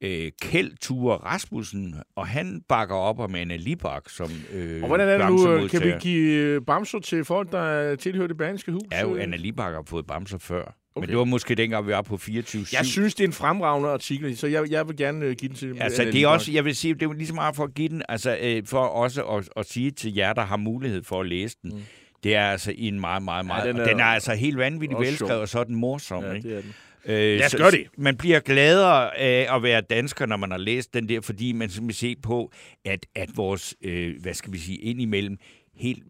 øh, 0.00 0.30
Kjeld 0.42 0.76
Ture 0.80 1.16
Rasmussen, 1.16 1.94
og 2.16 2.26
han 2.26 2.62
bakker 2.68 2.94
op 2.94 3.18
om 3.18 3.34
Anna 3.34 3.56
Libak 3.56 4.08
som 4.08 4.30
øh, 4.52 4.82
Og 4.82 4.88
hvordan 4.88 5.08
er 5.08 5.18
det 5.18 5.26
nu? 5.26 5.52
Øh, 5.52 5.70
kan 5.70 5.82
vi 5.82 5.92
give 6.00 6.32
øh, 6.32 6.62
bamser 6.66 6.98
til 6.98 7.24
folk, 7.24 7.52
der 7.52 7.96
tilhører 7.96 8.28
det 8.28 8.36
banske 8.36 8.72
hus? 8.72 8.82
Ja, 8.92 9.02
jo, 9.02 9.16
Anna 9.16 9.36
Libak 9.36 9.74
har 9.74 9.82
fået 9.86 10.06
bamser 10.06 10.38
før. 10.38 10.77
Okay. 10.98 11.06
Men 11.06 11.08
det 11.08 11.18
var 11.18 11.24
måske 11.24 11.54
dengang, 11.54 11.86
vi 11.86 11.92
var 11.92 12.02
på 12.02 12.16
24 12.16 12.66
Jeg 12.72 12.86
synes, 12.86 13.14
det 13.14 13.24
er 13.24 13.28
en 13.28 13.32
fremragende 13.32 13.88
artikel, 13.88 14.36
så 14.36 14.46
jeg, 14.46 14.70
jeg 14.70 14.88
vil 14.88 14.96
gerne 14.96 15.26
uh, 15.26 15.32
give 15.32 15.48
den 15.48 15.56
til... 15.56 15.76
Altså, 15.80 16.04
det 16.04 16.14
er 16.14 16.28
også, 16.28 16.52
jeg 16.52 16.64
vil 16.64 16.76
sige, 16.76 16.94
det 16.94 17.02
er 17.02 17.12
lige 17.12 17.26
så 17.26 17.34
meget 17.34 17.56
for 17.56 17.64
at 17.64 17.74
give 17.74 17.88
den, 17.88 18.02
altså 18.08 18.38
øh, 18.40 18.62
for 18.66 18.80
også 18.80 19.22
at, 19.22 19.48
at 19.56 19.68
sige 19.68 19.90
til 19.90 20.14
jer, 20.14 20.32
der 20.32 20.42
har 20.42 20.56
mulighed 20.56 21.02
for 21.02 21.20
at 21.20 21.26
læse 21.26 21.56
den, 21.62 21.70
mm. 21.70 21.82
det 22.22 22.34
er 22.34 22.50
altså 22.50 22.72
en 22.76 23.00
meget, 23.00 23.22
meget, 23.22 23.46
meget... 23.46 23.66
Ja, 23.66 23.72
den, 23.72 23.80
er, 23.80 23.86
den 23.86 24.00
er 24.00 24.04
altså 24.04 24.34
helt 24.34 24.58
vanvittigt 24.58 25.00
velskrevet, 25.00 25.40
og 25.40 25.48
så 25.48 25.58
er 25.58 25.64
den 25.64 25.74
morsom, 25.74 26.24
ja, 26.24 26.32
ikke? 26.32 26.48
det 26.48 26.56
er 26.56 26.60
den. 26.60 26.74
Øh, 27.04 27.38
Lad 27.38 27.46
os 27.46 27.54
gøre 27.54 27.70
det. 27.70 27.86
Man 27.98 28.16
bliver 28.16 28.40
gladere 28.40 29.18
af 29.18 29.56
at 29.56 29.62
være 29.62 29.80
dansker, 29.80 30.26
når 30.26 30.36
man 30.36 30.50
har 30.50 30.58
læst 30.58 30.94
den 30.94 31.08
der, 31.08 31.20
fordi 31.20 31.52
man 31.52 31.70
skal 31.70 31.94
se 31.94 32.16
på, 32.22 32.52
at, 32.84 33.06
at 33.14 33.28
vores, 33.36 33.74
øh, 33.84 34.14
hvad 34.22 34.34
skal 34.34 34.52
vi 34.52 34.58
sige, 34.58 34.78
indimellem 34.78 35.36
helt 35.74 36.02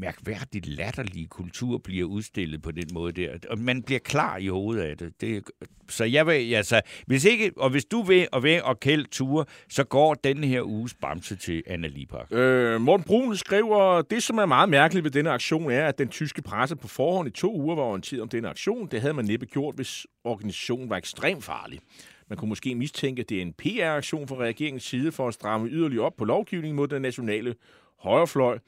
mærkværdigt 0.00 0.66
latterlige 0.66 1.26
kultur 1.26 1.78
bliver 1.78 2.04
udstillet 2.04 2.62
på 2.62 2.70
den 2.70 2.88
måde 2.92 3.12
der. 3.12 3.38
Og 3.50 3.58
man 3.58 3.82
bliver 3.82 3.98
klar 3.98 4.36
i 4.36 4.46
hovedet 4.46 4.82
af 4.82 4.96
det. 4.96 5.20
det 5.20 5.44
så 5.88 6.04
jeg 6.04 6.26
vil, 6.26 6.54
altså, 6.54 6.80
hvis 7.06 7.24
ikke, 7.24 7.52
og 7.56 7.70
hvis 7.70 7.84
du 7.84 8.02
vil 8.02 8.28
og 8.32 8.42
vil 8.42 8.62
og 8.62 8.80
kæld 8.80 9.06
ture, 9.06 9.44
så 9.68 9.84
går 9.84 10.14
den 10.14 10.44
her 10.44 10.62
uges 10.62 10.94
bamse 10.94 11.36
til 11.36 11.62
Anna 11.66 11.88
Libak. 11.88 12.32
Øh, 12.32 12.80
Morten 12.80 13.04
Brun 13.04 13.36
skriver, 13.36 14.02
det 14.02 14.22
som 14.22 14.38
er 14.38 14.46
meget 14.46 14.68
mærkeligt 14.68 15.04
ved 15.04 15.10
denne 15.10 15.30
aktion 15.30 15.70
er, 15.70 15.86
at 15.86 15.98
den 15.98 16.08
tyske 16.08 16.42
presse 16.42 16.76
på 16.76 16.88
forhånd 16.88 17.28
i 17.28 17.30
to 17.30 17.54
uger 17.54 17.74
var 17.76 17.82
orienteret 17.82 18.22
om 18.22 18.28
denne 18.28 18.48
aktion. 18.48 18.88
Det 18.90 19.00
havde 19.00 19.14
man 19.14 19.24
næppe 19.24 19.46
gjort, 19.46 19.74
hvis 19.74 20.06
organisationen 20.24 20.90
var 20.90 20.96
ekstremt 20.96 21.44
farlig. 21.44 21.80
Man 22.28 22.38
kunne 22.38 22.48
måske 22.48 22.74
mistænke, 22.74 23.20
at 23.20 23.28
det 23.28 23.38
er 23.38 23.42
en 23.42 23.52
PR-aktion 23.52 24.28
fra 24.28 24.36
regeringens 24.36 24.84
side 24.84 25.12
for 25.12 25.28
at 25.28 25.34
stramme 25.34 25.68
yderligere 25.68 26.04
op 26.04 26.16
på 26.16 26.24
lovgivningen 26.24 26.76
mod 26.76 26.88
den 26.88 27.02
nationale 27.02 27.54
højrefløj. 27.98 28.58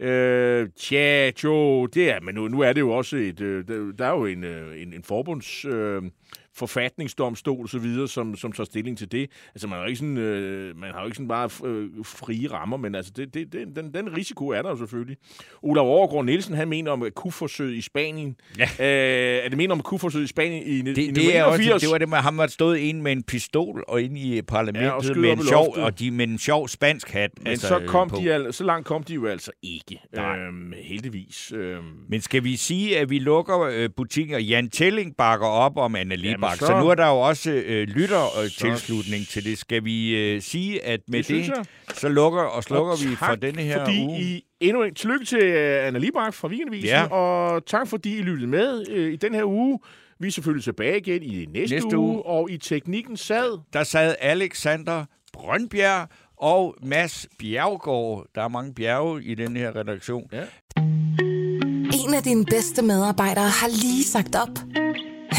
Øh, 0.00 0.68
tja, 0.76 1.30
jo, 1.44 1.86
det 1.86 2.10
er, 2.10 2.20
men 2.20 2.34
nu, 2.34 2.48
nu 2.48 2.60
er 2.60 2.72
det 2.72 2.80
jo 2.80 2.90
også 2.90 3.16
et, 3.16 3.40
øh, 3.40 3.64
der 3.98 4.06
er 4.06 4.10
jo 4.10 4.26
en, 4.26 4.44
øh, 4.44 4.82
en, 4.82 4.92
en 4.92 5.02
forbunds... 5.02 5.64
Øh, 5.64 6.02
forfatningsdomstol 6.60 7.68
videre, 7.82 8.08
som, 8.08 8.36
som 8.36 8.52
tager 8.52 8.64
stilling 8.64 8.98
til 8.98 9.12
det. 9.12 9.30
Altså, 9.54 9.66
man 9.68 9.76
har 9.76 9.84
jo 9.84 9.88
ikke 9.88 9.98
sådan, 9.98 10.18
øh, 10.18 10.76
man 10.76 10.90
har 10.92 11.00
jo 11.00 11.06
ikke 11.06 11.16
sådan 11.16 11.28
bare 11.28 11.50
øh, 11.64 11.88
frie 12.04 12.52
rammer, 12.52 12.76
men 12.76 12.94
altså, 12.94 13.12
det, 13.16 13.34
det, 13.34 13.52
det, 13.52 13.76
den, 13.76 13.94
den 13.94 14.16
risiko 14.16 14.48
er 14.48 14.62
der 14.62 14.70
jo 14.70 14.76
selvfølgelig. 14.76 15.16
Olav 15.62 15.86
Overgaard 15.86 16.24
Nielsen, 16.24 16.54
han 16.54 16.68
mener 16.68 16.90
om 16.90 17.04
kuforsøget 17.14 17.74
i 17.74 17.80
Spanien. 17.80 18.36
Ja. 18.58 18.64
Øh, 18.64 19.44
er 19.44 19.48
det 19.48 19.56
mener 19.56 19.74
om 19.74 19.80
kuforsøget 19.80 20.24
i 20.24 20.28
Spanien 20.28 20.62
i, 20.62 20.82
det, 20.82 20.98
i 20.98 21.10
det, 21.10 21.36
er 21.36 21.44
også, 21.44 21.78
det 21.80 21.90
var 21.90 21.98
det 21.98 22.08
med 22.08 22.18
ham, 22.18 22.36
der 22.36 22.46
stod 22.46 22.76
ind 22.76 23.00
med 23.00 23.12
en 23.12 23.22
pistol 23.22 23.84
og 23.88 24.02
ind 24.02 24.18
i 24.18 24.42
parlamentet 24.42 24.86
ja, 24.86 24.90
og 24.90 25.04
med, 25.16 25.32
en 25.32 25.46
sjov, 25.46 25.74
og 25.76 25.98
de, 25.98 26.10
med 26.10 26.28
en 26.28 26.38
sjov 26.38 26.68
spansk 26.68 27.10
hat. 27.10 27.30
Men 27.38 27.46
altså, 27.46 27.68
så, 27.68 27.82
kom 27.86 28.10
de, 28.10 28.32
al, 28.32 28.52
så 28.52 28.64
langt 28.64 28.86
kom 28.86 29.02
de 29.02 29.14
jo 29.14 29.26
altså 29.26 29.50
ikke. 29.62 30.00
Øhm, 30.18 30.72
heldigvis. 30.82 31.52
Øhm. 31.52 31.84
Men 32.08 32.20
skal 32.20 32.44
vi 32.44 32.56
sige, 32.56 32.98
at 32.98 33.10
vi 33.10 33.18
lukker 33.18 33.60
øh, 33.60 33.90
butikken, 33.96 34.34
og 34.34 34.42
Jan 34.42 34.70
Telling 34.70 35.16
bakker 35.16 35.46
op 35.46 35.76
om 35.76 35.96
Anna 35.96 36.14
Libak, 36.14 36.49
så... 36.58 36.66
så 36.66 36.78
nu 36.78 36.88
er 36.88 36.94
der 36.94 37.06
jo 37.06 37.20
også 37.20 37.50
øh, 37.50 37.88
lyttertilslutning 37.88 39.28
til 39.28 39.44
det. 39.44 39.58
Skal 39.58 39.84
vi 39.84 40.16
øh, 40.16 40.42
sige, 40.42 40.84
at 40.84 41.00
med 41.08 41.22
det, 41.22 41.46
det 41.46 41.98
så 41.98 42.08
lukker 42.08 42.42
og 42.42 42.64
slukker 42.64 42.92
og 42.92 42.98
vi 43.10 43.16
for 43.16 43.34
denne 43.34 43.62
her 43.62 43.84
fordi 43.84 44.04
uge? 44.04 44.20
I 44.20 44.44
endnu 44.60 44.82
en 44.82 44.94
tillykke 44.94 45.24
til 45.24 45.38
uh, 45.38 45.86
Anna 45.86 45.98
Libak 45.98 46.34
fra 46.34 46.48
Weekendavisen, 46.48 46.88
ja. 46.88 47.06
og 47.06 47.66
tak 47.66 47.88
fordi 47.88 48.18
I 48.18 48.22
lyttede 48.22 48.50
med 48.50 48.90
uh, 48.90 49.12
i 49.12 49.16
den 49.16 49.34
her 49.34 49.44
uge. 49.44 49.78
Vi 50.18 50.26
er 50.26 50.32
selvfølgelig 50.32 50.64
tilbage 50.64 50.98
igen 50.98 51.22
i 51.22 51.44
næste, 51.44 51.74
næste 51.74 51.98
uge, 51.98 52.14
uge, 52.14 52.26
og 52.26 52.50
i 52.50 52.58
teknikken 52.58 53.16
sad... 53.16 53.58
Der 53.72 53.84
sad 53.84 54.14
Alexander 54.20 55.04
Brøndbjerg 55.32 56.08
og 56.36 56.76
Mads 56.82 57.26
Bjergård. 57.38 58.26
Der 58.34 58.42
er 58.42 58.48
mange 58.48 58.74
bjerge 58.74 59.24
i 59.24 59.34
den 59.34 59.56
her 59.56 59.76
redaktion. 59.76 60.28
Ja. 60.32 60.42
En 62.06 62.14
af 62.14 62.22
dine 62.22 62.44
bedste 62.44 62.82
medarbejdere 62.82 63.48
har 63.48 63.68
lige 63.68 64.04
sagt 64.04 64.36
op. 64.36 64.80